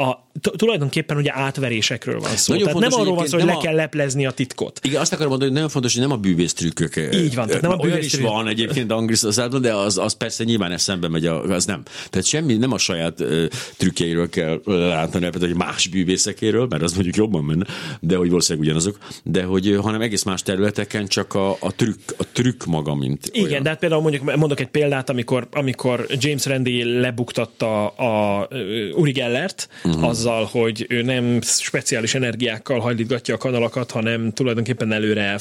a, 0.00 0.26
tulajdonképpen 0.56 1.16
ugye 1.16 1.30
átverésekről 1.34 2.20
van 2.20 2.36
szó. 2.36 2.52
Nagyon 2.52 2.68
Tehát 2.68 2.90
nem 2.90 3.00
arról 3.00 3.14
van 3.14 3.26
szó, 3.26 3.36
hogy 3.38 3.46
le 3.46 3.52
a- 3.52 3.58
kell 3.58 3.74
leplezni 3.74 4.26
a 4.26 4.30
titkot. 4.30 4.80
Igen, 4.82 5.00
azt 5.00 5.12
akarom 5.12 5.28
mondani, 5.28 5.50
hogy 5.50 5.54
nagyon 5.60 5.72
fontos, 5.72 5.92
hogy 5.92 6.02
nem 6.02 6.12
a 6.12 6.16
bűvész 6.16 6.52
trükkök. 6.52 6.96
Így 7.14 7.34
van, 7.34 7.46
tehát 7.46 7.62
nem 7.62 7.70
a 7.70 7.76
Olyan 7.76 7.98
is 7.98 8.14
van 8.14 8.48
egyébként 8.48 8.92
anglisztországban, 8.92 9.60
de 9.60 9.74
az, 9.74 9.98
az 9.98 10.12
persze 10.12 10.44
nyilván 10.44 10.72
eszembe 10.72 11.08
megy, 11.08 11.26
a- 11.26 11.42
az 11.42 11.64
nem. 11.64 11.82
Tehát 12.10 12.26
semmi, 12.26 12.54
nem 12.56 12.72
a 12.72 12.78
saját 12.78 13.20
ö, 13.20 13.44
trükkjeiről 13.76 14.28
kell 14.28 14.60
látni, 14.64 15.20
mert 15.20 15.38
hogy 15.38 15.54
más 15.56 15.86
bűvészekéről, 15.86 16.66
mert 16.70 16.82
az 16.82 16.92
mondjuk 16.92 17.16
jobban 17.16 17.44
menne, 17.44 17.66
de 18.00 18.16
hogy 18.16 18.28
valószínűleg 18.28 18.66
ugyanazok, 18.68 18.98
de 19.24 19.42
hogy 19.42 19.76
hanem 19.82 20.00
egész 20.00 20.22
más 20.22 20.42
területeken 20.42 21.06
csak 21.06 21.34
a, 21.34 21.50
a, 21.60 21.72
trükk, 21.76 22.10
a 22.16 22.24
trükk 22.32 22.64
maga, 22.64 22.94
mint 22.94 23.28
Igen, 23.32 23.50
olyan. 23.50 23.62
de 23.62 23.68
hát 23.68 23.78
például 23.78 24.02
mondjuk 24.02 24.36
mondok 24.36 24.60
egy 24.60 24.68
példát, 24.68 25.10
amikor, 25.10 25.48
amikor 25.52 26.06
James 26.18 26.46
Randi 26.46 27.00
lebuktatta 27.00 27.86
a, 27.86 28.38
a 28.40 28.48
Uri 28.94 29.10
Gellert. 29.12 29.68
Uh-huh. 29.88 30.08
azzal, 30.08 30.48
hogy 30.50 30.86
ő 30.88 31.02
nem 31.02 31.40
speciális 31.42 32.14
energiákkal 32.14 32.80
hajlítgatja 32.80 33.34
a 33.34 33.38
kanalakat, 33.38 33.90
hanem 33.90 34.32
tulajdonképpen 34.32 34.92
előre 34.92 35.36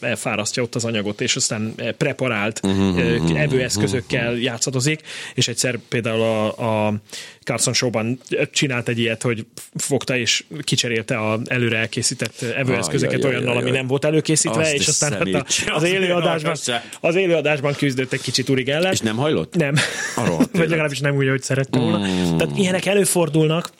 elfárasztja 0.00 0.62
ott 0.62 0.74
az 0.74 0.84
anyagot, 0.84 1.20
és 1.20 1.36
aztán 1.36 1.74
preparált 1.96 2.60
Mhm, 2.62 2.98
uh-huh. 2.98 3.40
evőeszközökkel 3.40 4.34
játszadozik, 4.34 5.00
és 5.34 5.48
egyszer 5.48 5.78
például 5.88 6.20
a, 6.20 6.86
a 6.86 6.94
Carson 7.44 7.72
Show-ban 7.74 8.20
csinált 8.52 8.88
egy 8.88 8.98
ilyet, 8.98 9.22
hogy 9.22 9.46
fogta 9.74 10.16
és 10.16 10.44
kicserélte 10.62 11.16
a 11.16 11.40
előre 11.46 11.78
elkészített 11.78 12.42
evőeszközöket 12.42 13.24
Ajajajaj. 13.24 13.42
olyannal, 13.42 13.62
ami 13.62 13.70
nem 13.70 13.86
volt 13.86 14.04
előkészítve, 14.04 14.60
Azt 14.60 14.72
és 14.72 14.86
aztán 14.86 15.12
hát 15.12 15.34
a, 15.34 15.74
az 15.74 15.82
élőadásban, 15.82 16.56
az 17.00 17.14
élőadásban 17.14 17.74
küzdött 17.74 18.12
egy 18.12 18.20
kicsit 18.20 18.48
Uri 18.48 18.62
Geller. 18.62 18.92
És 18.92 19.00
nem 19.00 19.16
hajlott? 19.16 19.54
Nem. 19.54 19.74
A 20.16 20.24
rohadt 20.24 20.56
Vagy 20.56 20.68
legalábbis 20.68 21.00
nem 21.00 21.16
úgy, 21.16 21.26
ahogy 21.26 21.42
szerette 21.42 21.78
volna. 21.78 22.06
Tehát 22.36 22.56
ilyenek 22.56 22.86
előfordulnak, 22.86 23.70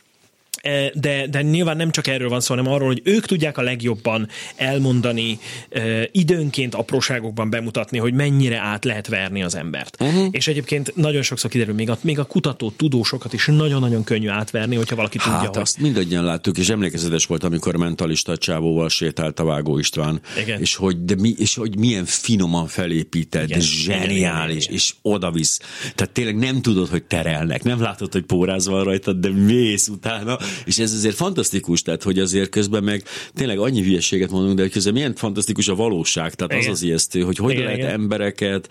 de, 0.94 1.26
de 1.26 1.42
nyilván 1.42 1.76
nem 1.76 1.90
csak 1.90 2.06
erről 2.06 2.28
van 2.28 2.40
szó, 2.40 2.54
hanem 2.54 2.72
arról, 2.72 2.86
hogy 2.86 3.00
ők 3.04 3.26
tudják 3.26 3.58
a 3.58 3.62
legjobban 3.62 4.28
elmondani, 4.56 5.38
e, 5.70 6.08
időnként 6.12 6.74
apróságokban 6.74 7.50
bemutatni, 7.50 7.98
hogy 7.98 8.12
mennyire 8.12 8.58
át 8.58 8.84
lehet 8.84 9.08
verni 9.08 9.42
az 9.42 9.54
embert. 9.54 9.96
Uh-huh. 10.00 10.26
És 10.30 10.48
egyébként 10.48 10.96
nagyon 10.96 11.22
sokszor 11.22 11.50
kiderül, 11.50 11.74
még 11.74 11.90
a, 11.90 11.98
még 12.00 12.18
a 12.18 12.24
kutató 12.24 12.70
tudósokat 12.70 13.32
is 13.32 13.46
nagyon-nagyon 13.46 14.04
könnyű 14.04 14.28
átverni, 14.28 14.76
hogyha 14.76 14.96
valaki 14.96 15.18
hát 15.18 15.32
tudja, 15.32 15.48
hogy... 15.48 15.58
azt 15.58 15.78
mindannyian 15.78 16.24
láttuk, 16.24 16.58
és 16.58 16.68
emlékezetes 16.68 17.26
volt, 17.26 17.44
amikor 17.44 17.76
mentalista 17.76 18.36
csávóval 18.36 18.88
sétált 18.88 19.40
a 19.40 19.44
Vágó 19.44 19.78
István, 19.78 20.20
Igen. 20.42 20.60
és 20.60 20.74
hogy, 20.74 21.04
de 21.04 21.14
mi, 21.14 21.34
és 21.38 21.54
hogy 21.54 21.78
milyen 21.78 22.04
finoman 22.04 22.66
felépített, 22.66 23.48
Igen. 23.48 23.60
zseniális, 23.60 24.64
igen, 24.64 24.74
és 24.74 24.94
odavisz. 25.02 25.60
Tehát 25.94 26.12
tényleg 26.12 26.36
nem 26.36 26.62
tudod, 26.62 26.88
hogy 26.88 27.02
terelnek, 27.02 27.62
nem 27.62 27.80
látod, 27.80 28.12
hogy 28.12 28.22
póráz 28.22 28.66
van 28.66 28.84
rajtad, 28.84 29.16
de 29.16 29.28
mész 29.28 29.88
utána, 29.88 30.38
és 30.64 30.78
ez 30.78 30.92
azért 30.92 31.14
fantasztikus, 31.14 31.82
tehát 31.82 32.02
hogy 32.02 32.18
azért 32.18 32.48
közben 32.48 32.84
meg 32.84 33.02
tényleg 33.34 33.58
annyi 33.58 33.82
hülyeséget 33.82 34.30
mondunk, 34.30 34.56
de 34.56 34.68
közben 34.68 34.92
milyen 34.92 35.14
fantasztikus 35.14 35.68
a 35.68 35.74
valóság, 35.74 36.34
tehát 36.34 36.52
Igen. 36.52 36.64
az 36.64 36.76
az 36.76 36.82
ijesztő, 36.82 37.20
hogy 37.20 37.36
hogy 37.36 37.52
Igen, 37.52 37.64
lehet 37.64 37.78
igen. 37.78 37.90
embereket 37.90 38.68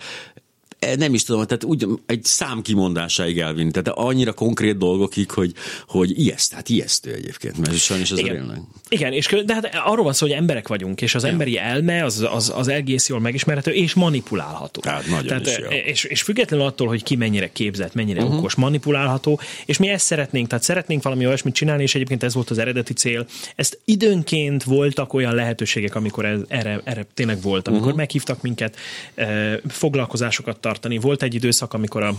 nem 0.96 1.14
is 1.14 1.24
tudom, 1.24 1.44
tehát 1.44 1.64
úgy 1.64 1.86
egy 2.06 2.24
szám 2.24 2.62
kimondásáig 2.62 3.38
elvinni, 3.38 3.70
tehát 3.70 3.88
annyira 3.88 4.32
konkrét 4.32 4.78
dolgokig, 4.78 5.30
hogy, 5.30 5.52
hogy 5.86 6.18
ijeszt, 6.18 6.52
hát 6.52 6.68
ijesztő 6.68 7.12
egyébként, 7.14 7.58
mert 7.58 7.76
sajnos 7.76 8.10
ez 8.10 8.18
a 8.18 8.20
Igen. 8.20 8.34
élnek. 8.34 8.58
Igen, 8.88 9.12
és 9.12 9.26
de 9.44 9.54
hát 9.54 9.70
arról 9.84 10.04
van 10.04 10.12
szó, 10.12 10.26
hogy 10.26 10.36
emberek 10.36 10.68
vagyunk, 10.68 11.00
és 11.00 11.14
az 11.14 11.24
emberi 11.24 11.58
elme 11.58 12.04
az, 12.04 12.26
az, 12.30 12.52
az 12.56 12.68
egész 12.68 13.08
jól 13.08 13.20
megismerhető, 13.20 13.70
és 13.70 13.94
manipulálható. 13.94 14.80
Hát 14.84 15.06
nagyon 15.06 15.40
is 15.40 15.58
jó. 15.58 15.68
és, 15.68 16.04
és 16.04 16.22
függetlenül 16.22 16.66
attól, 16.66 16.86
hogy 16.86 17.02
ki 17.02 17.16
mennyire 17.16 17.52
képzett, 17.52 17.94
mennyire 17.94 18.22
uh-huh. 18.22 18.38
okos, 18.38 18.54
manipulálható, 18.54 19.40
és 19.66 19.78
mi 19.78 19.88
ezt 19.88 20.04
szeretnénk, 20.04 20.48
tehát 20.48 20.64
szeretnénk 20.64 21.02
valami 21.02 21.26
olyasmit 21.26 21.54
csinálni, 21.54 21.82
és 21.82 21.94
egyébként 21.94 22.22
ez 22.22 22.34
volt 22.34 22.50
az 22.50 22.58
eredeti 22.58 22.92
cél. 22.92 23.26
Ezt 23.56 23.78
időnként 23.84 24.64
voltak 24.64 25.12
olyan 25.12 25.34
lehetőségek, 25.34 25.94
amikor 25.94 26.24
ez, 26.24 26.40
erre, 26.48 26.80
erre 26.84 27.06
tényleg 27.14 27.42
volt, 27.42 27.68
amikor 27.68 27.84
uh-huh. 27.84 27.98
meghívtak 27.98 28.42
minket 28.42 28.76
eh, 29.14 29.56
foglalkozásokat 29.68 30.60
tartani. 30.70 30.98
Volt 30.98 31.22
egy 31.22 31.34
időszak, 31.34 31.74
amikor 31.74 32.02
a 32.02 32.14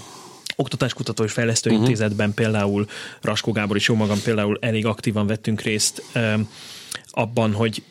Oktatáskutató 0.56 1.24
és 1.24 1.32
Fejlesztő 1.32 1.70
uh-huh. 1.70 1.86
Intézetben 1.86 2.34
például 2.34 2.88
Raskó 3.22 3.52
Gábor 3.52 3.76
és 3.76 3.88
jó 3.88 3.96
magam 3.96 4.22
például 4.22 4.58
elég 4.62 4.86
aktívan 4.86 5.28
vettünk 5.28 5.62
részt 5.62 6.04
abban, 7.12 7.54
hogy 7.54 7.84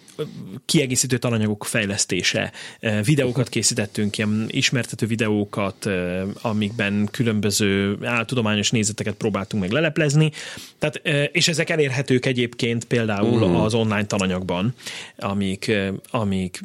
kiegészítő 0.64 1.18
tananyagok 1.18 1.64
fejlesztése. 1.64 2.52
Eh, 2.80 3.02
Videókat 3.04 3.48
készítettünk, 3.48 4.18
ilyen 4.18 4.46
ismertető 4.48 5.06
videókat, 5.06 5.86
eh, 5.86 6.22
amikben 6.42 7.08
különböző 7.10 7.98
áltudományos 8.02 8.70
nézeteket 8.70 9.14
próbáltunk 9.14 9.62
meg 9.62 9.72
leleplezni. 9.72 10.30
Tehát, 10.78 11.00
eh, 11.02 11.26
és 11.32 11.48
ezek 11.48 11.70
elérhetők 11.70 12.26
egyébként 12.26 12.84
például 12.84 13.42
uh-huh. 13.42 13.64
az 13.64 13.74
online 13.74 14.06
tananyagban, 14.06 14.74
amik, 15.16 15.72
amik, 16.10 16.60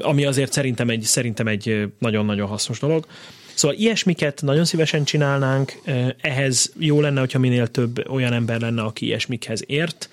ami 0.00 0.24
azért 0.24 0.52
szerintem 0.52 0.90
egy, 0.90 1.02
szerintem 1.02 1.46
egy 1.46 1.92
nagyon-nagyon 1.98 2.48
hasznos 2.48 2.78
dolog. 2.78 3.06
Szóval 3.58 3.76
ilyesmiket 3.76 4.42
nagyon 4.42 4.64
szívesen 4.64 5.04
csinálnánk, 5.04 5.80
eh, 5.84 6.08
ehhez 6.20 6.72
jó 6.78 7.00
lenne, 7.00 7.20
hogyha 7.20 7.38
minél 7.38 7.66
több 7.66 8.08
olyan 8.08 8.32
ember 8.32 8.60
lenne, 8.60 8.82
aki 8.82 9.06
ilyesmikhez 9.06 9.62
ért, 9.66 10.08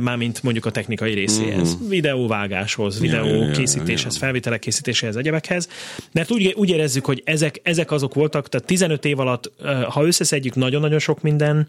mármint 0.00 0.42
mondjuk 0.42 0.64
a 0.64 0.70
technikai 0.70 1.14
részéhez, 1.14 1.76
mm. 1.76 1.88
videóvágáshoz, 1.88 3.00
videó 3.00 3.24
ja, 3.24 3.44
ja, 3.44 3.50
készítéshez, 3.50 4.16
felvételek 4.16 4.60
készítéséhez, 4.60 5.16
egyebekhez, 5.16 5.68
mert 6.12 6.30
úgy, 6.30 6.54
úgy 6.56 6.68
érezzük, 6.68 7.04
hogy 7.04 7.22
ezek, 7.24 7.60
ezek 7.62 7.90
azok 7.90 8.14
voltak, 8.14 8.48
tehát 8.48 8.66
15 8.66 9.04
év 9.04 9.18
alatt, 9.18 9.52
ha 9.88 10.06
összeszedjük, 10.06 10.54
nagyon-nagyon 10.54 10.98
sok 10.98 11.22
minden 11.22 11.68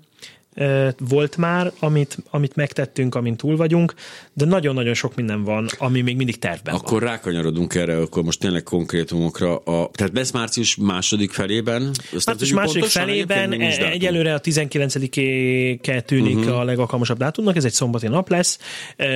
volt 1.00 1.38
már, 1.38 1.72
amit, 1.80 2.18
amit 2.30 2.56
megtettünk, 2.56 3.16
amint 3.16 3.38
túl 3.38 3.56
vagyunk, 3.56 3.94
de 4.34 4.46
nagyon-nagyon 4.46 4.94
sok 4.94 5.16
minden 5.16 5.44
van, 5.44 5.68
ami 5.78 6.02
még 6.02 6.16
mindig 6.16 6.40
tervben 6.40 6.74
van. 6.74 6.82
Akkor 6.84 7.02
rákanyarodunk 7.02 7.76
erre, 7.76 7.98
akkor 7.98 8.24
most 8.24 8.40
tényleg 8.40 8.64
konkrétumokra. 8.64 9.58
A, 9.58 9.90
tehát 9.94 10.12
lesz 10.16 10.32
március 10.32 10.76
második 10.76 11.32
felében? 11.32 11.82
Azt 11.88 11.96
nem 12.12 12.22
Március 12.26 12.38
tudjuk 12.38 12.60
második 12.60 12.80
pontosan, 12.82 13.06
felében 13.08 13.62
e- 13.62 13.90
egyelőre 13.92 14.34
a 14.34 14.40
19-e 14.40 16.02
tűnik 16.02 16.34
Mhm. 16.36 16.42
uh-huh. 16.44 16.60
a 16.60 16.64
legalkalmasabb 16.64 17.18
dátumnak, 17.18 17.56
ez 17.56 17.64
egy 17.66 17.72
szombati 17.74 18.08
nap 18.08 18.30
lesz. 18.30 18.60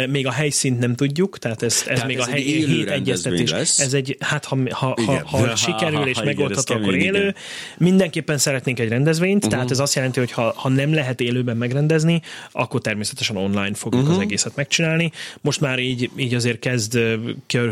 Még 0.10 0.28
a 0.28 0.32
helyszínt 0.32 0.80
nem 0.80 0.96
tudjuk, 0.96 1.40
tehát 1.40 1.64
ez, 1.64 1.74
ez 1.74 1.84
Tehát 1.84 2.08
még 2.08 2.18
ez 2.18 2.28
a 2.28 2.32
egy 2.32 2.34
hely, 2.34 2.42
élő 2.44 2.68
hét 2.68 2.90
egyeztetés. 2.90 3.50
lesz. 3.52 3.80
Ez 3.80 3.94
egy, 3.94 4.18
hát 4.20 4.46
ha, 4.46 4.58
ha, 4.70 4.86
ha, 4.86 4.96
Igen. 5.02 5.22
ha 5.26 5.38
Ha, 5.48 5.56
sikerül 5.56 5.98
ha, 6.00 6.08
és 6.08 6.18
ha, 6.18 6.24
megoldható, 6.24 6.74
akkor 6.76 6.96
élő. 6.96 7.20
igen. 7.20 7.36
Mindenképpen 7.78 8.38
szeretnénk 8.38 8.80
egy 8.80 8.90
rendezvényt, 8.90 9.26
Mhm. 9.36 9.38
uh-huh. 9.38 9.52
tehát 9.52 9.72
ez 9.72 9.80
azt 9.80 9.96
jelenti, 9.96 10.20
hogy 10.20 10.32
ha, 10.32 10.54
ha 10.56 10.70
nem 10.70 10.94
lehet 10.94 11.22
élőben 11.28 11.58
megrendezni, 11.58 12.22
akkor 12.52 12.82
természetesen 12.82 13.38
online 13.38 13.74
fogjuk 13.74 13.94
Mhm. 13.94 14.02
uh-huh. 14.02 14.16
az 14.16 14.20
egészet 14.20 14.56
megcsinálni. 14.56 15.12
Most 15.42 15.62
már 15.62 15.80
így, 15.80 16.10
így 16.16 16.34
azért 16.34 16.60
kezd 16.60 17.00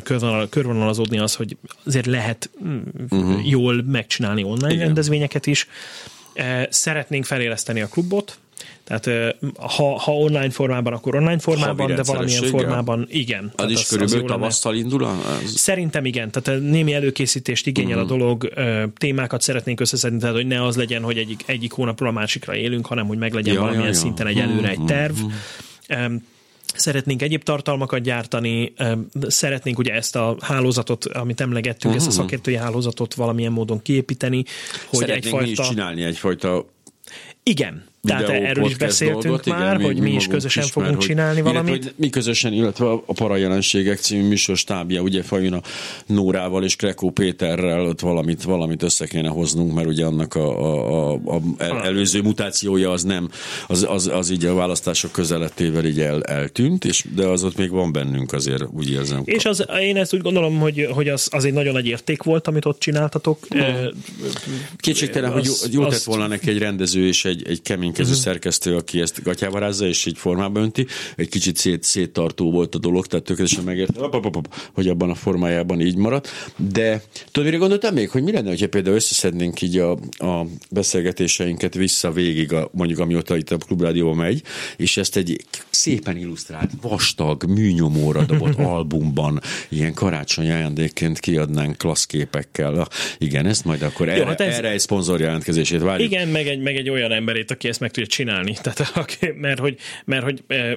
körvonal, 0.03 0.49
körvonalazódni 0.49 1.19
az, 1.19 1.35
hogy 1.35 1.57
azért 1.85 2.05
lehet 2.05 2.49
uh-huh. 3.09 3.49
jól 3.49 3.83
megcsinálni 3.83 4.43
online 4.43 4.65
Mhm. 4.65 4.73
Igen. 4.73 4.85
rendezvényeket 4.85 5.47
is. 5.47 5.67
Szeretnénk 6.69 7.25
feléleszteni 7.25 7.81
a 7.81 7.87
klubot, 7.87 8.37
tehát 8.83 9.07
eh, 9.07 9.29
ha, 9.59 9.99
ha 9.99 10.11
online 10.11 10.49
formában, 10.49 10.93
akkor 10.93 11.15
online 11.15 11.39
formában, 11.39 11.95
de 11.95 12.03
valamilyen 12.03 12.43
formában 12.43 13.07
igen. 13.09 13.43
Az 13.45 13.51
Tehát 13.55 13.71
is 13.71 13.85
körülbelül 13.87 14.21
jó 14.21 14.27
lenne. 14.27 14.39
tavasszal 14.39 14.75
indul? 14.75 15.03
Az... 15.03 15.55
Szerintem 15.57 16.05
igen, 16.05 16.31
tehát 16.31 16.61
eh, 16.61 16.69
némi 16.69 16.93
előkészítést 16.93 17.67
igényel 17.67 17.97
Mhm. 17.97 18.03
uh-huh. 18.03 18.15
a 18.15 18.17
dolog, 18.17 18.51
ö, 18.55 18.83
témákat 18.97 19.41
szeretnénk 19.41 19.79
összeszedni, 19.79 20.19
tehát 20.19 20.35
hogy 20.35 20.47
ne 20.47 20.63
az 20.65 20.75
legyen, 20.75 21.01
hogy 21.03 21.17
egyik, 21.17 21.43
egyik 21.45 21.71
hónapról 21.71 22.09
a 22.09 22.11
másikra 22.11 22.55
élünk, 22.55 22.85
hanem 22.85 23.07
hogy 23.07 23.17
meglegyen 23.17 23.53
Ja, 23.53 23.59
valamilyen 23.59 23.87
ja, 23.87 23.93
ja. 23.93 23.99
szinten 23.99 24.27
egy 24.27 24.39
előre 24.39 24.69
egy 24.69 24.77
Mhm, 24.77 24.85
terv. 24.87 25.15
Em, 25.87 26.25
Szeretnénk 26.77 27.21
egyéb 27.21 27.43
tartalmakat 27.43 28.01
gyártani, 28.01 28.73
szeretnénk 29.27 29.77
ugye 29.77 29.93
ezt 29.93 30.15
a 30.15 30.37
hálózatot, 30.41 31.05
amit 31.05 31.41
emlegettünk, 31.41 31.93
Mhm. 31.93 32.01
ezt 32.03 32.07
a 32.11 32.21
szakértői 32.21 32.55
hálózatot 32.55 33.13
valamilyen 33.13 33.51
módon 33.51 33.81
kiépíteni, 33.81 34.43
hogy 34.87 34.99
Szeretnénk 34.99 35.35
mi 35.35 35.41
is 35.43 35.49
egyfajta... 35.49 35.71
csinálni 35.73 36.03
egyfajta 36.03 36.65
Igen, 37.43 37.83
tehát 38.05 38.27
videó, 38.27 38.43
erről 38.43 38.65
is 38.65 38.75
beszéltünk 38.75 39.23
dolgot, 39.23 39.45
már, 39.45 39.75
igen, 39.75 39.85
hogy 39.85 39.99
mi 39.99 40.07
is 40.07 40.13
magunk 40.13 40.31
közösen 40.31 40.63
is, 40.63 40.69
fogunk 40.71 40.91
mert 40.91 41.03
hogy- 41.03 41.09
csinálni 41.09 41.39
illetve, 41.39 41.59
valamit. 41.59 41.83
hogy 41.83 41.93
mi 41.95 42.09
közösen, 42.09 42.53
illetve 42.53 42.85
a 42.85 43.13
Parajelenségek 43.13 43.99
című 43.99 44.27
műsor 44.27 44.57
stábja, 44.57 45.01
ugye 45.01 45.23
Fajuna 45.23 45.61
Nórával 46.05 46.63
és 46.63 46.75
Krekó 46.75 47.09
Péterrel 47.09 47.85
ott 47.85 47.99
valamit, 47.99 48.43
valamit 48.43 48.83
össze 48.83 49.05
kéne 49.05 49.29
hoznunk, 49.29 49.73
mert 49.73 49.87
ugye 49.87 50.05
annak 50.05 50.35
a, 50.35 50.65
a, 50.65 51.13
a, 51.13 51.35
a 51.35 51.41
el, 51.57 51.83
előző 51.83 52.21
mutációja 52.21 52.91
az 52.91 53.03
nem, 53.03 53.29
az, 53.67 53.85
az, 53.89 54.07
az 54.07 54.29
így 54.29 54.45
a 54.45 54.53
választások 54.53 55.11
közelettével 55.11 55.85
így 55.85 55.99
el, 55.99 56.23
eltűnt, 56.23 56.85
és, 56.85 57.05
de 57.15 57.25
az 57.25 57.43
ott 57.43 57.57
még 57.57 57.69
van 57.69 57.91
bennünk 57.91 58.33
azért, 58.33 58.63
úgy 58.71 58.91
érzem. 58.91 59.21
És 59.25 59.45
az, 59.45 59.65
én 59.81 59.97
ezt 59.97 60.13
úgy 60.13 60.21
gondolom, 60.21 60.59
hogy, 60.59 60.87
hogy 60.91 61.07
az, 61.07 61.27
az 61.31 61.45
egy 61.45 61.53
nagyon 61.53 61.73
nagy 61.73 61.85
érték 61.85 62.23
volt, 62.23 62.47
amit 62.47 62.65
ott 62.65 62.79
csináltatok. 62.79 63.47
Kétségtelen, 64.77 65.31
hogy 65.31 65.49
jó, 65.71 65.85
tett 65.87 66.03
volna 66.03 66.27
neki 66.27 66.49
egy 66.49 66.57
rendező 66.57 67.07
és 67.07 67.25
egy, 67.25 67.47
egy 67.47 67.61
keménykező 67.61 67.94
uh-huh. 68.03 68.23
szerkesztő, 68.23 68.75
aki 68.75 69.01
ezt 69.01 69.23
gatyába 69.23 69.59
rázza, 69.59 69.87
és 69.87 70.05
így 70.05 70.17
formába 70.17 70.59
önti. 70.59 70.85
Egy 71.15 71.29
kicsit 71.29 71.57
szét, 71.57 71.83
széttartó 71.83 72.51
volt 72.51 72.75
a 72.75 72.77
dolog, 72.77 73.07
tehát 73.07 73.25
tökéletesen 73.25 73.63
megérte, 73.63 73.99
hogy 74.73 74.87
abban 74.87 75.09
a 75.09 75.15
formájában 75.15 75.81
így 75.81 75.95
maradt. 75.95 76.29
De 76.71 77.01
tudod, 77.31 77.45
mire 77.45 77.57
gondoltam 77.57 77.93
még, 77.93 78.09
hogy 78.09 78.23
mi 78.23 78.31
lenne, 78.31 78.49
hogyha 78.49 78.67
például 78.67 78.95
összeszednénk 78.95 79.61
így 79.61 79.77
a, 79.77 79.91
a 80.17 80.45
beszélgetéseinket 80.71 81.73
vissza 81.73 82.11
végig, 82.11 82.53
a, 82.53 82.69
mondjuk 82.71 82.99
amióta 82.99 83.37
itt 83.37 83.51
a 83.51 83.57
Klubrádió 83.57 84.13
megy, 84.13 84.41
és 84.77 84.97
ezt 84.97 85.17
egy 85.17 85.45
szépen 85.69 86.17
illusztrált, 86.17 86.69
vastag, 86.81 87.43
műnyomóra 87.43 88.23
dobott 88.23 88.57
albumban, 88.75 89.41
ilyen 89.69 89.93
karácsonyi 89.93 90.51
ajándékként 90.51 91.19
kiadnánk 91.19 91.77
klassz 91.77 92.05
képekkel. 92.05 92.87
Igen, 93.17 93.45
ezt 93.45 93.65
majd 93.65 93.81
akkor 93.81 94.09
erre, 94.09 94.25
hát 94.25 94.41
ez- 94.41 94.55
erre 94.55 94.69
egy 94.69 94.79
szponzor 94.79 95.19
jelentkezését 95.19 95.81
várjuk. 95.81 96.11
Igen, 96.11 96.27
meg 96.27 96.47
egy, 96.47 96.59
meg 96.59 96.75
egy 96.75 96.89
olyan 96.89 97.11
emberét, 97.11 97.51
aki 97.51 97.67
ezt 97.67 97.79
meg 97.85 97.93
tudja 97.93 98.09
csinálni. 98.09 98.57
Tehát, 98.63 99.35
mert 99.35 99.59
hogy, 99.59 99.77
mert, 100.05 100.23
hogy 100.23 100.43
e, 100.47 100.55
e, 100.55 100.75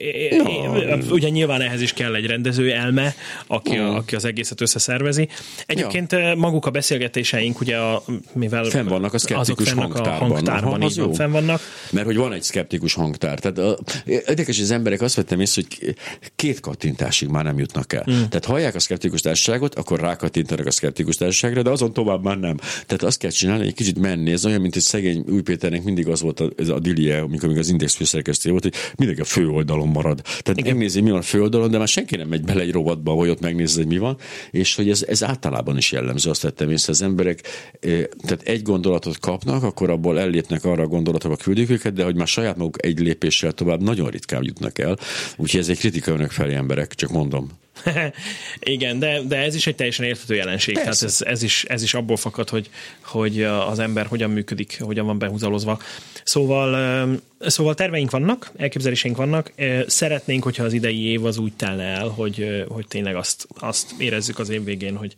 e, 0.00 0.92
e, 0.92 0.98
ugye 1.10 1.28
nyilván 1.28 1.60
ehhez 1.60 1.80
is 1.80 1.92
kell 1.92 2.14
egy 2.14 2.26
rendező 2.26 2.72
elme, 2.72 3.14
aki, 3.46 3.76
a, 3.76 3.94
aki 3.94 4.14
az 4.14 4.24
egészet 4.24 4.60
összeszervezi. 4.60 5.28
Egyébként 5.66 6.12
ja. 6.12 6.34
maguk 6.34 6.66
a 6.66 6.70
beszélgetéseink, 6.70 7.60
ugye, 7.60 7.76
a, 7.76 8.02
mivel 8.32 8.64
Fenn 8.64 8.86
vannak 8.86 9.14
a 9.14 9.18
szkeptikus 9.18 9.72
hangtárban. 9.72 10.12
a 10.12 10.34
hangtárban, 10.34 10.80
Aha, 10.80 10.90
így 10.90 10.98
van, 10.98 11.12
fenn 11.12 11.30
vannak. 11.30 11.60
Mert 11.90 12.06
hogy 12.06 12.16
van 12.16 12.32
egy 12.32 12.42
szkeptikus 12.42 12.94
hangtár. 12.94 13.38
Tehát 13.38 13.58
a, 13.58 13.78
érdekes, 14.04 14.60
az 14.60 14.70
emberek 14.70 15.00
azt 15.00 15.14
vettem 15.14 15.40
észre, 15.40 15.62
hogy 15.68 15.94
két 16.36 16.60
kattintásig 16.60 17.28
már 17.28 17.44
nem 17.44 17.58
jutnak 17.58 17.92
el. 17.92 18.04
Mm. 18.10 18.14
Tehát 18.14 18.44
hallják 18.44 18.74
a 18.74 18.80
szkeptikus 18.80 19.20
társaságot, 19.20 19.74
akkor 19.74 20.00
rákattintanak 20.00 20.66
a 20.66 20.70
szkeptikus 20.70 21.16
társaságra, 21.16 21.62
de 21.62 21.70
azon 21.70 21.92
tovább 21.92 22.24
már 22.24 22.38
nem. 22.38 22.56
Tehát 22.56 23.02
azt 23.02 23.18
kell 23.18 23.30
csinálni, 23.30 23.60
hogy 23.60 23.68
egy 23.68 23.76
kicsit 23.76 23.98
menni. 23.98 24.32
Ez 24.32 24.46
olyan, 24.46 24.60
mint 24.60 24.76
egy 24.76 24.82
szegény 24.82 25.24
Új 25.28 25.42
Péternek 25.42 25.82
mindig 25.82 26.08
az 26.08 26.20
volt 26.20 26.37
volt 26.38 26.52
a, 26.58 26.62
ez 26.62 26.68
a 26.68 26.78
Dilie, 26.78 27.20
amikor 27.20 27.48
még 27.48 27.58
az 27.58 27.68
Index 27.68 27.94
főszerkesztő 27.94 28.50
volt, 28.50 28.62
hogy 28.62 28.74
mindenki 28.96 29.20
a 29.20 29.24
fő 29.24 29.48
oldalon 29.48 29.88
marad. 29.88 30.22
Tehát 30.22 30.58
Igen. 30.58 30.72
megnézi, 30.72 31.00
mi 31.00 31.10
van 31.10 31.18
a 31.18 31.22
fő 31.22 31.42
oldalon, 31.42 31.70
de 31.70 31.78
már 31.78 31.88
senki 31.88 32.16
nem 32.16 32.28
megy 32.28 32.44
bele 32.44 32.60
egy 32.60 32.72
rovatba, 32.72 33.12
hogy 33.12 33.28
ott 33.28 33.40
megnézze, 33.40 33.78
hogy 33.78 33.86
mi 33.86 33.98
van, 33.98 34.16
és 34.50 34.74
hogy 34.74 34.90
ez, 34.90 35.04
ez 35.08 35.24
általában 35.24 35.76
is 35.76 35.92
jellemző, 35.92 36.30
azt 36.30 36.42
tettem 36.42 36.70
észre, 36.70 36.92
az 36.92 37.02
emberek 37.02 37.40
eh, 37.80 38.04
tehát 38.22 38.42
egy 38.42 38.62
gondolatot 38.62 39.18
kapnak, 39.18 39.62
akkor 39.62 39.90
abból 39.90 40.20
ellépnek 40.20 40.64
arra 40.64 40.82
a 40.82 40.86
gondolatra, 40.86 41.36
küldik 41.36 41.70
őket, 41.70 41.92
de 41.92 42.04
hogy 42.04 42.16
már 42.16 42.26
saját 42.26 42.56
maguk 42.56 42.84
egy 42.84 42.98
lépéssel 42.98 43.52
tovább 43.52 43.82
nagyon 43.82 44.08
ritkán 44.10 44.42
jutnak 44.44 44.78
el. 44.78 44.98
Úgyhogy 45.36 45.60
ez 45.60 45.68
egy 45.68 45.78
kritika 45.78 46.12
önök 46.12 46.30
felé 46.30 46.54
emberek, 46.54 46.94
csak 46.94 47.10
mondom. 47.10 47.48
Igen, 48.60 48.98
de, 48.98 49.20
de 49.22 49.36
ez 49.36 49.54
is 49.54 49.66
egy 49.66 49.74
teljesen 49.74 50.04
érthető 50.04 50.34
jelenség. 50.34 50.74
Persze. 50.74 51.06
Tehát 51.06 51.20
ez, 51.20 51.26
ez, 51.26 51.42
is, 51.42 51.64
ez 51.64 51.82
is 51.82 51.94
abból 51.94 52.16
fakad, 52.16 52.48
hogy, 52.48 52.70
hogy 53.02 53.42
az 53.42 53.78
ember 53.78 54.06
hogyan 54.06 54.30
működik, 54.30 54.80
hogyan 54.80 55.06
van 55.06 55.18
behúzalozva. 55.18 55.80
Szóval, 56.24 57.20
szóval 57.40 57.74
terveink 57.74 58.10
vannak, 58.10 58.50
elképzeléseink 58.56 59.16
vannak. 59.16 59.52
Szeretnénk, 59.86 60.42
hogyha 60.42 60.64
az 60.64 60.72
idei 60.72 61.04
év 61.04 61.24
az 61.24 61.38
úgy 61.38 61.52
telne 61.52 61.84
el, 61.84 62.08
hogy, 62.08 62.64
hogy 62.68 62.86
tényleg 62.88 63.16
azt, 63.16 63.48
azt 63.58 63.94
érezzük 63.98 64.38
az 64.38 64.48
év 64.48 64.64
végén, 64.64 64.96
hogy, 64.96 65.14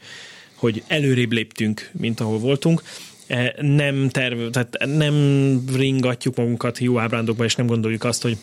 hogy 0.54 0.82
előrébb 0.86 1.32
léptünk, 1.32 1.90
mint 1.92 2.20
ahol 2.20 2.38
voltunk 2.38 2.82
nem 3.60 4.08
terv, 4.08 4.48
tehát 4.50 4.76
nem 4.84 5.14
ringatjuk 5.76 6.36
magunkat 6.36 6.78
jó 6.78 6.98
ábrándokba, 6.98 7.44
és 7.44 7.54
nem 7.54 7.66
gondoljuk 7.66 8.04
azt, 8.04 8.22
hogy 8.22 8.36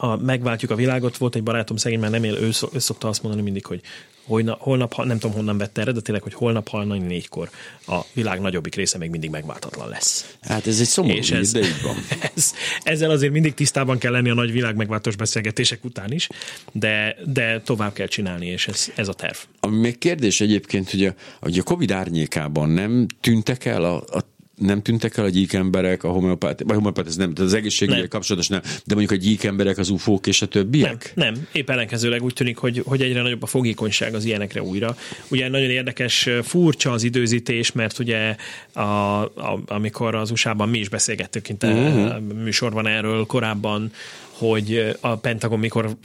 a, 0.00 0.16
megváltjuk 0.16 0.70
a 0.70 0.74
világot. 0.74 1.16
Volt 1.16 1.34
egy 1.34 1.42
barátom, 1.42 1.76
szegény 1.76 1.98
már 1.98 2.10
nem 2.10 2.24
él, 2.24 2.34
ő, 2.34 2.50
ő 2.72 2.78
szokta 2.78 3.08
azt 3.08 3.22
mondani 3.22 3.42
mindig, 3.42 3.66
hogy 3.66 3.80
holnap, 4.24 4.60
holnap, 4.60 4.96
nem 5.04 5.18
tudom 5.18 5.36
honnan 5.36 5.58
vette 5.58 5.80
eredetileg, 5.80 6.22
hogy 6.22 6.34
holnap 6.34 6.68
hajnali 6.68 6.98
négykor 6.98 7.50
a 7.86 8.00
világ 8.12 8.40
nagyobbik 8.40 8.74
része 8.74 8.98
még 8.98 9.10
mindig 9.10 9.30
megváltatlan 9.30 9.88
lesz. 9.88 10.36
Hát 10.40 10.66
ez 10.66 10.80
egy 10.80 10.86
szomorú 10.86 11.16
és 11.16 11.30
ez, 11.30 11.52
de 11.52 11.58
így 11.58 11.82
van. 11.82 11.96
Ez, 12.34 12.52
ezzel 12.82 13.10
azért 13.10 13.32
mindig 13.32 13.54
tisztában 13.54 13.98
kell 13.98 14.12
lenni 14.12 14.30
a 14.30 14.34
nagy 14.34 14.52
világ 14.52 14.76
megváltós 14.76 15.16
beszélgetések 15.16 15.84
után 15.84 16.12
is, 16.12 16.28
de, 16.72 17.16
de 17.24 17.60
tovább 17.60 17.92
kell 17.92 18.06
csinálni, 18.06 18.46
és 18.46 18.68
ez, 18.68 18.92
ez 18.94 19.08
a 19.08 19.12
terv. 19.12 19.36
Ami 19.60 19.76
még 19.76 19.98
kérdés 19.98 20.40
egyébként, 20.40 20.90
hogy 20.90 21.04
a, 21.04 21.14
hogy 21.40 21.58
a 21.58 21.62
Covid 21.62 21.90
árnyékában 21.90 22.70
nem 22.70 23.06
tűntek 23.20 23.64
el 23.64 23.84
a, 23.84 23.96
a 23.96 24.24
nem 24.60 24.82
tűntek 24.82 25.16
el 25.16 25.24
a 25.24 25.28
gyík 25.28 25.52
emberek, 25.52 26.04
a 26.04 26.08
homeopát, 26.08 26.62
vagy 26.64 26.74
homeopát, 26.74 27.06
ez 27.06 27.16
nem, 27.16 27.32
az 27.36 27.54
egészségügyi 27.54 28.08
kapcsolatos 28.08 28.48
nem, 28.48 28.60
de 28.62 28.94
mondjuk 28.94 29.20
a 29.20 29.22
gyík 29.22 29.44
emberek, 29.44 29.78
az 29.78 29.90
ufók 29.90 30.26
és 30.26 30.42
a 30.42 30.46
többiek? 30.46 31.12
Nem, 31.14 31.32
nem. 31.32 31.46
Épp 31.52 31.70
ellenkezőleg 31.70 32.22
úgy 32.22 32.32
tűnik, 32.32 32.56
hogy, 32.56 32.82
hogy 32.86 33.02
egyre 33.02 33.22
nagyobb 33.22 33.42
a 33.42 33.46
fogékonyság 33.46 34.14
az 34.14 34.24
ilyenekre 34.24 34.62
újra. 34.62 34.96
Ugye 35.28 35.48
nagyon 35.48 35.70
érdekes, 35.70 36.28
furcsa 36.42 36.90
az 36.90 37.02
időzítés, 37.02 37.72
mert 37.72 37.98
ugye 37.98 38.36
a, 38.72 38.80
a, 38.80 39.60
amikor 39.66 40.14
az 40.14 40.30
USA-ban 40.30 40.68
mi 40.68 40.78
is 40.78 40.88
beszélgettünk 40.88 41.48
itt 41.48 41.64
uh-huh. 41.64 42.20
műsorban 42.20 42.86
erről 42.86 43.26
korábban, 43.26 43.92
hogy 44.40 44.96
a 45.00 45.16
Pentagon 45.16 45.58
mikor 45.58 45.96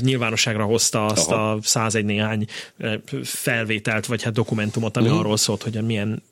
nyilvánosságra 0.00 0.64
hozta 0.64 1.06
azt 1.06 1.30
Aha. 1.30 1.52
a 1.52 1.58
101 1.62 2.04
néhány 2.04 2.46
felvételt, 3.22 4.06
vagy 4.06 4.22
hát 4.22 4.32
dokumentumot, 4.32 4.96
ami 4.96 5.06
uh-huh. 5.06 5.20
arról 5.20 5.36
szólt, 5.36 5.62
hogy 5.62 5.82
milyen 5.82 6.22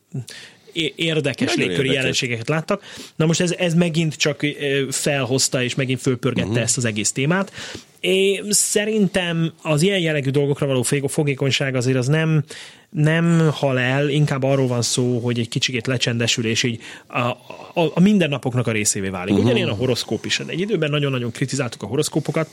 érdekes 0.97 1.55
légköri 1.55 1.73
érdekes. 1.73 1.95
jelenségeket 1.95 2.49
láttak. 2.49 2.83
Na 3.16 3.27
most 3.27 3.41
ez, 3.41 3.55
ez 3.59 3.75
megint 3.75 4.14
csak 4.14 4.47
felhozta 4.91 5.62
és 5.62 5.75
megint 5.75 6.01
fölpörgette 6.01 6.49
uh-huh. 6.49 6.62
ezt 6.62 6.77
az 6.77 6.85
egész 6.85 7.12
témát. 7.12 7.53
Én 8.01 8.47
szerintem 8.51 9.53
az 9.62 9.83
ilyen 9.83 9.99
jellegű 9.99 10.31
dolgokra 10.31 10.66
való 10.66 10.83
fogékonyság 11.07 11.75
azért 11.75 11.97
az 11.97 12.07
nem, 12.07 12.45
nem 12.91 13.51
hal 13.53 13.79
el, 13.79 14.09
inkább 14.09 14.43
arról 14.43 14.66
van 14.66 14.83
szó, 14.83 15.18
hogy 15.18 15.39
egy 15.39 15.49
kicsikét 15.49 15.87
lecsendesül, 15.87 16.47
és 16.47 16.62
így 16.62 16.81
a, 17.07 17.18
a, 17.18 17.91
a 17.95 18.01
mindennapoknak 18.01 18.66
a 18.66 18.73
részévé 18.73 19.09
válik. 19.09 19.31
Uh-huh. 19.31 19.45
Ugyanilyen 19.45 19.68
a 19.68 19.75
horoszkóp 19.75 20.25
is. 20.25 20.41
Egy 20.41 20.61
időben 20.61 20.91
nagyon-nagyon 20.91 21.31
kritizáltuk 21.31 21.83
a 21.83 21.87
horoszkópokat, 21.87 22.49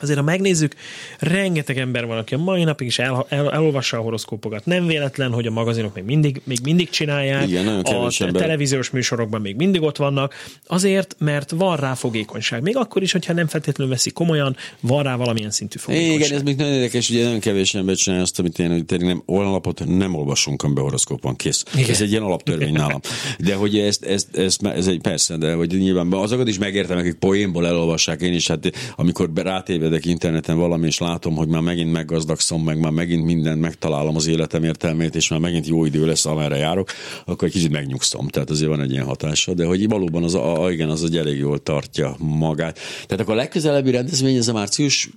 Azért, 0.00 0.18
ha 0.18 0.24
megnézzük, 0.24 0.74
rengeteg 1.18 1.78
ember 1.78 2.06
van, 2.06 2.18
aki 2.18 2.34
a 2.34 2.38
mai 2.38 2.64
napig 2.64 2.86
is 2.86 2.98
el, 2.98 3.26
el, 3.28 3.52
elolvassa 3.52 3.98
a 3.98 4.00
horoszkópokat. 4.00 4.66
Nem 4.66 4.86
véletlen, 4.86 5.32
hogy 5.32 5.46
a 5.46 5.50
magazinok 5.50 5.94
még 5.94 6.04
mindig, 6.04 6.40
még 6.44 6.58
mindig 6.62 6.90
csinálják, 6.90 7.48
Igen, 7.48 7.66
a 7.66 8.10
ember. 8.18 8.42
televíziós 8.42 8.90
műsorokban 8.90 9.40
még 9.40 9.56
mindig 9.56 9.82
ott 9.82 9.96
vannak, 9.96 10.34
azért, 10.66 11.16
mert 11.18 11.50
van 11.50 11.76
rá 11.76 11.94
fogékonyság. 11.94 12.62
Még 12.62 12.76
akkor 12.76 13.02
is, 13.02 13.12
hogyha 13.12 13.32
nem 13.32 13.46
feltétlenül 13.46 13.92
veszik 13.92 14.12
komolyan, 14.12 14.56
van 14.80 15.02
rá 15.02 15.16
valamilyen 15.16 15.50
szintű 15.50 15.78
fogékonyság. 15.78 16.20
Igen, 16.20 16.36
ez 16.36 16.42
még 16.42 16.56
nagyon 16.56 16.72
érdekes, 16.72 17.10
ugye 17.10 17.24
nagyon 17.24 17.40
kevés 17.40 17.74
ember 17.74 17.94
csinálja 17.94 18.24
azt, 18.24 18.38
amit 18.38 18.58
én, 18.58 18.70
hogy 18.70 18.84
tényleg 18.84 19.06
nem, 19.08 19.22
alapot 19.26 19.84
nem 19.86 20.14
olvasunk, 20.14 20.62
amiben 20.62 20.82
horoszkópon 20.82 21.36
kész. 21.36 21.64
Igen. 21.74 21.90
Ez 21.90 22.00
egy 22.00 22.10
ilyen 22.10 22.22
alaptörvény 22.22 22.72
nálam. 22.72 23.00
De 23.38 23.54
hogy 23.54 23.78
ezt, 23.78 24.04
ezt, 24.04 24.36
ezt, 24.36 24.66
ez 24.66 24.86
egy 24.86 25.00
persze, 25.00 25.36
de 25.36 25.54
hogy 25.54 25.68
nyilván 25.78 26.12
azokat 26.12 26.48
is 26.48 26.58
megértem, 26.58 26.98
akik 26.98 27.14
poénból 27.14 27.66
elolvassák 27.66 28.20
én 28.20 28.32
is, 28.32 28.48
hát 28.48 28.70
amikor 28.96 29.30
rátéve 29.34 29.87
rátévedek 29.88 30.06
interneten 30.06 30.56
valami, 30.56 30.86
és 30.86 30.98
látom, 30.98 31.36
hogy 31.36 31.48
már 31.48 31.60
megint 31.60 31.92
meggazdagszom, 31.92 32.62
meg 32.62 32.78
már 32.78 32.92
megint 32.92 33.24
mindent 33.24 33.60
megtalálom 33.60 34.16
az 34.16 34.26
életem 34.26 34.64
értelmét, 34.64 35.14
és 35.14 35.28
már 35.28 35.40
megint 35.40 35.66
jó 35.66 35.84
idő 35.84 36.06
lesz, 36.06 36.26
amerre 36.26 36.56
járok, 36.56 36.90
akkor 37.24 37.48
egy 37.48 37.54
kicsit 37.54 37.70
megnyugszom. 37.70 38.28
Tehát 38.28 38.50
azért 38.50 38.68
van 38.68 38.80
egy 38.80 38.90
ilyen 38.90 39.04
hatása, 39.04 39.54
de 39.54 39.64
hogy 39.64 39.88
valóban 39.88 40.22
az, 40.22 40.34
a, 40.34 40.68
igen, 40.70 40.90
az 40.90 41.04
egy 41.04 41.16
elég 41.16 41.38
jól 41.38 41.58
tartja 41.62 42.16
magát. 42.18 42.78
Tehát 43.06 43.20
akkor 43.20 43.34
a 43.34 43.36
legközelebbi 43.36 43.90
rendezvény 43.90 44.36
ez 44.36 44.48
a 44.48 44.52
március? 44.52 45.08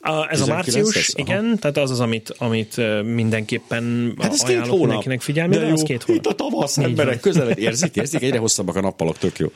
A, 0.00 0.30
ez 0.30 0.40
a 0.40 0.46
március, 0.46 0.94
lesz? 0.94 1.12
igen, 1.16 1.44
Aha. 1.44 1.56
tehát 1.56 1.76
az 1.76 1.90
az, 1.90 2.00
amit, 2.00 2.34
amit 2.38 2.76
mindenképpen 3.14 4.14
hát 4.18 4.32
ez 4.32 4.40
ajánlok 4.40 4.78
mindenkinek 4.78 5.20
figyelmére, 5.20 5.72
az 5.72 5.82
két 5.82 6.02
hónap. 6.02 6.24
Itt 6.24 6.30
a 6.30 6.34
tavasz, 6.34 6.78
emberek 6.78 7.20
közeled 7.20 7.58
érzik, 7.58 7.96
érzik, 7.96 8.22
egyre 8.22 8.38
hosszabbak 8.38 8.76
a 8.76 8.80
nappalok, 8.80 9.18
tök 9.18 9.38
jó. 9.38 9.52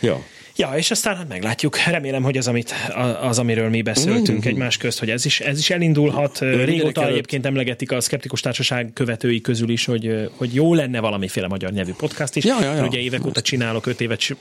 Ja. 0.00 0.24
Ja, 0.56 0.72
és 0.76 0.90
aztán 0.90 1.16
hát 1.16 1.28
meglátjuk. 1.28 1.78
Remélem, 1.78 2.22
hogy 2.22 2.36
az, 2.36 2.48
amit, 2.48 2.74
az 3.20 3.38
amiről 3.38 3.68
mi 3.68 3.82
beszéltünk 3.82 4.38
mm-hmm. 4.38 4.48
egymás 4.48 4.76
közt, 4.76 4.98
hogy 4.98 5.10
ez 5.10 5.24
is, 5.24 5.40
ez 5.40 5.58
is 5.58 5.70
elindulhat. 5.70 6.40
Ön 6.40 6.64
Régóta 6.64 7.00
előtt... 7.00 7.12
egyébként 7.12 7.46
emlegetik 7.46 7.92
a 7.92 8.00
Skeptikus 8.00 8.40
Társaság 8.40 8.90
követői 8.94 9.40
közül 9.40 9.68
is, 9.68 9.84
hogy, 9.84 10.30
hogy 10.36 10.54
jó 10.54 10.74
lenne 10.74 11.00
valamiféle 11.00 11.48
magyar 11.48 11.72
nyelvű 11.72 11.92
podcast 11.92 12.36
is. 12.36 12.44
Ja, 12.44 12.58
ja, 12.60 12.74
ja. 12.74 12.86
Ugye 12.86 12.98
évek 12.98 13.26
óta 13.26 13.40
csinálok, 13.40 13.86
öt 13.86 14.00
évet, 14.00 14.36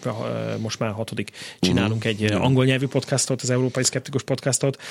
most 0.58 0.80
már 0.80 0.92
hatodik 0.92 1.32
csinálunk 1.60 2.08
mm-hmm. 2.08 2.26
egy 2.26 2.32
angol 2.32 2.66
nyelvű 2.66 2.88
podcastot, 2.88 3.42
az 3.42 3.50
Európai 3.50 3.84
Skeptikus 3.84 4.24
podcastot, 4.24 4.82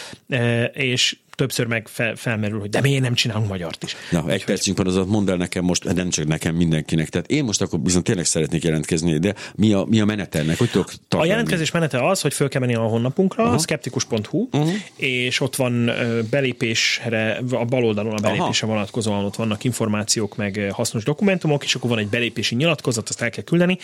és 0.72 1.16
többször 1.34 1.66
meg 1.66 1.88
fel, 1.88 2.16
felmerül, 2.16 2.60
hogy 2.60 2.70
de 2.70 2.80
miért 2.80 3.02
nem 3.02 3.14
csinálunk 3.14 3.48
magyart 3.48 3.82
is. 3.82 3.96
Na, 4.10 4.18
egy 4.18 4.24
Úgyhogy... 4.24 4.44
percünk 4.44 4.76
van, 4.76 4.86
az 4.86 5.06
mondd 5.06 5.30
el 5.30 5.36
nekem 5.36 5.64
most, 5.64 5.94
nem 5.94 6.10
csak 6.10 6.26
nekem, 6.26 6.54
mindenkinek. 6.54 7.08
Tehát 7.08 7.30
én 7.30 7.44
most 7.44 7.62
akkor 7.62 7.80
bizony 7.80 8.02
tényleg 8.02 8.24
szeretnék 8.24 8.62
jelentkezni, 8.62 9.18
de 9.18 9.34
mi 9.54 9.72
a, 9.72 9.84
mi 9.88 10.00
a 10.00 10.04
menete 10.04 10.38
ennek? 10.38 10.58
Hogy 10.58 10.70
tudok 10.70 10.92
a 11.08 11.24
jelentkezés 11.24 11.70
menete 11.70 12.08
az, 12.08 12.20
hogy 12.20 12.34
föl 12.34 12.48
kell 12.48 12.60
menni 12.60 12.74
a 12.74 12.80
honlapunkra, 12.80 13.44
uh-huh. 13.44 13.60
skeptikus.hu, 13.60 14.48
uh-huh. 14.52 14.72
és 14.96 15.40
ott 15.40 15.56
van 15.56 15.90
belépésre, 16.30 17.40
a 17.50 17.64
bal 17.64 17.84
oldalon 17.84 18.12
a 18.12 18.20
belépésre 18.20 18.66
Aha. 18.66 18.74
vonatkozóan 18.74 19.24
ott 19.24 19.36
vannak 19.36 19.64
információk, 19.64 20.36
meg 20.36 20.70
hasznos 20.72 21.04
dokumentumok, 21.04 21.64
és 21.64 21.74
akkor 21.74 21.90
van 21.90 21.98
egy 21.98 22.08
belépési 22.08 22.54
nyilatkozat, 22.54 23.08
azt 23.08 23.22
el 23.22 23.30
kell 23.30 23.44
küldeni. 23.44 23.78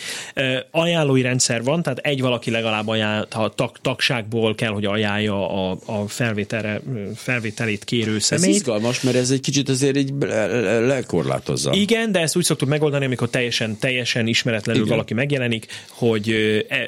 Ajánlói 0.71 1.21
rendszer 1.21 1.63
van, 1.63 1.83
tehát 1.83 1.99
egy 1.99 2.21
valaki 2.21 2.51
legalább 2.51 2.87
ajánl, 2.87 3.27
a 3.31 3.49
tag, 3.49 3.77
tagságból 3.81 4.55
kell, 4.55 4.71
hogy 4.71 4.85
ajánlja 4.85 5.49
a, 5.49 5.77
a 5.85 6.07
felvételre, 6.07 6.81
felvételét 7.41 7.83
kérő 7.83 8.19
személy. 8.19 8.49
Ez 8.49 8.55
izgalmas, 8.55 9.01
mert 9.01 9.15
ez 9.15 9.31
egy 9.31 9.39
kicsit 9.39 9.69
azért 9.69 9.97
így 9.97 10.13
lekorlátozza. 10.85 11.71
Igen, 11.73 12.11
de 12.11 12.19
ezt 12.19 12.35
úgy 12.35 12.43
szoktuk 12.43 12.67
megoldani, 12.67 13.05
amikor 13.05 13.29
teljesen, 13.29 13.77
teljesen 13.79 14.27
ismeretlenül 14.27 14.81
Igen. 14.81 14.93
valaki 14.93 15.13
megjelenik, 15.13 15.65
hogy 15.89 16.29
e, 16.69 16.87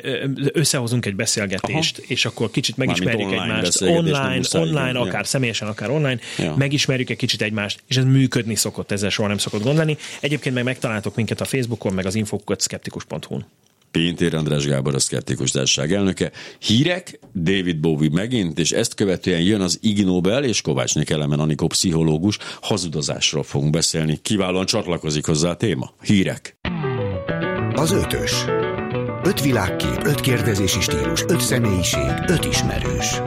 összehozunk 0.53 1.05
egy 1.05 1.15
beszélgetést, 1.15 1.97
Aha. 1.97 2.07
és 2.07 2.25
akkor 2.25 2.51
kicsit 2.51 2.77
megismerjük 2.77 3.27
online 3.27 3.55
egymást. 3.55 3.81
Online, 3.81 4.41
online, 4.53 4.99
akár 4.99 5.21
ja. 5.21 5.23
személyesen, 5.23 5.67
akár 5.67 5.89
online, 5.89 6.19
ja. 6.37 6.55
megismerjük 6.55 7.09
egy 7.09 7.17
kicsit 7.17 7.41
egymást, 7.41 7.79
és 7.87 7.97
ez 7.97 8.03
működni 8.03 8.55
szokott, 8.55 8.91
ezzel 8.91 9.09
soha 9.09 9.27
nem 9.27 9.37
szokott 9.37 9.63
gondolni. 9.63 9.97
Egyébként 10.19 10.55
meg 10.55 10.63
megtaláltok 10.63 11.15
minket 11.15 11.41
a 11.41 11.45
Facebookon, 11.45 11.93
meg 11.93 12.05
az 12.05 12.15
infokotskeptikus.hu-n. 12.15 13.45
Péntér 13.93 14.35
András 14.35 14.65
Gábor, 14.65 14.95
a 14.95 14.99
Szkeptikus 14.99 15.51
Társaság 15.51 15.93
elnöke. 15.93 16.31
Hírek, 16.59 17.19
David 17.35 17.79
Bowie 17.79 18.09
megint, 18.11 18.59
és 18.59 18.71
ezt 18.71 18.93
követően 18.93 19.41
jön 19.41 19.61
az 19.61 19.77
Ig 19.81 20.05
Nobel 20.05 20.43
és 20.43 20.61
Kovácsnék 20.61 21.09
Elemen 21.09 21.39
Anikó 21.39 21.67
pszichológus. 21.67 22.37
Hazudozásról 22.61 23.43
fogunk 23.43 23.71
beszélni. 23.71 24.19
Kiválóan 24.21 24.65
csatlakozik 24.65 25.25
hozzá 25.25 25.49
a 25.49 25.55
téma. 25.55 25.93
Hírek. 26.01 26.57
Az 27.73 27.91
ötös. 27.91 28.31
Öt 29.23 29.41
világkép, 29.41 30.05
öt 30.05 30.19
kérdezési 30.19 30.81
stílus, 30.81 31.23
öt 31.27 31.41
személyiség, 31.41 32.11
öt 32.27 32.45
ismerős. 32.45 33.21